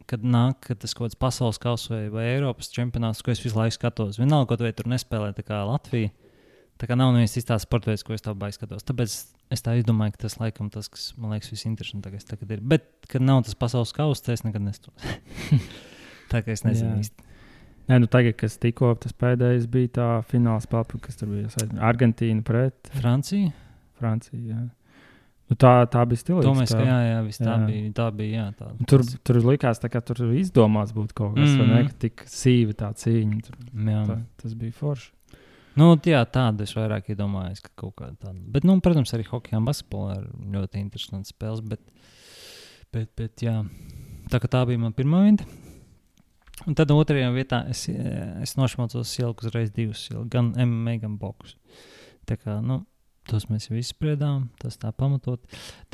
kad 0.09 0.23
nāk 0.23 0.59
kad 0.65 0.81
tas 0.81 0.95
kaut 0.97 1.11
kāds 1.11 1.19
pasaules 1.19 1.61
kausa 1.61 1.93
vai, 1.93 2.03
vai 2.11 2.25
Eiropas 2.33 2.71
čempionāts, 2.73 3.21
ko 3.23 3.31
es 3.31 3.43
visu 3.43 3.59
laiku 3.59 3.77
skatos. 3.77 4.19
Vienalga, 4.19 4.49
kaut 4.53 4.65
vai 4.65 4.73
tur 4.75 4.89
nespēlē 4.91 5.33
tā 5.37 5.45
kā 5.47 5.61
Latvija. 5.67 6.11
Tā 6.77 6.89
kā 6.89 6.97
nav 6.97 7.13
neviens 7.13 7.33
cits 7.33 7.47
tāds 7.49 7.65
sports 7.65 8.05
ko 8.05 8.13
es 8.13 8.23
tā 8.25 8.33
baigi 8.37 8.59
skatos. 8.59 8.85
Tāpēc 8.85 9.13
es 9.55 9.63
tā 9.65 9.77
izdomāju, 9.79 10.13
ka 10.13 10.25
tas 10.27 10.37
laikam 10.41 10.69
tas, 10.73 10.89
kas 10.93 11.09
man 11.17 11.33
liekas 11.33 11.49
visinteresantākais 11.53 12.27
tagad 12.29 12.53
ir. 12.53 12.61
Bet, 12.61 12.85
kad 13.09 13.23
nav 13.25 13.43
tas 13.47 13.57
pasaules 13.57 13.95
kausa, 13.97 14.35
es 14.35 14.45
nekad 14.45 14.61
neskatos. 14.65 15.07
tā 16.31 16.43
kā 16.45 16.53
es 16.53 16.65
nezinu 16.67 16.93
Jā. 16.93 16.99
īsti. 17.01 17.27
Nē, 17.87 18.01
nu 18.03 18.09
tagad, 18.11 18.35
kas 18.37 18.59
tikko 18.61 18.91
tas 18.99 19.15
pēdējais 19.15 19.65
bija 19.71 19.93
tā 19.97 20.07
fināla 20.27 20.61
spēle, 20.61 20.99
kas 21.01 21.17
tur 21.17 21.31
bija 21.31 21.49
saistībā 21.53 21.79
ar 21.79 21.93
Argentīnu 21.93 22.43
pret 22.45 22.91
Francija? 22.99 23.53
Franciju. 23.97 24.41
Jā. 24.51 24.65
Nu, 25.47 25.55
tā, 25.55 25.71
tā 25.87 26.03
bija 26.09 26.19
stila. 26.19 26.43
Mēs, 26.57 26.73
ka 26.75 26.83
jā, 26.83 26.97
jā, 27.07 27.19
viss 27.23 27.39
tā 27.39 27.53
Jā. 27.53 27.59
bija. 27.63 27.91
Tā 27.95 28.07
bija, 28.15 28.41
jā, 28.41 28.47
tā. 28.59 28.71
Tur, 28.91 29.03
tur 29.23 29.39
likās, 29.47 29.79
ka 29.79 30.01
tur 30.03 30.25
izdomāts 30.35 30.91
būtu 30.95 31.15
kaut 31.15 31.37
kas 31.37 31.53
tāds, 31.55 31.69
mm. 31.71 31.93
tik 32.03 32.25
sīva 32.27 32.75
tā 32.83 32.91
cīņa. 32.99 33.39
Tur, 33.47 33.61
jā. 33.87 34.01
tā, 34.09 34.17
tas 34.43 34.57
bija 34.59 34.75
forši. 34.75 35.13
Nu, 35.77 35.91
jā, 36.09 36.23
tādu 36.33 36.65
es 36.65 36.73
vairāk 36.73 37.11
iedomājos, 37.13 37.61
ka 37.61 37.69
kaut 37.83 37.93
kāda 37.99 38.15
tāda. 38.17 38.39
Bet, 38.53 38.65
nu, 38.65 38.79
protams, 38.81 39.13
arī 39.13 39.27
hokeja 39.27 39.59
un 39.59 39.67
basketbolā 39.67 40.17
ir 40.23 40.27
ļoti 40.55 40.81
interesants 40.81 41.33
spēles. 41.35 41.61
Bet, 41.61 41.83
bet, 42.95 43.11
bet 43.19 43.45
jā, 43.45 43.59
tā, 44.31 44.41
tā 44.41 44.63
bija 44.69 44.81
mana 44.81 44.97
pirmā 44.97 45.21
vieta. 45.27 45.45
Un 46.65 46.73
tad 46.73 46.89
otrajā 46.89 47.29
vietā 47.35 47.61
es, 47.69 47.85
eh, 47.93 48.41
es 48.41 48.55
nošmācos 48.57 49.11
ieliku 49.21 49.45
uzreiz 49.45 49.69
divus, 49.75 50.07
ieliku 50.09 50.25
gan 50.33 50.53
MMA, 50.57 50.97
gan 51.03 51.19
bokus. 51.21 51.53
Tā 52.25 52.39
kā, 52.41 52.57
nu, 52.65 52.81
tos 53.29 53.45
mēs 53.51 53.69
jau 53.69 53.77
izspriedām, 53.77 54.47
tas 54.61 54.79
tā 54.81 54.89
pamatot. 54.95 55.43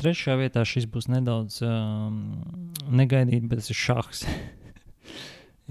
Trešajā 0.00 0.38
vietā 0.40 0.64
šis 0.64 0.88
būs 0.90 1.10
nedaudz 1.12 1.60
um, 1.66 2.40
negaidīts, 2.88 3.48
bet 3.50 3.60
tas 3.60 3.70
ir 3.74 3.80
šahs. 3.82 4.24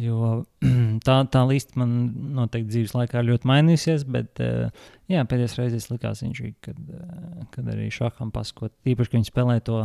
Jo 0.02 0.42
tā, 1.08 1.18
tā 1.30 1.44
līnija 1.46 1.78
man 1.78 1.92
noteikti 2.38 2.72
dzīves 2.72 2.96
laikā 2.98 3.22
ļoti 3.28 3.50
mainījusies, 3.50 4.08
bet 4.10 4.42
uh, 4.42 4.88
jā, 5.12 5.22
pēdējais 5.30 5.60
reizes 5.60 5.92
likās 5.92 6.24
viņš, 6.26 6.42
kad, 6.66 6.80
uh, 6.82 7.44
kad 7.54 7.70
arī 7.76 7.92
šaham 7.94 8.32
pasakot, 8.34 8.74
īpaši, 8.90 9.12
ka 9.12 9.20
viņi 9.20 9.30
spēlē 9.30 9.60
to, 9.68 9.84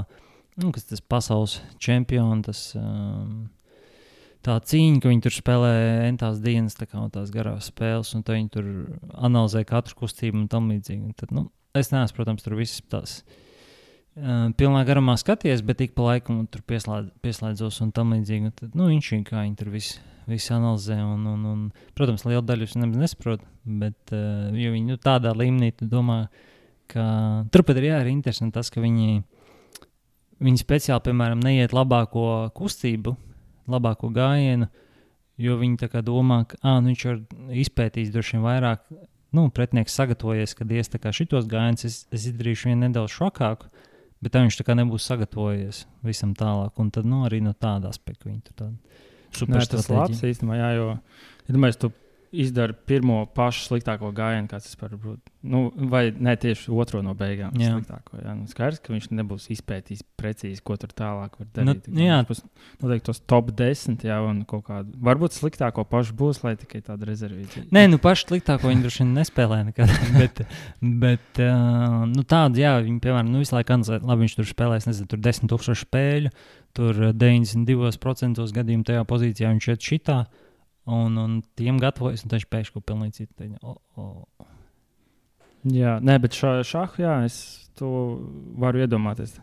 nu, 0.63 0.73
kas 0.73 0.89
tas 0.89 1.05
pasaules 1.05 1.59
čempions, 1.83 2.47
tas 2.49 2.63
um, 2.81 3.51
tā 4.47 4.57
cīņa, 4.71 5.03
ka 5.05 5.13
viņi 5.13 5.27
tur 5.27 5.37
spēlē 5.37 5.75
entās 6.07 6.41
dienas, 6.41 6.79
tā 6.79 6.89
kā 6.89 7.05
tās 7.13 7.35
garās 7.35 7.69
spēles, 7.69 8.15
un 8.17 8.25
viņi 8.25 8.55
tur 8.55 8.73
analizē 9.13 9.67
katru 9.69 10.07
kustību 10.07 10.41
un 10.41 10.49
tam 10.49 10.73
līdzīgi. 10.73 11.05
Un 11.05 11.21
Tad, 11.21 11.37
nu, 11.37 11.51
es 11.77 11.93
neesmu, 11.93 12.17
protams, 12.17 12.47
tur 12.47 12.57
visas 12.57 12.81
tās. 12.89 13.21
Uh, 13.21 13.45
pilnā 14.59 14.83
garumā 14.89 15.15
skaties, 15.21 15.63
bet 15.67 15.83
ik 15.85 15.95
pa 15.97 16.13
laikam 16.13 16.43
tur 16.51 16.63
pieslēdz, 16.67 17.13
pieslēdzos 17.25 17.81
un 17.85 17.93
tam 17.95 18.15
līdzīgi. 18.17 18.51
Un 18.51 18.55
Tad, 18.57 18.77
nu, 18.79 18.89
viņš 18.91 19.11
viņi 19.15 19.59
tur 19.59 19.71
visu, 19.73 20.01
visu 20.29 20.55
analizē. 20.57 20.99
Un, 21.05 21.27
un, 21.27 21.45
un, 21.53 21.65
protams, 21.99 22.25
liela 22.27 22.43
daļa 22.45 22.69
nemaz 22.81 23.03
nesaprot, 23.05 23.45
bet 23.65 24.15
uh, 24.15 24.49
viņi 24.55 24.95
nu, 24.95 24.99
tādā 25.03 25.35
līmenī 25.37 25.73
domā, 25.81 26.25
ka 26.91 27.05
turpat 27.53 27.81
ir 27.81 27.91
jā, 27.91 28.03
ir 28.03 28.13
interesanti 28.13 28.57
tas, 28.57 28.73
ka 28.73 28.83
viņi, 28.83 29.23
viņi 30.45 30.63
speciāli, 30.65 31.05
piemēram, 31.09 31.43
neiet 31.45 31.77
labāko 31.77 32.49
kustību, 32.57 33.15
labāko 33.69 34.11
gājienu, 34.15 34.71
jo 35.39 35.59
viņi 35.61 36.03
domā, 36.03 36.45
ka 36.49 36.59
ah, 36.63 36.81
nu, 36.81 36.91
viņš 36.91 37.05
ir 37.07 37.23
izpētījis 37.67 38.13
droši 38.15 38.37
vien 38.37 38.47
vairāk. 38.47 38.89
Nu, 39.37 39.51
pretinieks 39.53 39.93
sagatavojies, 39.93 40.55
kad 40.57 40.71
ies 40.73 40.89
tā 40.89 40.97
kā 41.03 41.13
šitos 41.13 41.45
gājienus, 41.51 41.85
es, 41.85 41.97
es 42.09 42.31
izdarīšu 42.31 42.71
vienu 42.71 42.87
nedaudz 42.87 43.13
šokāku, 43.13 43.69
bet 44.25 44.39
viņš 44.39 44.59
tā 44.61 44.67
kā 44.67 44.77
nebūs 44.79 45.07
sagatavojies 45.11 45.85
visam 46.07 46.35
tālāk. 46.39 46.75
Un 46.83 46.91
tad 46.95 47.09
nu, 47.09 47.23
arī 47.29 47.41
no 47.45 47.55
tāda 47.55 47.93
aspekta 47.93 48.31
viņi 48.31 48.43
tur 48.49 48.59
tādu 48.65 49.07
Nē, 49.45 49.61
tas 49.69 49.85
ir 49.85 49.93
labs 49.93 50.23
īstenībā, 50.25 50.57
jā, 50.57 50.69
jo, 50.79 50.87
ja 51.45 51.55
domāju, 51.55 51.77
tu 51.83 51.91
izdara 52.33 52.75
pirmo 52.87 53.23
pašu 53.35 53.65
sliktāko 53.69 54.11
gājienu, 54.13 54.49
kāds 54.51 54.67
tas 54.69 54.77
var 54.81 54.95
būt. 55.01 55.21
Nu, 55.49 55.69
vai 55.91 56.09
ne 56.13 56.35
tieši 56.37 56.73
otro 56.75 56.99
no 57.05 57.15
beigām? 57.17 57.55
Jā. 57.57 57.71
Sliktāko, 57.77 58.19
jā. 58.21 58.35
Nu, 58.37 58.49
skaidrs, 58.51 58.81
ka 58.85 58.93
viņš 58.93 59.07
nebūs 59.15 59.47
izpētījis 59.55 60.03
precīzi, 60.19 60.61
ko 60.67 60.77
tur 60.81 60.91
tālāk 60.99 61.39
var 61.39 61.47
Nu, 61.63 61.73
darīt. 61.73 61.87
jā. 61.95 62.19
Viņš 62.19 62.29
būs 62.33 62.43
noteikti 62.83 63.07
tos 63.07 63.21
top 63.31 63.53
10, 63.57 64.05
jā, 64.09 64.19
un 64.27 64.43
kaut 64.51 64.67
kādu. 64.67 64.93
Varbūt 65.09 65.37
sliktāko 65.39 65.85
pašu 65.89 66.17
būs, 66.19 66.43
lai 66.45 66.57
tikai 66.61 66.83
tāda 66.85 67.09
rezervīcija. 67.09 67.69
Nē, 67.73 67.87
nu 67.89 68.01
pašu 68.03 68.33
sliktāko 68.33 68.69
viņi 68.69 68.85
droši 68.85 69.05
vien 69.05 69.15
nespēlē 69.21 69.61
nekad. 69.71 69.95
bet, 70.21 70.43
bet 70.83 71.43
uh, 71.47 72.03
nu, 72.11 72.27
tādu, 72.29 72.61
jā, 72.61 72.75
viņi, 72.83 72.99
piemēram, 73.07 73.31
nu, 73.33 73.45
visu 73.45 73.57
laiku 73.57 73.77
analizē, 73.79 74.03
labi, 74.03 74.27
viņš 74.27 74.37
tur 74.41 74.51
spēlēs, 74.53 74.91
nezinu, 74.91 75.09
tur 75.15 75.23
10,000 75.25 75.81
spēļu, 75.87 76.35
tur 76.77 77.01
uh, 77.09 77.15
92% 77.17 78.45
gadījumu 78.59 78.85
tajā 78.91 79.07
pozīcijā 79.09 79.55
viņš 79.55 79.71
iet 79.73 79.89
šitā, 79.93 80.19
un, 80.89 81.19
un 81.21 81.39
tiem 81.59 81.79
gatavojas, 81.83 82.25
un 82.25 82.33
taču 82.33 82.49
pēkšņi 82.53 82.77
kaut 82.77 82.87
pilnīgi 82.89 83.21
citu. 83.21 83.33
Teņa, 83.43 83.61
o, 83.63 83.77
o. 84.01 84.49
Jā, 85.75 85.99
nē, 86.05 86.19
bet 86.23 86.37
šā, 86.39 86.59
šāhu, 86.67 87.03
jā, 87.03 87.15
es 87.29 87.39
to 87.79 87.91
varu 88.59 88.85
iedomāties. 88.85 89.37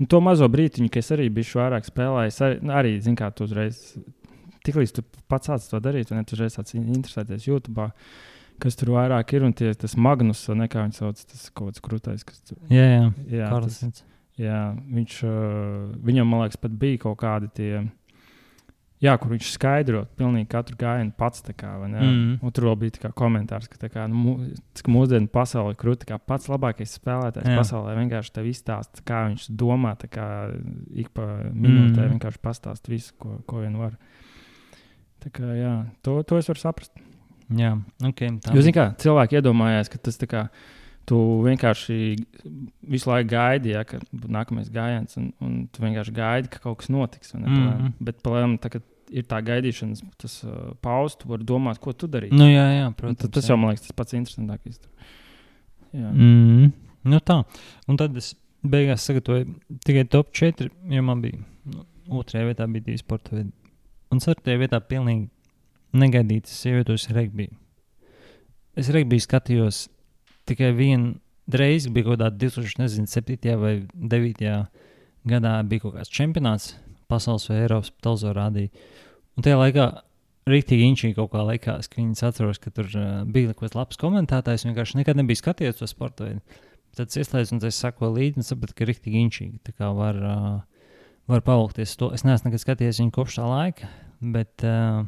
Nu, 0.00 0.08
to 0.10 0.20
mazo 0.24 0.48
brīdiņu, 0.50 0.90
kas 0.92 1.12
arī 1.14 1.28
bija 1.32 1.60
vairāk 1.60 1.86
spēlējis, 1.88 2.40
arī, 2.46 2.58
nu, 2.64 2.74
arī 2.76 2.96
zinu, 3.04 3.18
kā 3.20 3.30
tu 3.36 3.46
uzreiz, 3.46 3.80
tiklīdz 4.66 4.96
tu 4.96 5.04
pats 5.30 5.50
sāc 5.50 5.68
to 5.70 5.80
darīt, 5.84 6.12
un 6.12 6.26
tu 6.26 6.36
uzreiz 6.36 6.56
sāc 6.56 6.72
interesēties 6.76 7.48
YouTube. 7.48 7.90
Kas 8.60 8.76
tur 8.76 8.90
vairāk 8.92 9.32
ir, 9.32 9.44
un 9.46 9.54
tie, 9.56 9.70
tas 9.78 9.94
Magnus, 9.96 10.42
vai 10.50 10.58
ne, 10.60 10.66
kā 10.68 10.82
viņš 10.84 10.98
sauc, 11.00 11.20
tas 11.30 11.46
kaut 11.56 11.70
kāds 11.70 11.84
krūtais, 11.84 12.24
kas 12.28 12.42
tur 12.44 12.58
Jā, 12.68 12.82
jā, 12.84 13.06
jā, 13.32 13.46
tas, 13.64 14.02
jā, 14.36 14.58
viņš, 14.98 15.14
viņam, 16.08 16.28
man 16.28 16.44
liekas, 16.44 16.60
pat 16.60 16.74
bija 16.82 17.00
kaut 17.06 17.16
kādi 17.22 17.48
tie, 17.56 17.70
jā, 19.00 19.14
kur 19.20 19.32
viņš 19.32 19.50
skaidro 19.54 20.02
pilnīgi 20.18 20.48
katru 20.52 20.76
gājienu 20.80 21.12
pats, 21.16 21.42
kā, 21.56 21.72
vai? 21.80 21.88
Mhm. 21.90 22.38
Un 22.44 22.52
tur 22.52 22.68
vēl 22.70 22.76
bija 22.82 23.02
kā 23.06 23.10
komentārs, 23.16 23.68
ka, 23.68 23.88
kā, 23.88 24.06
nu, 24.10 24.36
ka 24.76 24.92
mūsdienu 24.92 25.30
pasaulē 25.32 25.74
ir 25.74 25.80
krūti, 25.80 26.08
kā 26.10 26.18
pats 26.18 26.48
labākais 26.52 26.96
spēlētājs 27.00 27.48
Jā. 27.48 27.56
pasaulē 27.60 27.96
vienkārši 27.98 28.34
tev 28.36 28.48
izstāsta, 28.50 29.04
kā 29.06 29.26
viņš 29.30 29.48
domā, 29.56 29.96
kā 30.08 30.26
ik 30.94 31.12
pa 31.16 31.22
minūtē 31.52 32.06
Mhm. 32.06 32.18
vienkārši 32.18 32.42
pastāst 32.44 32.88
visu, 32.88 33.14
ko, 33.18 33.40
ko 33.46 33.60
vien 33.64 33.76
var. 33.76 33.96
Tā 35.20 35.30
kā, 35.30 35.52
jā, 35.56 35.74
to, 36.02 36.22
to 36.22 36.38
es 36.40 36.48
varu 36.48 36.58
saprast. 36.60 36.92
Jā, 37.50 37.74
ok. 38.04 38.20
Tā 38.40 38.52
Jūs 38.54 38.64
zināt, 38.68 38.76
kā 38.76 38.84
cilvēki 39.02 39.40
iedomājās, 39.40 39.90
ka 39.90 39.98
tas 39.98 40.16
tā 40.16 40.26
kā 40.30 40.48
tu 41.10 41.18
vienkārši 41.42 41.96
visu 42.94 43.10
laiku 43.10 43.32
gaidi, 43.32 43.72
ja, 43.74 43.82
ka 43.88 43.98
nākamais 44.14 44.68
gājiens, 44.70 45.16
un, 45.18 45.32
un 45.42 45.56
tu 45.74 45.82
vienkārši 45.82 46.14
gaidi, 46.14 46.50
ka 46.52 46.60
kaut 46.62 46.78
kas 46.82 46.90
notiks. 46.94 47.34
ne, 47.34 47.46
Mhm. 47.48 47.56
palēm. 47.58 47.92
Bet, 48.08 48.20
palēm, 48.26 48.54
tā, 48.62 48.70
ir 49.10 49.24
tā 49.26 49.40
gaidīšanas 49.42 50.04
tas, 50.22 50.36
uh, 50.46 50.70
pauzs, 50.80 51.16
tu 51.18 51.26
vari 51.32 51.42
domāt, 51.48 51.80
ko 51.82 51.92
tu 51.92 52.06
darīsi. 52.06 52.36
Nu, 52.38 52.46
jā, 52.46 52.66
jā, 52.78 52.86
protams. 52.94 53.18
tad, 53.24 53.32
tas 53.34 53.48
jau 53.50 53.56
man 53.58 53.72
liekas 53.74 53.88
tas 53.88 53.96
pats 53.98 54.14
interesantākais. 54.14 54.78
Jā. 55.92 56.12
Mm. 56.14 56.70
Nu, 57.10 57.18
tā. 57.26 57.40
Un 57.90 57.96
tad 57.98 58.14
es 58.20 58.34
beigās 58.62 59.02
sagatavoju 59.08 59.48
tikai 59.82 60.04
top 60.12 60.30
4, 60.36 60.70
jo 60.94 61.02
man 61.02 61.22
bija 61.24 61.40
nu, 61.66 61.82
otrajā 62.20 62.46
vietā 62.52 62.68
bija 62.70 62.86
divi 62.92 63.00
sporta 63.02 63.34
veidi. 63.34 63.50
Un 64.12 64.20
ceturtajā 64.22 64.60
vietā 64.62 64.78
pilnīgi 64.84 65.28
negaidītas 65.94 66.54
sievietes 66.62 67.08
regbija. 67.14 67.50
Es 68.78 68.90
regbiju 68.94 69.24
skatījos 69.26 69.88
tikai 70.50 70.70
vienu 70.76 71.14
reizi, 71.50 71.90
bija 71.90 72.10
kaut 72.10 72.18
kādā 72.18 72.30
2007. 72.36 73.56
vai 73.60 73.74
2009. 73.94 74.54
gadā 75.30 75.56
bija 75.68 75.86
kaut 75.86 75.96
kāds 75.98 76.12
čempionāts 76.12 76.74
pasaules 77.10 77.48
vai 77.50 77.64
Eiropas 77.64 77.92
televizorā 78.02 78.46
rādīja. 78.46 78.70
Un 79.36 79.44
tajā 79.46 79.58
laikā 79.58 79.86
rīktīgi 80.50 80.88
inčīgi 80.90 81.16
kaut 81.18 81.32
kā 81.34 81.44
likās, 81.46 81.88
ka 81.90 82.00
viņas 82.00 82.24
atceros, 82.30 82.60
ka 82.62 82.72
tur 82.74 82.88
uh, 82.94 83.22
bija 83.28 83.52
kaut 83.52 83.66
kāds 83.66 83.78
labs 83.78 84.00
komentētājs. 84.00 84.66
Vienkārši 84.68 85.00
nekad 85.00 85.20
nebija 85.20 85.40
skatījies 85.42 85.80
to 85.80 85.88
sporta 85.90 86.26
veidu. 86.28 86.60
Tad 86.96 87.12
es 87.12 87.20
ieslēdzu 87.20 87.54
un 87.54 87.64
es 87.68 87.78
sakoju 87.78 88.16
līdzi 88.16 88.42
un 88.42 88.46
sapratu, 88.46 88.74
ka 88.78 88.88
rīktīgi 88.88 89.22
inčīgi. 89.26 89.60
Tā 89.66 89.74
kā 89.76 89.92
var, 89.94 90.18
uh, 90.18 90.86
var 91.30 91.44
pavilkties 91.46 91.94
to. 92.00 92.10
Es 92.16 92.26
neesmu 92.26 92.50
nekad 92.50 92.64
skatījies 92.64 93.02
viņu 93.02 93.14
kopš 93.14 93.38
tā 93.38 93.46
laika, 93.46 93.90
bet 94.20 94.66
uh, 94.66 95.04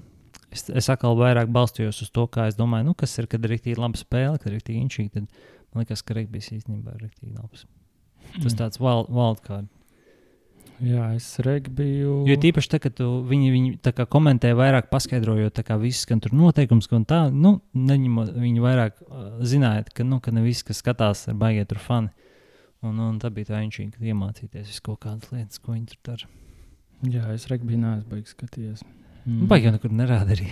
es, 0.52 0.66
es 0.68 0.90
atkal 0.92 1.16
vairāk 1.18 1.50
balstījos 1.52 2.02
uz 2.04 2.10
to, 2.14 2.26
kā 2.30 2.48
es 2.50 2.58
domāju, 2.58 2.90
nu, 2.90 2.96
kas 2.98 3.16
ir, 3.18 3.28
kad 3.30 3.44
ir 3.44 3.56
rīktīgi 3.56 3.80
laba 3.80 3.98
spēle, 4.00 4.38
kad 4.38 4.50
ir 4.50 4.58
rīktīgi 4.58 4.82
inčīgi. 4.86 5.12
Tad 5.16 5.28
man 5.72 5.84
liekas, 5.84 6.04
ka 6.06 6.16
regbijs 6.18 6.52
īstenībā 6.58 6.96
ir 6.96 7.06
rīktīgi 7.06 7.36
labs. 7.36 7.66
Tas 8.40 8.56
tāds 8.56 8.80
wild, 8.80 9.10
wild 9.12 9.42
card. 9.44 9.70
Jā, 10.82 11.12
es 11.14 11.26
regbiju. 11.44 12.22
Jo 12.26 12.36
tīpaši 12.42 12.70
tā, 12.72 12.78
ka 12.82 12.90
tu, 12.90 13.06
viņi, 13.28 13.50
viņi 13.54 13.72
tā 13.84 13.92
kā 13.94 14.06
komentē 14.10 14.50
vairāk 14.58 14.88
paskaidrojot, 14.90 15.54
tā 15.54 15.62
kā 15.66 15.76
viss, 15.78 16.08
ka 16.08 16.16
tur 16.22 16.34
noteikums, 16.34 16.88
ka 16.90 16.98
tā, 17.06 17.20
nu, 17.30 17.60
neņemot, 17.76 18.32
viņi 18.42 18.64
vairāk 18.64 18.98
uh, 19.04 19.28
zināja, 19.46 19.84
ka, 19.94 20.06
nu, 20.08 20.18
ka 20.24 20.34
ne 20.34 20.42
viss, 20.42 20.66
kas 20.66 20.82
skatās, 20.82 21.28
ir 21.30 21.38
baigiet 21.38 21.70
tur 21.70 21.78
fani. 21.82 22.10
Un, 22.82 22.98
un 22.98 23.20
tā 23.22 23.30
bija 23.30 23.52
tā 23.52 23.60
inčīgi, 23.62 23.92
kad 23.94 24.08
iemācīties 24.10 24.72
visu 24.72 24.82
kaut 24.88 25.04
kādas 25.04 25.30
lietas, 25.30 25.62
ko 25.62 25.76
viņi 25.76 25.86
tur 25.92 26.02
dara. 26.08 26.32
Jā, 27.14 27.28
es 27.30 27.46
regbiju 27.50 27.78
neesmu 27.78 28.10
beigas 28.10 28.34
skatījies. 28.34 28.82
Mm. 29.22 29.46
Baigi 29.50 29.68
jau 29.68 29.74
nekur 29.76 29.92
nerāda 29.94 30.34
arī. 30.34 30.48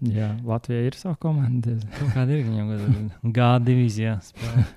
Jā, 0.00 0.30
Latvija 0.48 0.88
ir 0.88 0.96
sava 0.96 1.18
komanda. 1.20 1.76
Kaut 1.98 2.14
kāda 2.14 2.36
ir 2.36 2.46
viņam 2.46 3.32
G 3.36 3.48
divīzijā. 3.68 4.18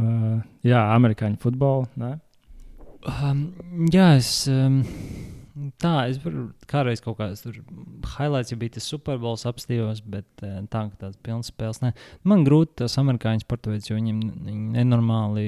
Uh, 0.00 0.40
jā, 0.64 0.78
amerikāņu 0.96 1.36
futbolu. 1.42 1.84
Ne? 2.00 2.14
Um, 3.04 3.42
jā, 3.92 4.06
es. 4.16 4.30
Um, 4.50 4.78
tā, 5.82 6.06
es 6.08 6.16
varu 6.22 6.46
kādreiz 6.70 7.02
kaut 7.04 7.18
kādas 7.18 7.44
highlights, 8.14 8.54
ja 8.54 8.58
bija 8.58 8.78
tas 8.78 8.88
superbols 8.88 9.44
apstījos, 9.46 10.00
bet 10.08 10.46
uh, 10.46 10.62
tā, 10.72 10.86
ka 10.88 11.04
tāds 11.04 11.20
pilns 11.22 11.52
spēles. 11.52 11.82
Ne. 11.84 11.92
Man 12.24 12.46
grūti 12.48 12.80
tas 12.82 12.96
amerikāņu 13.02 13.44
sporta 13.44 13.74
veids, 13.74 13.90
jo 13.90 13.98
viņiem 13.98 14.22
viņi 14.48 14.72
nenormāli 14.78 15.46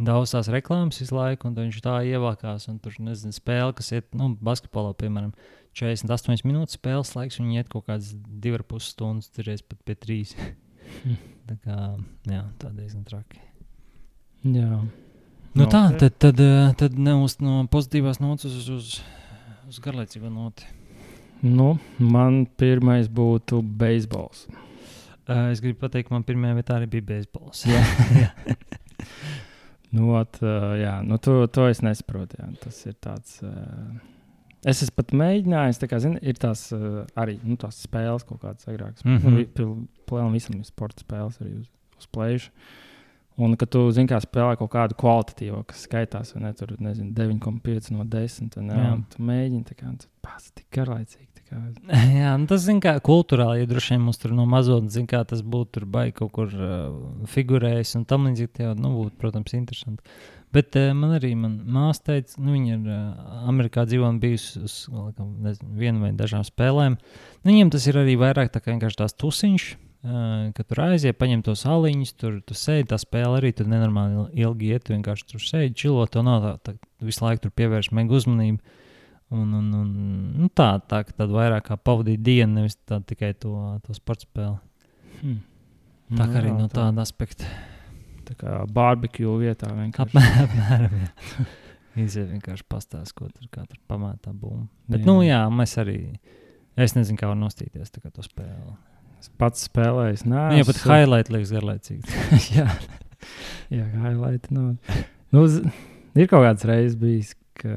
daudz 0.00 0.32
tās 0.34 0.48
reklāmas 0.52 1.00
visu 1.02 1.16
laiku, 1.16 1.48
un 1.48 1.56
tad 1.56 1.66
viņš 1.66 1.80
tā 1.84 1.98
ievākās. 2.08 2.68
Un 2.70 2.78
tur, 2.82 2.96
nezinu, 3.02 3.34
spēle, 3.36 3.74
kas 3.76 3.92
iet, 3.92 4.08
nu, 4.16 4.32
basketbolā, 4.40 4.94
piemēram, 4.98 5.32
48 5.78 6.44
minūtes 6.48 6.76
spēles 6.78 7.14
laiks, 7.16 7.40
viņi 7.40 7.60
iet 7.60 7.70
kaut 7.72 7.86
kādas 7.88 8.12
2,5 8.14 8.82
stundas, 8.84 9.30
tur 9.32 9.48
reiz 9.48 9.64
pat 9.64 9.80
pie 9.86 9.96
3. 9.96 10.34
tā 11.48 11.56
kā, 11.64 11.78
jā, 12.28 12.42
tā 12.60 12.72
diezgan 12.76 13.06
traki. 13.08 13.40
Jā. 14.42 14.82
Nu, 15.52 15.66
tā, 15.68 15.86
Ok. 15.92 15.98
tad, 16.00 16.14
tad, 16.18 16.40
eh, 16.40 16.72
tad 16.80 16.96
ne 16.96 17.14
uz 17.20 17.36
no 17.44 17.62
pozitīvās 17.70 18.22
nots 18.24 18.48
uz, 18.48 18.68
uz, 18.72 18.92
uz 19.68 19.80
garlaicīgo 19.84 20.30
noti. 20.32 20.64
Nu, 21.42 21.74
man 21.98 22.44
pirmais 22.46 23.08
būtu 23.10 23.60
beisbols. 23.62 24.46
Uh, 25.22 25.50
es 25.52 25.60
gribu 25.62 25.80
pateikt, 25.84 26.08
ka 26.08 26.14
man 26.16 26.24
pirmajā 26.26 26.56
vietā 26.58 26.76
arī 26.78 26.88
bija 26.90 27.08
beisbols. 27.12 27.64
Jā. 27.68 27.82
jā. 28.24 28.30
Nu, 29.92 30.14
ot, 30.16 30.38
jā, 30.80 30.96
nu, 31.04 31.18
to, 31.20 31.42
to 31.52 31.66
es 31.68 31.82
nesaprotu. 31.84 32.38
Jā. 32.40 32.48
Tas 32.62 32.78
ir 32.88 32.96
tāds. 33.04 33.40
Es 34.62 34.80
esmu 34.84 34.94
pat 35.00 35.12
mēģinājis, 35.18 35.80
tā 35.82 35.88
kā 35.90 35.98
zini, 36.00 36.20
ir 36.22 36.38
tās 36.40 36.68
arī 37.18 37.36
nu, 37.42 37.58
tās 37.60 37.82
spēles, 37.82 38.24
kaut 38.28 38.40
kādas 38.44 38.68
agrākas. 38.70 39.04
Mm. 39.04 39.18
-hmm. 39.18 39.84
Plēnām 40.08 40.32
visam 40.32 40.56
ir 40.56 40.64
sporta 40.64 41.02
spēles 41.02 41.40
arī 41.42 41.58
uz, 41.60 41.68
uz 41.98 42.08
plēšu. 42.14 42.50
Un, 43.42 43.56
kad 43.56 43.70
tu 43.72 43.90
zini, 43.90 44.08
kā 44.08 44.20
spēlē 44.20 44.56
kaut 44.60 44.70
kādu 44.74 44.96
kvalitatīvu, 45.00 45.62
kas 45.66 45.86
skaitās, 45.88 46.34
vai 46.34 46.42
ne, 46.42 46.52
tur 46.52 46.74
nezinu, 46.78 47.12
9,5 47.16 47.90
no 47.96 48.04
10, 48.04 48.56
vai 48.56 48.64
ne, 48.64 48.80
un 48.92 49.04
tu 49.08 49.22
mēģini 49.24 49.64
tā 49.64 49.76
kā, 49.78 49.88
un 49.88 49.98
pats 50.20 50.52
tik 50.52 50.66
garlaicīgi. 50.76 51.31
Kā. 51.52 51.62
jā, 52.22 52.34
nu, 52.40 52.48
tas 52.50 52.64
zin, 52.64 52.80
kā 52.82 52.96
kultūrāli, 53.04 53.62
ja 53.62 53.70
droši 53.70 53.94
vien 53.94 54.04
mums 54.06 54.20
tur 54.22 54.34
no 54.36 54.46
mazotnes, 54.48 54.94
zin, 54.96 55.06
kā 55.10 55.22
tas 55.28 55.44
būtu 55.44 55.78
tur 55.78 55.88
baigi 55.92 56.16
kaut 56.22 56.32
kur 56.36 56.52
uh, 56.56 57.26
figurējis 57.32 57.98
un 58.00 58.06
tam 58.08 58.30
līdzīgi, 58.30 58.52
tie 58.56 58.70
jau, 58.70 58.76
nu, 58.78 58.94
būtu, 58.98 59.18
protams, 59.20 59.54
interesanti. 59.58 60.16
Bet 60.52 60.76
uh, 60.76 60.90
man 60.96 61.14
arī 61.16 61.32
māsa 61.36 62.08
teica, 62.10 62.36
nu, 62.40 62.56
viņa 62.56 62.74
ir 62.74 62.90
uh, 62.90 63.38
Amerikā 63.52 63.86
dzīvo 63.88 64.10
un 64.10 64.18
bijusi 64.22 64.64
uz 64.66 64.76
laikam, 64.92 65.30
nezinu, 65.46 65.70
vienu 65.80 66.04
vai 66.04 66.12
dažām 66.16 66.44
spēlēm. 66.48 66.98
Nu, 66.98 67.48
viņiem 67.48 67.72
tas 67.72 67.88
ir 67.88 68.02
arī 68.02 68.18
vairāk 68.20 68.52
tā 68.52 68.60
kā 68.60 68.74
vienkārši 68.74 69.02
tās 69.04 69.16
tusiņš. 69.20 69.72
Uh, 70.02 70.48
kad 70.56 70.66
tur 70.66 70.80
aiziet, 70.82 71.14
paņem 71.14 71.44
tos 71.46 71.60
aliņus, 71.70 72.16
tur 72.18 72.40
tu 72.42 72.56
sēdi, 72.58 72.88
tā 72.90 72.96
spēle 72.98 73.38
arī 73.38 73.52
tur 73.54 73.68
nenormāli 73.70 74.26
ilgi 74.42 74.72
iet. 74.74 74.90
Vienkārši 74.90 75.28
tur 75.30 75.44
sēdi, 75.46 75.76
čilot, 75.78 76.10
to 76.10 76.24
nav 76.26 76.42
tā, 76.42 76.54
tā 76.66 77.06
visu 77.06 77.22
laiku 77.22 77.44
tur 77.44 77.52
pievērš 77.60 77.92
mega 77.94 78.18
uzmanību. 78.18 78.80
Un, 79.32 79.48
un, 79.56 79.68
un, 79.78 79.92
nu 80.42 80.48
tā, 80.52 80.74
tā 80.84 80.98
tad 81.08 81.30
vairāk 81.32 81.64
kā 81.70 81.76
pavadīt 81.80 82.20
dienu, 82.26 82.58
nevis 82.60 82.76
tā, 82.84 82.98
tikai 83.08 83.32
to, 83.40 83.52
to 83.86 83.94
sporta 83.96 84.26
spēli. 84.26 84.58
Hmm. 85.22 85.38
Tā 86.12 86.26
Nu 86.26 86.32
kā 86.34 86.40
arī 86.42 86.50
no 86.52 86.66
tā- 86.68 86.82
tāda 86.82 87.00
aspekta. 87.06 87.48
Tā 88.28 88.36
kā 88.38 88.58
barbekju 88.68 89.32
vietā 89.40 89.70
vienkārši. 89.72 90.20
Apmēram, 90.44 90.98
jā. 91.00 91.46
Iziet 92.02 92.28
vienkārši 92.32 92.64
pastāstīt, 92.72 93.14
ko 93.16 93.26
tur 93.32 93.48
kā 93.52 93.64
tur 93.68 93.78
pamētā 93.88 94.32
būma. 94.32 94.66
Bet, 94.88 95.00
Jā. 95.00 95.04
jā. 95.04 95.08
nu 95.08 95.16
jā, 95.24 95.40
mēs 95.52 95.74
arī. 95.80 95.96
Es 96.80 96.94
nezinu, 96.96 97.18
kā 97.20 97.28
var 97.28 97.36
nostīties 97.40 97.90
to 97.92 98.24
spēli. 98.24 98.76
Es 99.20 99.28
pats 99.40 99.66
spēlēju. 99.68 100.22
Nē, 100.32 100.44
Jā, 100.58 100.64
pat 100.68 100.80
highlight 100.88 101.28
liekas 101.32 101.52
garlaicīgi. 101.52 102.20
jā, 102.58 102.68
jā 103.72 103.84
highlight. 104.02 104.48
Nu, 104.52 104.74
nu, 105.36 105.44
z- 105.52 105.68
ir 106.16 106.28
kaut 106.32 106.44
kāds 106.46 106.64
reizes 106.68 106.96
bijis, 107.00 107.34
ka 107.62 107.76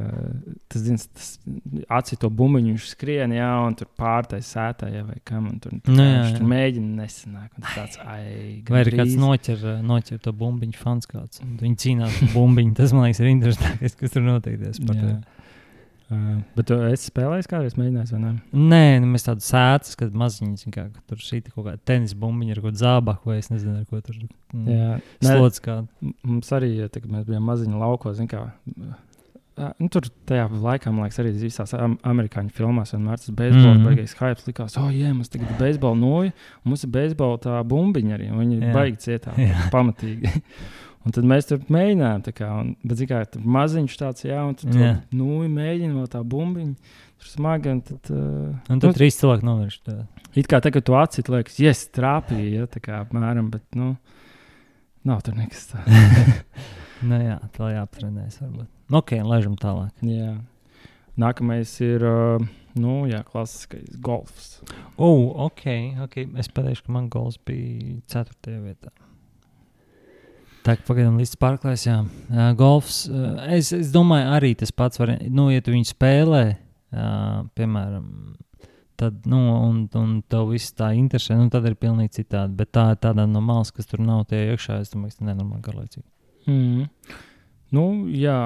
tas, 0.74 0.82
zins, 0.86 1.06
tas 1.14 1.30
acis 2.00 2.20
to 2.22 2.30
bumbiņu, 2.34 2.74
viņš 2.74 2.88
skrien, 2.96 3.34
jā, 3.38 3.50
un 3.68 3.78
tur 3.80 3.88
pārtais 4.00 4.50
sētā, 4.56 4.90
jā, 4.94 5.04
vai 5.08 5.20
kam, 5.28 5.48
un 5.54 5.60
tur, 5.64 5.78
Nu, 5.88 6.02
jā, 6.02 6.18
viņš 6.24 6.34
jā. 6.34 6.40
tur 6.40 6.50
mēģina 6.56 6.92
nesanāk. 7.04 7.50
un 7.60 7.70
Tāds, 7.76 8.02
ai, 8.04 8.64
Vai 8.70 8.84
arī 8.86 8.96
kāds 9.00 9.16
noķer, 9.22 9.64
noķer 9.86 10.20
to 10.26 10.34
bumbiņu 10.42 10.82
fans 10.82 11.08
kāds. 11.12 11.42
un 11.46 11.56
Viņi 11.62 11.80
cīnās 11.86 12.20
par 12.24 12.34
bumbiņu. 12.36 12.76
Tas, 12.82 12.92
man 12.98 13.08
liekas, 13.08 13.24
ir 13.24 13.32
interesantākais, 13.36 13.96
kas 14.02 14.12
tur 14.18 14.26
notiek. 14.28 14.60
tajā 14.66 14.78
sportā. 14.82 15.14
Jā. 15.16 15.22
Uh, 16.06 16.36
bet 16.54 16.68
tu 16.70 16.76
esi 16.86 17.08
spēlējis 17.10 17.48
kādreiz, 17.50 17.74
mēģinājis 17.82 18.12
vai 18.14 18.20
ne? 18.22 18.32
Nē, 18.54 18.82
nu, 19.02 19.08
mēs 19.10 19.24
tādu 19.26 19.42
sēdz, 19.42 19.96
kad 19.98 20.14
maziņš 20.14 20.66
kā, 20.76 20.84
ka 20.94 21.02
tur 21.10 21.18
šī 21.18 21.40
kaut 21.48 21.66
kāda 21.66 21.80
tenisa 21.82 22.14
bumbiņa 22.22 22.54
ar 22.54 22.62
kādu 22.62 22.78
zābaku, 22.78 23.32
vai 23.32 23.40
es 23.42 23.50
nezinu, 23.50 23.80
ar 23.80 23.88
ko 23.90 24.04
tur 24.06 24.20
mm, 24.22 24.68
Jā, 24.70 25.00
m- 26.06 26.14
mums 26.30 26.54
arī, 26.54 26.70
ja, 26.78 26.92
tā, 26.94 27.02
kad 27.02 27.10
mēs 27.10 27.26
bijām 27.26 27.50
maziņi 27.50 27.82
laukos, 27.82 28.20
zin 28.20 28.30
kā. 28.30 28.44
ā, 28.54 28.92
Nu, 29.56 29.88
tur 29.88 30.03
tajā 30.28 30.49
laikā, 30.51 30.91
man 30.91 31.06
liekas, 31.06 31.20
arī 31.22 31.30
visās 31.39 31.72
am 31.78 31.93
amerikāņu 32.03 32.51
filmās 32.58 32.91
vienmēr 32.91 33.22
tas 33.22 33.32
beisbols, 33.32 33.78
mm. 33.78 33.86
baigais 33.88 34.16
hype 34.20 34.49
likās, 34.49 34.76
oh, 34.82 34.89
jā, 34.91 35.14
mums 35.16 35.32
tagad 35.32 35.53
ir 35.53 35.62
beisbola 35.62 35.95
noja, 35.95 36.34
mums 36.68 36.84
ir 36.84 36.91
beisbola 36.91 37.39
tā 37.39 37.62
bumbiņa 37.72 38.18
arī, 38.18 38.28
viņi 38.36 38.58
ir 38.60 38.76
baigi 38.76 38.99
cietā, 39.06 39.36
pamatīgi. 39.72 40.34
Un 41.06 41.14
tad 41.14 41.28
mēs 41.30 41.45
tur 41.45 41.60
mēģinājām, 41.70 42.22
tā 42.26 42.32
kā, 42.34 42.47
un, 42.64 42.72
bet, 42.82 42.97
zin 42.97 43.10
kā, 43.12 43.20
tur 43.30 43.43
maziņš 43.56 43.97
tāds, 43.99 44.24
jā, 44.26 44.39
un 44.41 44.56
Jā. 44.74 44.88
nu, 45.14 45.43
mēģina 45.53 45.93
vēl 45.93 46.08
tā 46.10 46.24
bumbiņa, 46.26 46.95
tur 47.22 47.30
smagi, 47.30 47.76
un 47.76 47.82
tad, 47.86 48.10
uh, 48.10 48.72
Un 48.74 48.82
tur 48.82 48.95
trīs 48.97 49.20
cilvēki 49.20 49.45
novērš. 49.45 49.76
tā. 49.86 49.99
it 50.34 50.49
kā 50.49 50.58
tagad 50.66 50.88
tu 50.88 50.97
acīt, 50.97 51.30
liekas, 51.30 51.60
yes, 51.62 51.86
trāpīja, 51.93 52.64
ja, 52.64 52.66
tā 52.74 52.82
kā 52.82 53.03
apmēram, 53.03 53.53
bet, 53.53 53.68
nu, 53.78 53.91
nav 55.06 55.22
tur 55.28 55.38
nekas 55.38 55.70
tā. 55.76 55.86
Nu, 57.06 57.20
jā, 57.20 57.36
tā 57.53 57.70
jāaptrenēs. 57.76 58.39
Varbūt. 58.41 58.74
Ok, 58.94 59.16
laižam 59.26 59.56
tālāk. 59.58 59.94
Jā. 60.06 60.36
Nākamais 61.18 61.72
ir 61.82 62.04
uh, 62.06 62.44
nu, 62.78 63.06
jā, 63.10 63.24
klasiskais 63.26 63.96
golfs. 64.04 64.60
O, 64.98 65.10
ok, 65.48 65.66
ok. 66.06 66.20
Es 66.42 66.52
pateikšu, 66.52 66.86
ka 66.86 66.94
man 66.94 67.10
gols 67.10 67.40
bija 67.48 67.98
4. 68.12 68.60
vietā. 68.62 68.92
Tā 70.66 70.76
kā 70.78 70.86
pagaidām 70.88 71.20
līdz 71.22 71.36
pārklājs, 71.42 71.86
jā. 71.88 72.00
Uh, 72.30 72.50
golfs, 72.58 73.06
uh, 73.10 73.42
es, 73.54 73.72
es 73.76 73.92
domāju, 73.94 74.32
arī 74.38 74.54
tas 74.58 74.74
pats 74.74 75.02
var, 75.02 75.14
nu, 75.30 75.48
ja 75.54 75.64
tu 75.66 75.74
viņu 75.74 75.90
spēlē, 75.92 76.44
uh, 76.56 77.44
piemēram, 77.58 78.08
tad, 79.00 79.22
nu, 79.30 79.42
un, 79.68 79.84
un 80.00 80.18
tev 80.30 80.50
viss 80.54 80.74
tā 80.78 80.92
interesē, 80.98 81.38
nu, 81.38 81.52
tad 81.54 81.68
ir 81.70 81.78
pilnīgi 81.78 82.22
citādi. 82.22 82.58
Bet 82.58 82.74
tā 82.76 82.90
ir 82.94 83.00
tāda 83.04 83.28
no 83.30 83.44
malas, 83.46 83.74
kas 83.76 83.90
tur 83.90 84.02
nav 84.04 84.26
tie 84.32 84.42
iekšā, 84.52 84.82
es 84.82 84.94
domāju, 84.94 85.16
tas 85.16 85.24
ir 85.24 85.30
nenormāli 85.32 85.66
garlaicīgi. 85.70 86.08
Mm. 86.50 86.90
Nu, 87.76 87.88
jā, 88.11 88.39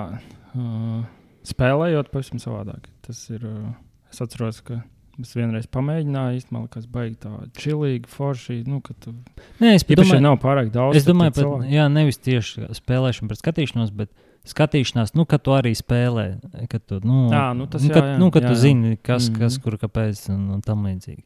uh, 0.57 1.03
spēlējot 1.47 2.09
pavisam 2.13 2.41
savādāk. 2.41 2.89
Tas 3.05 3.21
ir. 3.29 3.45
Uh, 3.45 3.75
es 4.09 4.21
atceros, 4.23 4.61
ka 4.65 4.81
es 5.19 5.33
vienreiz 5.35 5.67
pamēģināju, 5.71 6.39
īstenībā, 6.39 6.63
kas 6.73 6.87
baigi 6.89 7.17
tā 7.25 7.33
čilīgi, 7.59 8.09
forši. 8.09 8.61
Nu, 8.69 8.79
ka 8.85 8.95
tu 9.03 9.13
Nē, 9.59 9.75
es 9.75 9.85
domāju, 9.85 10.23
nav 10.23 10.39
pārāk 10.43 10.71
daudz. 10.73 10.99
Es 10.99 11.07
domāju, 11.07 11.35
ka 11.35 11.43
cilvēki- 11.43 11.75
jā, 11.75 11.85
nevis 11.91 12.21
tieši 12.23 12.69
spēlēšana 12.79 13.31
pret 13.31 13.41
skatīšanos, 13.43 13.93
bet 13.95 14.13
skatīšanās, 14.47 15.13
nu, 15.19 15.25
kad 15.29 15.43
tu 15.43 15.51
arī 15.51 15.73
spēlē. 15.75 16.27
Kad 16.71 16.85
tu, 16.87 17.01
nu, 17.03 17.27
Ā, 17.35 17.51
nu 17.57 17.67
tas 17.67 17.83
nu, 17.83 17.91
jā, 17.91 17.97
kad, 17.99 18.03
jā, 18.03 18.19
nu, 18.21 18.31
kad 18.31 18.43
jā, 18.43 18.53
tu 18.53 18.55
jā. 18.55 18.61
zini, 18.63 18.97
kas, 18.97 19.29
mm 19.29 19.35
-hmm. 19.35 19.39
kas 19.39 19.57
kur, 19.57 19.77
kāpēc 19.77 20.29
un, 20.33 20.49
un 20.55 20.61
tam 20.61 20.85
līdzīgi. 20.87 21.23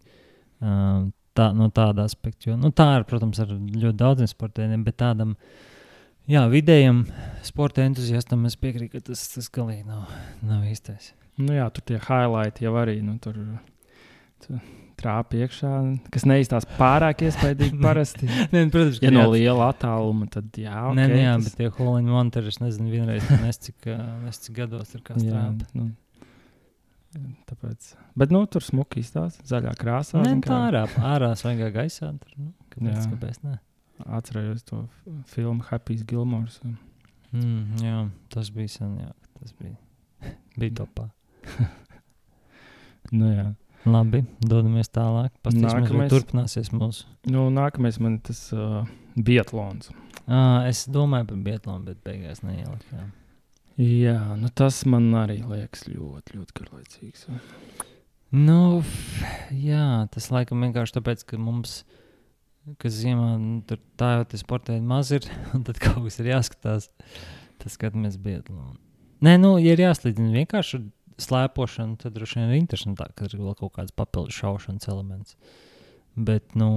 Um, 0.61 1.13
tā, 1.35 1.51
no 1.53 1.69
tāda 1.69 2.05
aspekta. 2.07 2.49
Jo, 2.49 2.57
nu, 2.57 2.71
tā 2.71 2.97
ir, 2.97 3.03
protams, 3.03 3.39
ar 3.39 3.47
ļoti 3.47 3.97
daudziem 3.97 4.27
sportiem, 4.27 4.83
bet 4.83 4.97
tādam 4.97 5.35
jā, 6.31 6.43
vidējam 6.51 7.03
sporta 7.45 7.83
entuziastam 7.87 8.45
es 8.49 8.55
piekrītu, 8.59 8.93
ka 8.97 9.03
tas, 9.11 9.25
tas 9.33 9.49
galīgi 9.53 9.85
nav, 9.87 10.05
nav 10.45 10.63
īstais. 10.69 11.11
Nu, 11.41 11.51
jā, 11.55 11.65
tur 11.73 11.81
tie 11.89 11.97
highlighti 11.97 12.67
jau 12.67 12.75
arī 12.77 12.99
nu, 13.01 13.15
tur, 13.23 13.39
tur 14.45 14.59
trāpa 15.01 15.35
iekšā, 15.41 15.71
kas 16.13 16.23
neizstās 16.29 16.67
pārāk 16.77 17.23
iespaidīgi 17.25 17.79
parasti. 17.85 18.29
Nē, 18.53 18.61
nu, 18.67 18.69
protams, 18.71 19.01
Ja 19.03 19.09
no 19.11 19.25
liela 19.33 19.71
attāluma, 19.73 20.29
tad 20.31 20.53
jā, 20.61 20.75
ok. 20.91 20.95
Nē, 20.99 21.07
nē, 21.11 21.17
jā, 21.25 21.33
tas- 21.39 21.49
bet 21.49 21.57
tie 21.59 21.71
holiņi 21.79 22.13
man 22.13 22.29
tur, 22.31 22.47
es 22.53 22.61
nezinu, 22.61 22.91
vienreiz 22.93 23.25
nes 23.43 23.59
cik, 23.65 23.89
nes 24.23 24.39
cik 24.45 24.55
gados 24.61 24.93
ir 24.95 25.01
kā 25.03 25.17
Jā, 25.17 25.25
strāpa. 25.25 25.67
nu, 25.75 25.89
tāpēc. 27.49 27.91
Bet 28.17 28.31
nu, 28.33 28.45
tur 28.49 28.63
smuki 28.65 29.01
izstāsta 29.03 29.43
zaļā 29.49 29.73
krāsā. 29.81 30.21
Nē, 30.23 30.31
zin 30.37 30.45
tā 30.45 30.61
ārā, 30.69 30.85
ārā 31.13 31.33
svaigā 31.37 31.67
gaisā. 31.75 32.13
Tur, 32.21 32.37
nu, 32.39 32.53
kāpēc, 32.73 32.95
Jā. 33.01 33.09
kāpēc 33.11 33.41
ne? 33.49 33.57
Atcerējos 34.03 34.65
to 34.67 34.83
filmu 35.31 35.63
Happy 35.69 35.97
Gilmore. 36.07 36.49
Mm, 37.33 37.79
jā, 37.83 37.99
tas 38.33 38.51
bija 38.53 38.71
sen, 38.75 38.97
jā, 39.01 39.11
tas 39.39 39.55
bija, 39.59 39.75
bija 40.59 40.83
topā. 40.83 41.09
Nu, 43.13 43.27
jā. 43.29 43.49
Labi, 43.83 44.21
dodamies 44.39 44.87
tālāk. 44.89 45.33
Nākamais. 45.51 46.07
turpināsies 46.09 46.71
mūsu. 46.73 47.03
nu, 47.29 47.49
nākamais 47.53 47.99
man 48.01 48.15
ir 48.15 48.21
tas 48.29 48.39
uh, 48.55 48.87
Bietlons. 49.19 49.91
À, 50.23 50.63
es 50.69 50.85
domāju 50.87 51.27
par 51.33 51.41
Bietlānu, 51.45 51.83
bet 51.89 51.99
beigās 52.07 52.39
neieliku. 52.47 52.87
jā. 52.95 53.03
Jā, 53.83 54.19
nu, 54.37 54.51
tas 54.53 54.83
man 54.85 55.07
arī 55.17 55.39
liekas 55.41 55.87
ļoti, 55.89 56.37
ļoti 56.37 56.55
garlaicīgs. 56.59 57.23
Nu, 58.33 58.83
jā, 59.49 60.07
tas 60.13 60.29
laikam 60.33 60.61
vienkārši 60.61 60.99
tāpēc, 60.99 61.23
ka 61.31 61.39
mums, 61.41 61.79
kas 62.81 62.95
ziemā, 63.01 63.35
nu, 63.41 63.59
tur 63.67 63.79
tā 63.99 64.15
jau 64.17 64.25
tie 64.31 64.39
sportēji 64.41 64.83
maz 64.85 65.11
ir, 65.15 65.27
un 65.55 65.65
tad 65.67 65.79
kaut 65.83 66.03
kas 66.05 66.19
ir 66.21 66.31
jāskatās. 66.33 66.89
Tas 67.61 67.77
skatāmies 67.77 68.17
Bietlānu. 68.19 68.75
Nē, 69.23 69.37
nu, 69.39 69.53
ja 69.61 69.75
ir 69.75 69.83
jāslīdina 69.85 70.33
vienkārši 70.33 70.79
ar 70.79 70.87
slēpošanu, 71.23 71.99
tad 72.01 72.15
droši 72.17 72.41
vien 72.41 72.49
ir 72.49 72.59
interesantāk, 72.59 73.13
ka 73.15 73.29
ir 73.29 73.37
vēl 73.39 73.55
kaut 73.59 73.75
kāds 73.77 73.95
papildus 73.95 74.35
šaušanas 74.41 74.89
elements. 74.91 75.37
Bet, 76.13 76.57
nu, 76.59 76.71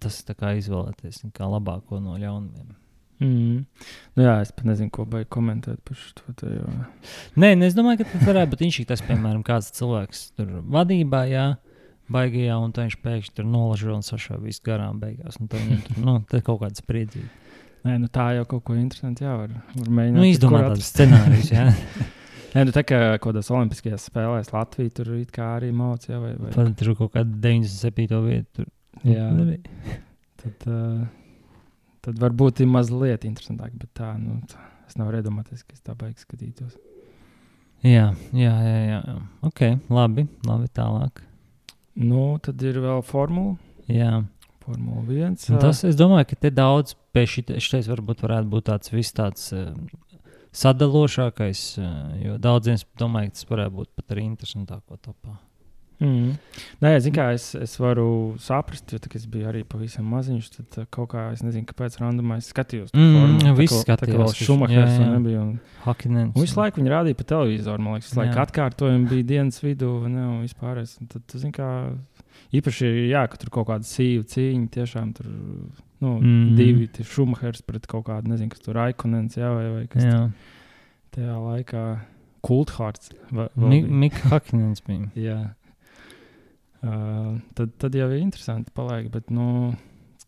tas 0.00 0.22
ir 0.22 0.38
kā 0.38 0.54
izvēlēties 0.58 1.20
kā 1.36 1.50
labāko 1.50 2.00
no 2.02 2.16
ļaunumiem. 2.20 2.72
Mm. 3.22 3.60
Nu, 4.16 4.24
jā, 4.24 4.38
es 4.42 4.50
pat 4.54 4.66
nezinu, 4.66 4.90
ko 4.92 5.04
baigi 5.08 5.28
komentēt 5.32 5.78
par 5.86 5.98
šo 6.00 6.34
te. 6.38 6.50
Jo... 6.50 6.64
Nē, 7.40 7.52
nu, 7.58 7.68
es 7.68 7.76
domāju, 7.76 8.02
ka 8.02 8.10
tas 8.10 8.24
varētu 8.26 8.52
būt 8.54 8.64
viņš, 8.64 8.80
tas, 8.90 9.04
piemēram, 9.06 9.44
kāds 9.46 9.70
cilvēks 9.76 10.24
tur 10.38 10.50
vadībā, 10.74 11.22
jā, 11.30 11.46
baigajā, 12.12 12.58
un 12.60 12.74
viņš 12.76 12.98
pēkšņi 13.04 13.36
tur 13.38 13.48
nolažo 13.48 13.94
un 13.94 14.04
sašā 14.04 14.36
visu 14.42 14.64
garām 14.66 15.00
beigās. 15.02 15.38
Un 15.40 15.48
tad 15.48 15.62
viņam 15.62 15.80
tur, 15.86 16.02
nu, 16.04 16.18
kaut 16.44 16.60
kāds 16.64 16.84
spriedzīgi. 16.84 17.30
Nē, 17.84 17.98
nu, 18.00 18.08
tā 18.12 18.30
jau 18.38 18.44
kaut 18.48 18.62
ko 18.64 18.76
interesantu 18.80 19.26
jā, 19.26 19.32
var, 19.36 19.56
var 19.76 19.88
mēģināt. 19.98 20.16
Nu, 20.16 20.28
izdomāt 20.28 20.84
scenārijus, 20.84 21.50
jā. 21.52 21.66
Nē, 22.54 22.62
nu, 22.68 22.72
tā 22.72 22.84
kā 22.86 23.00
kaut 23.18 23.26
kādās 23.32 23.50
Olimpiskajās 23.52 24.06
spēlēs 24.08 24.52
Latvija 24.54 24.94
tur 24.94 25.10
arī 25.42 25.72
mācīja. 25.74 26.20
Vai, 26.22 26.32
vai... 26.38 26.52
Tad 26.54 26.70
tur 26.80 26.94
kaut 26.96 27.12
kāda 27.16 27.40
97. 27.44 28.20
vieta. 28.24 28.48
Tur. 28.56 28.70
Jā. 29.04 29.26
Nebija. 29.34 29.98
Tad, 30.40 30.64
uh, 30.70 31.02
tad 32.06 32.22
varbūt 32.22 32.62
ir 32.64 32.70
mazliet 32.70 33.26
interesantāk, 33.28 33.74
bet 33.80 33.90
tā, 33.98 34.14
nu, 34.20 34.38
tā, 34.48 34.62
es 34.88 34.96
nevaru 35.00 35.20
iedomāties, 35.20 35.66
ka 35.66 35.76
es 35.76 35.84
tā 35.84 35.96
baigi 35.98 36.24
skatītos. 36.24 36.78
Jā, 37.84 38.14
jā, 38.32 38.54
jā, 38.54 38.80
jā. 38.86 38.98
jā. 39.02 39.18
Ok, 39.44 39.64
labi, 39.92 40.28
labi 40.48 40.70
tālāk. 40.72 41.24
Nu, 41.94 42.34
tad 42.42 42.62
ir 42.66 42.80
vēl 42.82 43.02
formula. 43.06 43.54
Jā. 43.90 44.24
Formula 44.64 45.02
1. 45.04 45.36
Un 45.52 45.60
tas, 45.62 45.82
es 45.86 45.96
domāju, 45.98 46.30
ka 46.32 46.38
te 46.46 46.50
daudz 46.54 46.96
pēc 47.14 47.38
šitais 47.62 47.90
varbūt 47.90 48.24
varētu 48.24 48.50
būt 48.50 48.68
tāds 48.70 48.92
viss 48.94 49.14
tāds 49.14 49.50
uh, 49.54 49.74
sadalošākais, 50.56 51.64
uh, 51.78 52.14
jo 52.22 52.38
daudziem 52.42 52.80
domāju, 53.00 53.30
ka 53.30 53.38
tas 53.38 53.50
varētu 53.50 53.76
būt 53.78 53.90
pat 53.98 54.14
arī 54.16 54.24
interesantāko 54.30 54.98
topā. 55.04 55.36
Mm. 56.00 56.32
Nē, 56.82 56.90
kā 57.14 57.28
es, 57.34 57.54
es 57.54 57.76
varu 57.78 58.34
saprast, 58.42 58.90
jo 58.92 58.98
es 59.14 59.26
biju 59.30 59.46
arī 59.48 59.62
pavisam 59.64 60.04
maziņš, 60.10 60.48
tad 60.56 60.78
uh, 60.82 60.86
kaut 60.90 61.10
kā 61.14 61.32
es 61.32 61.42
nezinu, 61.46 61.64
kāpēc 61.70 61.98
randomā 62.02 62.36
es 62.42 62.50
skatījos. 62.52 62.90
to 62.90 62.98
Mm, 62.98 63.38
vēl 64.18 64.34
skatījās, 64.34 64.96
un 65.00 65.12
nebija. 65.14 65.40
Un, 65.42 65.60
Hakinens. 65.84 66.34
un 66.34 66.42
visu 66.42 66.58
laiku 66.60 66.80
viņi 66.82 66.90
rādīja 66.92 67.16
pa 67.16 67.24
televizoru, 67.24 67.80
man 67.80 67.94
liekas, 67.94 68.10
visu 68.10 68.20
laiku 68.20 68.42
atkārtojumi 68.42 69.08
bija 69.08 69.22
dienas 69.30 69.60
vidū 69.62 69.92
vai 70.02 70.10
ne, 70.10 70.26
un 70.26 70.42
vispārējais. 70.44 70.96
Un 71.00 71.06
Tad, 71.14 71.22
tu 71.30 71.38
zini, 71.38 71.52
kā 71.52 71.70
īpaši, 72.54 72.90
jā, 73.10 73.24
ka 73.30 73.36
tur 73.40 73.50
kaut 73.54 73.68
kāda 73.70 73.86
sīva 73.88 74.26
cīņa, 74.34 74.68
tiešām 74.74 75.14
tur, 75.14 75.26
nu, 76.00 76.18
Mhm. 76.20 76.56
divi 76.58 76.88
tie 76.88 77.04
Šumahers 77.04 77.62
pret 77.62 77.86
kaut 77.86 78.06
kādu, 78.06 78.28
nezinu, 78.34 78.50
kas 78.50 78.60
tur 78.60 78.74
Aikonens, 78.82 79.36
jā, 79.38 79.48
vai, 79.54 79.70
vai 79.78 79.86
kas 79.86 80.02
Jā, 80.04 80.30
tur 81.12 81.22
tajā 81.22 81.36
laikā 81.38 81.84
Kulthārds. 82.44 83.12
va- 83.32 83.48
vēl 83.56 83.68
Mi- 83.68 83.82
bija. 83.82 83.90
Mika 83.90 84.28
Hakinens 84.28 84.82
bija. 84.84 85.10
Jā. 85.16 85.54
Uh, 86.84 87.36
tad, 87.56 87.72
tad 87.80 87.94
jau 87.96 88.10
ir 88.12 88.20
interesanti 88.20 88.72
paliek, 88.76 89.06
bet 89.12 89.30
nu, 89.32 89.72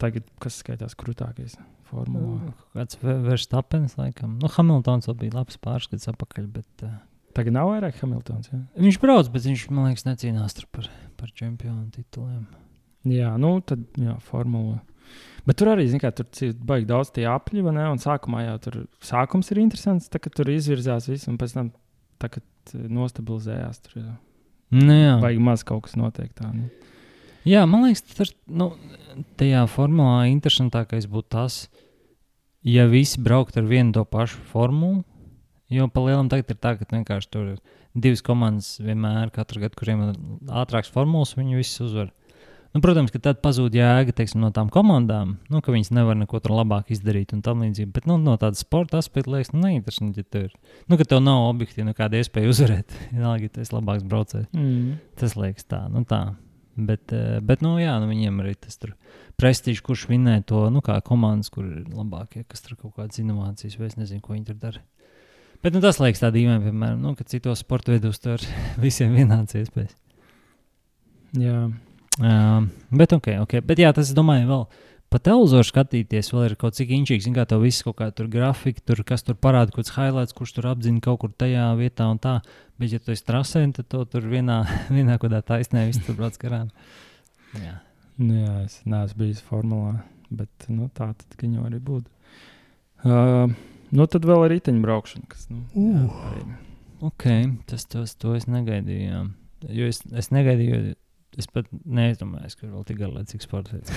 tagad 0.00 0.24
kas 0.40 0.62
skaitās 0.62 0.96
krūtākais 0.96 1.58
formulā? 1.90 2.38
Kaut 2.46 2.78
Kāds 2.78 3.00
Verstapens, 3.02 3.98
laikam. 4.00 4.38
Nu, 4.40 4.48
Hamiltons 4.56 5.10
vēl 5.10 5.18
bija 5.26 5.36
labs 5.40 5.60
pārskats 5.60 6.08
atpakaļ, 6.12 6.48
bet 6.54 6.86
uh, 6.86 6.96
Tagad 7.36 7.52
nav 7.52 7.68
vairāk 7.68 7.98
Hamiltons. 8.00 8.48
Ja? 8.48 8.58
viņš 8.80 8.98
brauc, 9.02 9.28
bet 9.32 9.44
viņš, 9.44 9.66
man 9.76 9.90
liekas, 9.90 10.06
necīnās 10.06 10.56
par, 10.72 10.86
par 11.20 11.32
čempionu 11.36 11.90
tituliem. 11.92 12.46
Jā, 13.06 13.34
nu 13.40 13.58
tad 13.66 13.82
jā, 14.00 14.16
formula. 14.24 14.80
Bet 15.46 15.60
tur 15.60 15.70
arī, 15.74 15.84
zināmā 15.86 16.08
mērā, 16.08 16.14
tur 16.16 16.46
ir 16.48 16.54
daudz 16.56 16.88
daudz 16.88 17.12
tie 17.14 17.26
apļi, 17.30 17.62
vai 17.66 17.74
ne? 17.76 17.84
Un 17.92 18.00
sākumā 18.02 18.46
jau 18.46 18.56
tur 18.64 18.78
sākums 19.04 19.52
ir 19.52 19.60
interesants, 19.62 20.08
tā, 20.10 20.18
tur 20.32 20.48
izvirzās 20.50 21.10
viss, 21.10 21.28
un 21.30 21.36
pēc 21.38 21.54
tam 21.58 21.70
tā, 22.22 22.32
kad 22.38 22.72
nostabilizējās, 22.72 23.82
tur 23.84 24.00
jā. 24.00 24.14
Nu, 24.74 24.92
jā. 24.92 25.16
vajag 25.22 25.42
maz 25.42 25.62
kaut 25.66 25.86
kas 25.86 25.96
notiek 25.98 26.32
tā. 26.34 26.50
Nu. 26.50 26.68
Jā, 27.46 27.62
man 27.70 27.86
liekas, 27.86 28.02
tas 28.16 28.32
nu, 28.50 28.72
tajā 29.38 29.62
formulā 29.70 30.26
interesantākais 30.32 31.06
būtu 31.10 31.30
tas, 31.36 31.58
ja 32.66 32.88
visi 32.90 33.22
brauktu 33.22 33.62
ar 33.62 33.68
vienu 33.70 33.94
to 33.94 34.02
pašu 34.10 34.42
formulu. 34.50 35.04
Jo 35.70 35.88
pa 35.90 36.02
lielam 36.02 36.28
tagad 36.30 36.50
ir 36.52 36.58
tā, 36.62 36.76
ka 36.78 36.86
vienkārši 36.90 37.30
tur 37.30 37.46
ir 37.54 37.60
divas 37.94 38.22
komandas 38.22 38.76
vienmēr, 38.82 39.32
katru 39.34 39.62
gadu, 39.64 39.78
kuriem 39.78 40.02
ir 40.04 40.18
ātrāks 40.62 40.92
formulas, 40.94 41.34
viņi 41.38 41.58
visi 41.58 41.80
uzvar. 41.82 42.12
Nu, 42.76 42.82
protams, 42.84 43.08
ka 43.08 43.16
tad 43.24 43.38
pazūd 43.40 43.72
jēga 43.72 44.12
teiksim, 44.12 44.42
no 44.42 44.50
tām 44.52 44.68
komandām, 44.68 45.30
nu, 45.48 45.60
ka 45.64 45.72
viņas 45.72 45.94
nevar 45.96 46.18
neko 46.20 46.42
tur 46.44 46.52
labāk 46.58 46.90
izdarīt 46.92 47.30
un 47.32 47.40
tam 47.40 47.62
līdzīgi. 47.64 47.88
Bet 47.94 48.04
nu, 48.04 48.18
no 48.20 48.34
tādas 48.36 48.60
sporta 48.66 49.00
aspekta 49.00 49.32
liekas, 49.32 49.54
nu, 49.54 49.62
neinteresanti, 49.62 50.20
ja 50.20 50.28
tev 50.28 50.50
ir. 50.50 50.58
Nu, 50.84 50.98
ka 51.00 51.06
tev 51.08 51.22
nav 51.24 51.46
objektīvi 51.54 51.86
nekāda 51.88 52.20
iespēja 52.20 52.50
uzvarēt. 52.52 52.92
Vienalga, 53.14 53.48
ja 53.48 53.54
tu 53.54 53.62
esi 53.64 53.72
labāks 53.72 54.04
braucējs. 54.04 54.50
Mm. 54.52 54.98
Tas 55.16 55.38
liekas 55.40 55.64
tā, 55.72 55.86
nu 55.88 56.04
tā. 56.04 56.20
Bet, 56.76 57.16
eh, 57.16 57.38
bet 57.40 57.64
nu, 57.64 57.78
jā, 57.80 57.96
nu, 58.02 58.10
viņiem 58.12 58.44
arī 58.44 58.52
tas 58.60 58.76
prestižs, 59.40 59.80
kurš 59.80 60.04
vinē 60.12 60.36
to, 60.44 60.66
nu, 60.68 60.84
kā 60.84 60.98
komandas, 61.00 61.48
kur 61.56 61.64
ir 61.64 61.88
labākie, 61.88 62.44
kas 62.44 62.60
tur 62.60 62.76
kaut 62.76 62.92
kādas 63.00 63.24
inovācijas, 63.24 63.78
vai 63.80 63.88
es 63.88 63.96
nezinu, 63.96 64.20
ko 64.20 64.36
viņi 64.36 64.50
tur 64.50 64.60
dara. 64.60 64.84
Bet 65.64 65.72
nu, 65.72 65.80
tas 65.80 65.96
liekas 65.96 66.20
tā 66.20 66.28
dīvaini, 66.34 66.68
piemēram, 66.68 67.00
nu, 67.00 67.16
ka 67.16 67.24
citos 67.24 67.64
sporta 67.64 67.96
veidos 67.96 68.20
tur 68.20 68.44
visiem 68.84 69.16
vienāds 69.16 69.56
iespējas. 69.56 69.96
Jā. 71.40 71.64
Uh, 72.16 72.66
bet, 72.96 73.12
ok, 73.12 73.32
ok. 73.44 73.58
Bet, 73.66 73.80
jā, 73.82 73.92
tas, 73.96 74.12
domāju, 74.16 74.46
vēl 74.48 74.62
pa 75.12 75.20
televizoru 75.22 75.66
skatīties, 75.68 76.32
vēl 76.32 76.46
ir 76.48 76.54
kaut 76.60 76.76
cik 76.78 76.92
inčīgs. 76.96 77.28
Kā 77.36 77.44
tev 77.48 77.62
viss 77.64 77.84
kaut 77.86 77.98
kā 78.00 78.08
tur 78.16 78.30
grafika, 78.32 78.82
tur, 78.88 79.02
kas 79.06 79.26
tur 79.26 79.36
parāda, 79.38 79.70
kaut 79.72 79.84
kāds 79.84 79.94
highlights, 79.96 80.36
kurš 80.36 80.56
tur 80.56 80.70
apzina 80.72 81.02
kaut 81.04 81.20
kur 81.22 81.34
tajā 81.36 81.68
vietā 81.78 82.08
un 82.10 82.20
tā. 82.22 82.38
Bet, 82.80 82.92
ja 82.92 83.00
tu 83.02 83.14
esi 83.14 83.24
trasē, 83.26 83.62
tad 83.76 83.90
to 83.92 84.02
tur 84.10 84.26
vienā, 84.32 84.62
vienā 84.96 85.20
kādā 85.22 85.42
taisnē 85.46 85.86
viss 85.90 86.02
tur 86.06 86.18
brauc 86.18 86.38
garām. 86.40 86.72
Jā. 87.60 87.78
Nu, 88.16 88.32
jā, 88.40 88.52
es 88.64 88.80
neesmu 88.88 89.26
bijis 89.26 89.42
formulā, 89.44 89.98
bet 90.32 90.68
nu, 90.72 90.88
tā 90.96 91.10
tad 91.12 91.40
viņa 91.40 91.66
arī 91.68 91.80
būtu. 91.84 92.08
Uh, 93.04 93.52
nu, 93.92 94.06
tad 94.08 94.24
vēl 94.24 94.46
ir 94.46 94.56
riteņbraukšana, 94.56 95.28
kas. 95.28 95.50
Nu, 95.52 95.66
jā, 95.76 96.06
arī. 96.30 96.46
Ok, 97.04 97.26
tas 97.68 97.84
tos, 97.92 98.14
to 98.16 98.32
es 98.38 98.48
negaidīju. 98.48 99.10
Jā. 99.10 99.26
Jo 99.76 99.88
es, 99.92 100.00
es 100.16 100.30
negaidīju, 100.32 100.96
Es 101.36 101.48
pat 101.52 101.66
nedomāju, 101.84 102.48
ka 102.56 102.68
vēl 102.70 102.84
tik 102.88 102.96
garlaicīgs 103.02 103.44
sports 103.44 103.74
veids. 103.74 103.92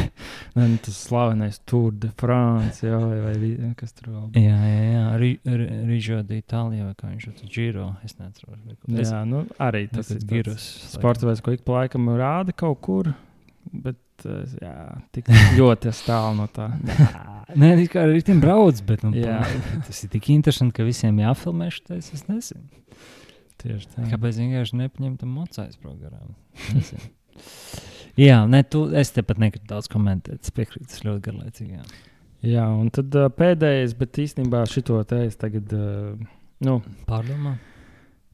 nu, 0.56 0.66
tas 0.82 0.96
slavenais 0.98 1.60
Tour 1.70 1.94
de 2.02 2.10
France, 2.18 2.82
jā, 2.82 2.98
vai, 2.98 3.34
vai 3.38 3.70
kas 3.78 3.94
tur 3.94 4.10
vēl 4.10 4.24
bija. 4.34 4.50
Jā, 4.50 4.72
jā, 4.72 4.88
jā. 4.96 5.62
Rižo 5.86 6.20
d'Itālijā, 6.26 6.88
vai 6.88 6.96
kā 6.98 7.12
viņš 7.12 7.28
tur 7.38 7.52
Giro, 7.54 7.86
es 8.06 8.18
neatceros. 8.18 8.58
Es, 8.90 9.12
jā, 9.12 9.22
nu, 9.28 9.44
arī 9.62 9.84
tas 9.92 10.10
ir 10.16 10.26
Giros. 10.32 10.66
Sports 10.96 11.26
veids, 11.26 11.44
ko 11.46 11.54
ik 11.54 11.62
pa 11.66 11.84
laikam 11.84 12.10
rāda 12.18 12.56
kaut 12.58 12.82
kur, 12.82 13.12
bet 13.70 14.26
jā, 14.60 14.74
tik 15.14 15.30
ļoti 15.58 15.94
tālu 16.04 16.40
no 16.42 16.48
tā. 16.50 16.68
Nē, 17.54 17.72
tā 17.80 17.86
kā 17.92 18.04
arī 18.06 18.22
tam 18.26 18.42
brauc, 18.42 18.82
bet 18.86 19.06
nu, 19.06 19.14
jā. 19.16 19.40
tas 19.86 20.04
ir 20.04 20.12
tik 20.12 20.30
interesanti, 20.34 20.74
ka 20.76 20.86
visiem 20.86 21.22
jāfilmē 21.22 21.70
šis, 21.74 22.12
es 22.18 22.26
nezinu. 22.28 22.66
Tieši 23.60 23.90
tā. 23.92 24.04
Kāpēc 24.08 24.40
vienkārši 24.40 24.78
nepaņemt 24.80 25.24
mocais 25.28 25.76
programmu? 25.80 26.34
jā, 28.26 28.42
ne, 28.48 28.62
tu, 28.64 28.86
es 28.96 29.12
te 29.16 29.24
pat 29.26 29.40
negribu 29.42 29.68
daudz 29.70 29.90
komentēt. 29.92 30.40
Es 30.44 30.54
piekrītu, 30.56 30.88
tas 30.92 31.04
ļoti 31.04 31.24
garlaicīgi. 31.28 31.78
Jā. 31.78 31.88
jā, 32.54 32.66
un 32.72 32.88
tad 32.94 33.16
uh, 33.18 33.28
pēdējais, 33.36 33.96
bet 34.00 34.22
īstenībā 34.24 34.64
šito 34.70 35.00
te 35.08 35.26
es 35.26 35.36
tagad 35.40 35.74
uh, 35.76 36.14
nu, 36.66 36.80
pārdomā. 37.10 37.58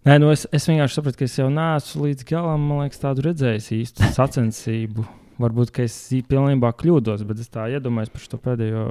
Nē, 0.07 0.21
nu 0.23 0.31
es, 0.31 0.45
es 0.55 0.69
vienkārši 0.71 1.01
sapratu, 1.01 1.19
ka 1.19 1.27
es 1.27 1.35
jau 1.41 1.49
neesmu 1.51 2.07
līdz 2.07 2.27
galam 2.29 2.67
liekas, 2.79 3.03
redzējis 3.27 3.73
īstu 3.81 4.11
sacensību. 4.19 5.07
Varbūt 5.37 5.75
es 5.85 5.95
pilnībā 6.31 6.71
kļūdos, 6.81 7.27
bet 7.29 7.43
es 7.43 7.51
tā 7.53 7.67
iedomājos 7.69 8.09
par 8.15 8.23
šo 8.23 8.39
pēdējo, 8.41 8.85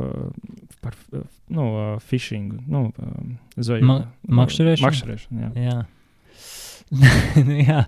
par 0.83 0.97
nu, 1.49 1.63
fishingu, 2.05 2.59
nu, 2.69 2.83
zveju. 3.57 3.87
Ma 3.87 3.95
makšķerēšanu. 4.43 4.85
Makšķerēšanu, 4.85 5.41
jā. 5.41 5.49
jā. 5.71 5.79
jā, 7.69 7.81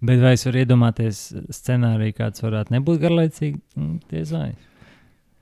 bet 0.00 0.22
vai 0.22 0.32
es 0.36 0.46
varu 0.48 0.62
iedomāties 0.62 1.20
scenāriju, 1.52 2.16
kāds 2.16 2.42
varētu 2.44 2.74
nebūt 2.76 3.04
garlaicīgi? 3.04 3.60
Mm, 3.76 4.00
tie 4.08 4.24
zvaigžņi. 4.28 4.68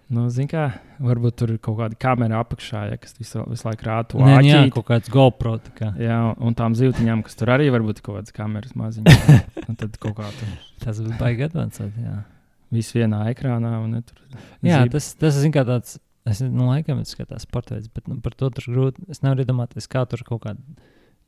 Nu, 0.06 0.28
Ziniet, 0.30 0.52
kā 0.52 0.64
varbūt 1.02 1.34
tur 1.40 1.50
ir 1.56 1.58
kaut 1.62 1.80
kāda 1.80 1.96
kamera 1.98 2.38
apakšā, 2.44 2.84
ja, 2.92 2.98
kas 3.02 3.16
visu, 3.18 3.42
visu 3.50 3.66
laiku 3.66 3.88
rāda 3.88 4.12
to 4.12 4.20
monētu. 4.22 4.46
Jā, 4.46 4.60
kaut 4.76 4.86
kāds 4.86 5.10
GoPro. 5.10 5.56
Kā. 5.74 5.88
Jā, 5.98 6.18
un 6.38 6.54
tām 6.58 6.76
zīltiņām, 6.78 7.24
kas 7.26 7.34
tur 7.38 7.50
arī 7.56 7.66
var 7.74 7.82
būt 7.82 8.04
kaut 8.06 8.20
kādas 8.20 8.36
kameras 8.36 8.76
maziņas. 8.78 9.26
tad 9.82 9.98
kaut 10.02 10.14
kā 10.20 10.30
tur. 10.38 10.52
Tas 10.84 11.02
būs 11.02 11.18
baigi 11.18 11.48
advancēt, 11.48 11.98
jā. 11.98 12.20
Viss 12.76 12.94
vienā 12.94 13.24
ekrānā. 13.32 13.80
Un, 13.82 13.96
ne, 13.98 14.04
tur, 14.06 14.22
jā, 14.62 14.84
zīb... 14.84 14.94
tas, 14.94 15.10
tas 15.18 15.40
zin, 15.42 15.54
kā 15.54 15.66
tāds, 15.66 15.98
es 16.30 16.44
nu, 16.46 16.68
laikam 16.70 17.02
skatās 17.06 17.48
sporta 17.48 17.74
veids, 17.74 17.90
bet 17.90 18.06
nu, 18.06 18.20
par 18.22 18.38
to 18.38 18.52
tur 18.54 18.70
grūti. 18.70 19.08
Es 19.10 19.26
nevaru 19.26 19.42
iedomāties, 19.42 19.90
kā 19.90 20.06
tur 20.06 20.22
kaut 20.28 20.44
kāda 20.46 20.62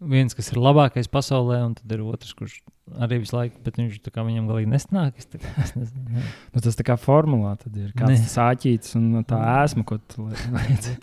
viens, 0.01 0.34
kas 0.36 0.51
ir 0.53 0.61
labākais 0.62 1.11
pasaulē, 1.11 1.61
un 1.66 1.74
tad 1.78 1.92
ir 1.94 2.03
otrs, 2.07 2.34
kurš 2.38 2.59
arī 3.03 3.20
visu 3.22 3.36
laiku, 3.36 3.61
bet 3.64 3.78
viņš 3.80 4.01
kā, 4.09 4.24
viņam 4.26 4.49
galīgi 4.51 4.70
nesnāk. 4.72 5.18
Es, 5.20 5.28
kā, 5.32 5.55
es 5.64 5.74
nezinu, 5.76 6.22
nu, 6.55 6.62
tas 6.64 6.78
tā 6.78 6.86
kā 6.86 6.99
formulā 7.01 7.55
tad 7.61 7.76
ir 7.78 7.94
kāds 7.99 8.28
sāķīts 8.32 8.96
un 9.01 9.24
tā 9.28 9.40
ēsma, 9.62 9.86
ko 9.88 9.99
tu 10.11 10.28
lieci. 10.30 10.94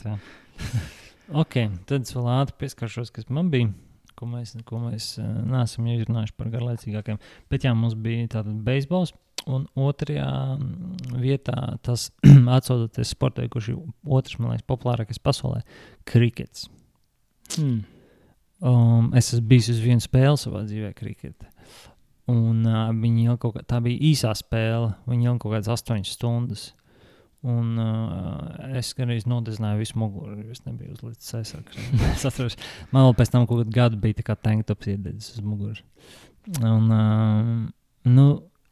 ok, 1.43 1.59
tad 1.89 2.07
es 2.07 2.15
vēl 2.15 2.31
ātri 2.37 2.59
pieskaršos, 2.63 3.11
kas 3.15 3.29
man 3.33 3.51
bija. 3.53 3.73
Ko 4.15 4.29
mēs, 4.31 4.53
ko 4.63 4.79
mēs 4.79 5.17
uh, 5.19 5.27
neesam 5.43 5.89
jau 5.89 5.97
izrunājuši 5.99 6.37
par 6.39 6.47
garlaicīgākiem. 6.53 7.17
Bet 7.51 7.65
jā, 7.67 7.73
mums 7.75 7.97
bija 7.99 8.29
tāds 8.37 8.53
beisbols. 8.63 9.11
Un 9.51 9.65
otrajā 9.77 10.29
mm, 10.55 11.17
vietā 11.19 11.75
tas 11.85 12.07
atsaucoties 12.57 13.11
sportai, 13.11 13.49
kurš 13.51 13.73
ir 13.73 13.81
otrs, 14.07 14.39
man 14.39 14.53
liekas, 14.53 14.63
populārākais 14.71 15.19
pasaulē- 15.19 15.59
krikets. 16.09 16.69
Hmm. 17.57 17.83
Um, 18.65 19.11
es 19.13 19.29
esmu 19.29 19.45
bijis 19.51 19.69
uz 19.75 19.81
vienu 19.83 20.01
spēli 20.01 20.39
savā 20.41 20.63
dzīvē, 20.65 20.89
kriketā. 20.97 21.51
Un 22.31 22.63
uh, 22.65 22.87
viņi 22.97 23.27
jau 23.27 23.35
kaut 23.43 23.59
kā 23.59 23.61
tā 23.69 23.77
bija 23.85 24.01
īsā 24.09 24.31
spēle. 24.37 24.95
Viņi 25.05 25.27
jau 25.27 25.35
kaut 25.43 25.53
kādas 25.53 25.69
astoņas 25.75 26.15
stundas. 26.17 26.63
Un 27.45 27.77
uh, 27.77 28.79
es 28.79 28.89
arī 28.97 29.19
nodezināju 29.29 29.83
visu 29.83 29.99
muguru. 30.01 30.39
Es 30.49 30.63
nebiju 30.65 30.95
uzlicis 30.95 31.37
aizsardzības. 31.37 32.57
Man 32.95 33.05
vēl 33.05 33.15
pēc 33.19 33.35
tam 33.35 33.45
kaut 33.45 33.61
kādu 33.61 33.75
gadu 33.75 34.01
bija 34.01 34.17
tā 34.17 34.25
kā 34.25 34.37
tanktops 34.47 34.89
iededzis 34.95 35.37
uz 35.37 35.45
muguras. 35.45 35.83
Un, 36.57 36.89
uh, 36.89 37.53
nu, 38.09 38.27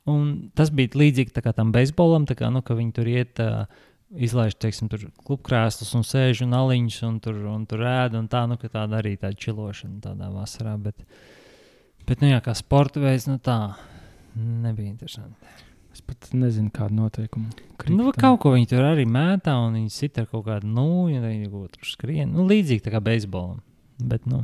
un 0.09 0.27
tas 0.57 0.73
bija 0.73 0.97
līdzīgi 1.03 1.45
tam 1.45 1.69
beisbolam, 1.75 2.25
kā, 2.25 2.49
nu, 2.49 2.65
ka 2.65 2.77
viņi 2.81 2.95
tur 2.97 3.13
iet. 3.13 3.37
Uh, 3.45 3.91
izlaiž, 4.14 4.55
teiksim, 4.61 4.89
tur 4.91 5.07
klubkrēslus 5.26 5.93
un 5.97 6.05
sēž 6.07 6.43
un 6.45 6.55
aliņus 6.57 6.99
un 7.07 7.20
tur, 7.24 7.39
un 7.49 7.66
tur 7.70 7.84
ēd 7.88 8.18
un 8.20 8.30
tā, 8.32 8.45
nu, 8.49 8.57
ka 8.61 8.70
tāda 8.72 8.99
arī 9.01 9.16
tāda 9.22 9.38
čilošana 9.39 10.01
tādā 10.03 10.30
vasarā, 10.34 10.76
bet, 10.82 11.05
bet, 12.07 12.22
nu, 12.22 12.30
jā, 12.34 12.39
kā 12.45 12.55
sporta 12.57 13.03
veids, 13.03 13.28
nu, 13.30 13.39
tā 13.43 13.76
nebija 14.38 14.91
interesanti. 14.91 15.53
Es 15.93 16.01
pat 16.01 16.32
nezinu, 16.34 16.72
kāda 16.74 16.95
noteikuma. 16.97 17.51
Kriktam. 17.78 17.99
Nu, 17.99 18.09
kaut 18.18 18.39
ko 18.41 18.55
viņi 18.55 18.72
tur 18.72 18.82
arī 18.88 19.05
mētā, 19.05 19.53
un 19.61 19.78
viņi 19.78 19.93
sit 19.93 20.18
ar 20.18 20.26
kaut 20.32 20.47
kādu 20.47 20.72
nūju, 20.74 21.20
vai 21.22 21.36
viņi 21.36 21.51
tur 21.76 21.91
skrien. 21.91 22.34
Nu, 22.34 22.47
līdzīgi 22.49 22.89
kā 22.89 23.01
beisbolam. 23.03 23.59
Bet, 24.01 24.26
nu, 24.26 24.39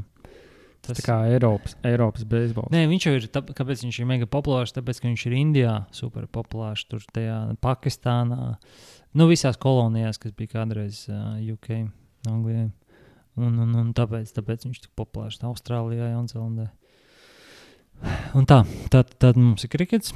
tas 0.85 1.01
tā 1.01 1.07
kā 1.07 1.15
Eiropas, 1.31 1.73
Eiropas 1.89 2.27
beisbols. 2.29 2.69
Nē, 2.69 2.83
viņš 2.91 3.07
jau 3.07 3.15
ir, 3.17 3.25
tā, 3.33 3.41
kāpēc 3.57 3.81
viņš 3.81 3.97
ir 3.97 4.09
mega 4.11 4.29
populārs, 4.29 4.75
tāpēc, 4.77 5.01
ka 5.01 5.09
viņš 5.09 5.25
ir 5.25 5.37
Indijā 5.39 5.73
super 5.95 6.29
populārs, 6.29 6.85
tur 6.85 7.01
tajā 7.17 7.39
Pakistānā. 7.65 8.53
Uh, 8.53 8.98
Nu, 9.17 9.25
visās 9.29 9.57
kolonijās, 9.57 10.19
kas 10.21 10.35
bija 10.37 10.59
kādreiz 10.59 11.05
uh, 11.09 11.37
UK, 11.55 11.87
Anglijā. 12.29 12.67
Un, 13.39 13.55
un, 13.63 13.71
un 13.79 13.93
tāpēc, 13.95 14.33
tāpēc 14.35 14.67
viņš 14.67 14.81
tik 14.83 14.91
populārs 14.99 15.39
Austrālijā, 15.47 16.11
Jaunzēlandē. 16.11 16.67
Un 18.37 18.45
tā, 18.47 18.61
tad, 18.93 19.15
tad 19.19 19.39
mums 19.39 19.65
ir 19.65 19.71
krikets, 19.73 20.13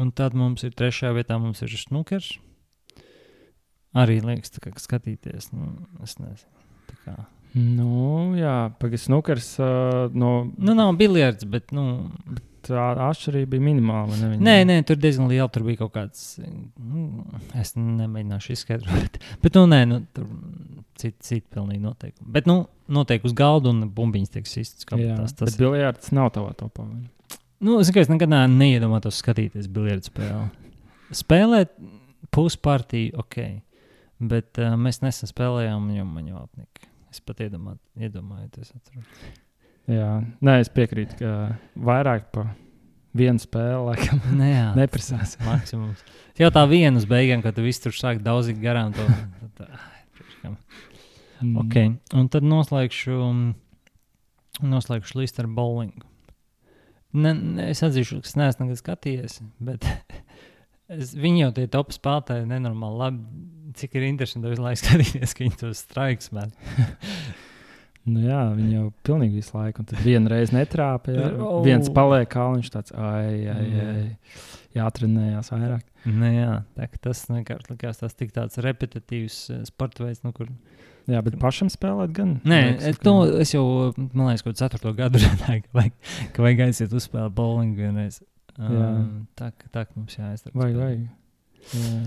un 0.00 0.12
tad 0.16 0.36
mums 0.38 0.64
ir 0.66 0.74
trešajā 0.78 1.12
vietā 1.18 1.38
mums 1.42 1.62
ir 1.66 1.74
snukers. 1.78 2.32
Arī 4.00 4.20
liekas, 4.22 4.54
kā 4.62 4.72
skatīties. 4.78 5.50
Nu, 5.52 5.72
es 6.04 6.16
nezinu. 6.22 6.56
Kā. 7.04 7.16
Nu, 7.56 8.36
jā, 8.38 8.70
pagaidām, 8.78 9.02
snukers. 9.02 9.54
Uh, 9.58 10.06
no... 10.14 10.34
Nu, 10.54 10.76
nav 10.78 10.92
biljards, 10.98 11.46
bet. 11.50 11.72
Nu, 11.74 12.02
tā 12.66 12.90
atšķirība 13.08 13.54
bija 13.54 13.64
minimāla. 13.64 14.18
Ne, 14.20 14.36
nē, 14.38 14.56
nē, 14.68 14.76
tur 14.86 14.98
diezgan 15.00 15.30
liela. 15.30 15.48
Tur 15.52 15.64
bija 15.66 15.82
kaut 15.82 15.94
kāds. 15.96 16.24
Nu, 16.40 17.24
es 17.58 17.74
nemēģināšu 17.78 18.54
izskaidrot. 18.54 19.18
Bet, 19.42 19.56
nu, 19.56 19.64
nē, 19.70 19.80
nu, 19.90 20.00
tur 20.16 20.28
citi, 21.00 21.16
citi 21.24 21.46
pilnīgi 21.54 21.82
noteikumi. 21.82 22.28
Bet, 22.36 22.50
nu, 22.50 22.62
noteikti 22.92 23.30
uz 23.30 23.36
galda 23.36 23.72
un 23.72 23.86
bumbiņas 23.94 24.34
tiek 24.36 24.50
sistas. 24.50 24.86
Tas, 24.90 25.34
tas 25.38 25.48
bet 25.48 25.58
biljards 25.62 26.12
nav 26.16 26.30
tavā 26.36 26.52
topā. 26.58 26.86
Nu, 27.60 27.80
es 27.80 27.90
tikai 27.90 28.06
nekad 28.12 28.32
neiedomājos 28.52 29.18
skatīties 29.20 29.68
biljardu 29.72 30.10
spēli. 30.12 30.46
Spēlēt 31.16 31.74
puspartiju, 32.34 33.18
ok. 33.24 33.40
Bet 34.30 34.60
uh, 34.60 34.76
mēs 34.76 35.00
nesen 35.02 35.30
spēlējām, 35.30 35.90
jo 35.96 36.06
man 36.06 36.28
jau 36.28 36.44
apnika. 36.44 36.89
Es 37.10 37.22
pat 37.26 37.42
iedomā, 37.42 37.76
iedomājos, 37.98 38.72
atceros. 38.76 39.30
Jā, 39.90 40.10
nē, 40.44 40.60
es 40.62 40.70
piekrītu, 40.70 41.16
ka 41.18 41.30
vairāk 41.74 42.28
pa 42.34 42.44
vienu 43.16 43.42
spēli 43.42 43.80
laikam 43.88 44.20
Nē, 44.40 44.50
jā, 44.52 44.66
neprasās. 44.78 45.34
maksimums. 45.42 46.04
Jau 46.38 46.50
tā 46.54 46.62
viena 46.70 47.00
uz 47.00 47.08
beigām, 47.10 47.42
kad 47.44 47.56
tu 47.56 47.64
viss 47.66 47.82
tur 47.82 47.96
sāk 47.96 48.22
daudzīt 48.24 48.60
garām. 48.62 48.94
To, 48.96 49.06
priekš 49.58 50.36
kam. 50.42 50.56
Mm. 51.40 51.56
okay. 51.64 51.92
Un 52.16 52.28
tad 52.32 52.46
noslēgšu, 52.46 53.18
noslēgšu 54.60 55.20
listu 55.22 55.44
ar 55.44 55.50
bowlingu. 55.56 56.06
Ne, 57.16 57.32
ne, 57.34 57.70
es 57.72 57.80
atzīšu, 57.82 58.20
ka 58.22 58.30
es 58.30 58.36
neesmu 58.38 58.76
skatījies, 58.78 59.40
bet 59.58 59.86
es, 60.94 61.16
viņi 61.18 61.46
jau 61.46 61.54
tie 61.56 61.66
top 61.72 61.94
spēlētāji 61.96 62.46
nenormāli 62.50 63.02
labi. 63.02 63.24
Cik 63.76 63.94
ir 64.00 64.08
interesanti 64.08 64.50
visu 64.50 64.62
laiku 64.64 64.80
skatīties, 64.82 65.34
ka 65.36 65.44
viņi 65.46 65.58
tos 65.60 65.84
straiks 65.86 66.32
met. 66.36 66.50
Nu, 68.10 68.22
jā, 68.24 68.38
viņi 68.56 68.70
jau 68.78 68.86
pilnīgi 69.04 69.42
visu 69.42 69.52
laiku. 69.58 69.82
Un 69.82 69.88
tad 69.90 70.00
viena 70.02 70.30
reize 70.32 70.54
netrāpa. 70.56 71.12
Jā, 71.12 71.26
Oh. 71.36 71.58
viens 71.62 71.90
paliek 71.94 72.30
kalniņš, 72.32 72.70
tāds 72.72 72.94
ai, 72.96 73.44
ai, 73.52 73.66
Jā. 73.68 73.88
ai, 73.90 74.04
jātrenējās 74.78 75.50
vairāk. 75.52 75.82
Nu, 76.08 76.30
jā, 76.32 76.54
tā, 76.78 76.86
ka 76.90 77.00
tas 77.06 77.20
vienkārši 77.28 77.74
likās 77.74 78.00
tas 78.00 78.16
tik 78.16 78.32
tāds 78.32 78.56
repetitīvs 78.64 79.36
eh, 79.52 79.60
sporta 79.68 80.06
veids, 80.08 80.22
nu, 80.24 80.32
kur 80.32 80.48
Jā, 81.10 81.20
bet 81.26 81.36
pašam 81.42 81.68
spēlēt 81.72 82.12
gan. 82.16 82.32
Nē, 82.48 82.58
liekas, 82.70 82.98
ka- 83.00 83.04
to, 83.04 83.14
es 83.44 83.52
jau, 83.52 83.62
man 83.98 84.30
liekas, 84.30 84.44
kaut 84.46 84.54
kādā 84.56 84.64
ceturto 84.64 84.92
gadu 84.96 85.20
runāju, 85.26 85.62
ka 85.68 85.78
vajag, 85.80 85.94
ka 86.36 86.44
vajag 86.48 86.64
aiziet 86.70 86.96
uzspēlēt 86.96 87.36
bowlingu 87.36 87.84
vienreiz. 87.84 88.20
Jā. 88.56 88.64
Um, 88.96 89.26
tā, 89.38 89.52
ka- 89.52 89.70
tā 89.76 89.84
ka 89.84 89.92
mums 90.00 90.16
jāaizdara. 90.16 90.56
Vajag, 90.56 90.76
vajag. 90.80 91.06
Jā. 91.76 92.02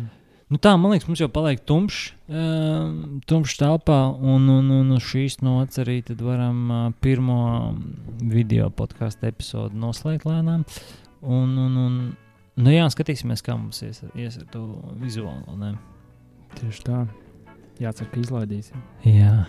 Nu 0.51 0.59
tā, 0.61 0.73
man 0.77 0.91
liekas, 0.91 1.07
mums 1.07 1.21
jau 1.21 1.29
paliek 1.31 1.61
tumšs, 1.67 2.11
um, 2.27 3.21
tumšs 3.29 3.55
telpā, 3.61 3.99
un, 4.13 4.45
un, 4.51 4.69
un 4.75 4.99
šīs 5.01 5.39
nots 5.45 5.79
arī 5.81 6.01
tad 6.05 6.21
varam 6.23 6.59
uh, 6.67 6.83
pirmo 7.03 7.39
video 8.19 8.67
podkāstu 8.73 9.29
epizodu 9.31 9.79
noslēgt 9.79 10.27
lēnām. 10.29 10.65
Un, 11.23 11.57
un, 11.57 11.79
un, 11.79 11.97
nu 12.59 12.75
jā, 12.75 12.85
skatīsimies, 12.91 13.43
kā 13.45 13.55
mums 13.57 13.81
ies, 13.87 14.03
ies 14.19 14.37
ar 14.41 14.47
to 14.53 14.65
vizuālo. 15.01 15.57
Ne? 15.59 15.73
Tieši 16.59 16.87
tā. 16.89 17.03
Jācer, 17.81 18.09
ka 18.11 18.21
izlaidīsim. 18.21 18.83
Jā. 19.09 19.45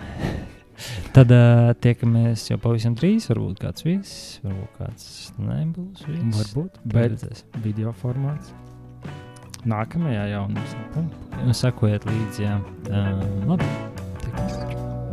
Tad 1.14 1.30
uh, 1.34 1.70
tiekamies 1.84 2.49
jau 2.49 2.59
pavisam 2.62 2.97
drīz. 2.99 3.28
Varbūt 3.30 3.61
kāds 3.62 3.86
viesis, 3.86 4.20
varbūt 4.47 4.78
kāds 4.80 5.09
nebūs. 5.38 6.07
Viesis. 6.09 6.38
Varbūt. 6.40 6.84
Bet 6.95 7.59
video 7.66 7.95
formāts 8.01 8.55
nākamajā 9.70 10.28
jaunumā. 10.34 11.52
Sekojiet 11.56 12.06
līdzi, 12.08 12.46
jā. 12.46 12.58
Uh, 12.90 13.24
labi. 13.48 13.68
Tikai. 14.24 15.03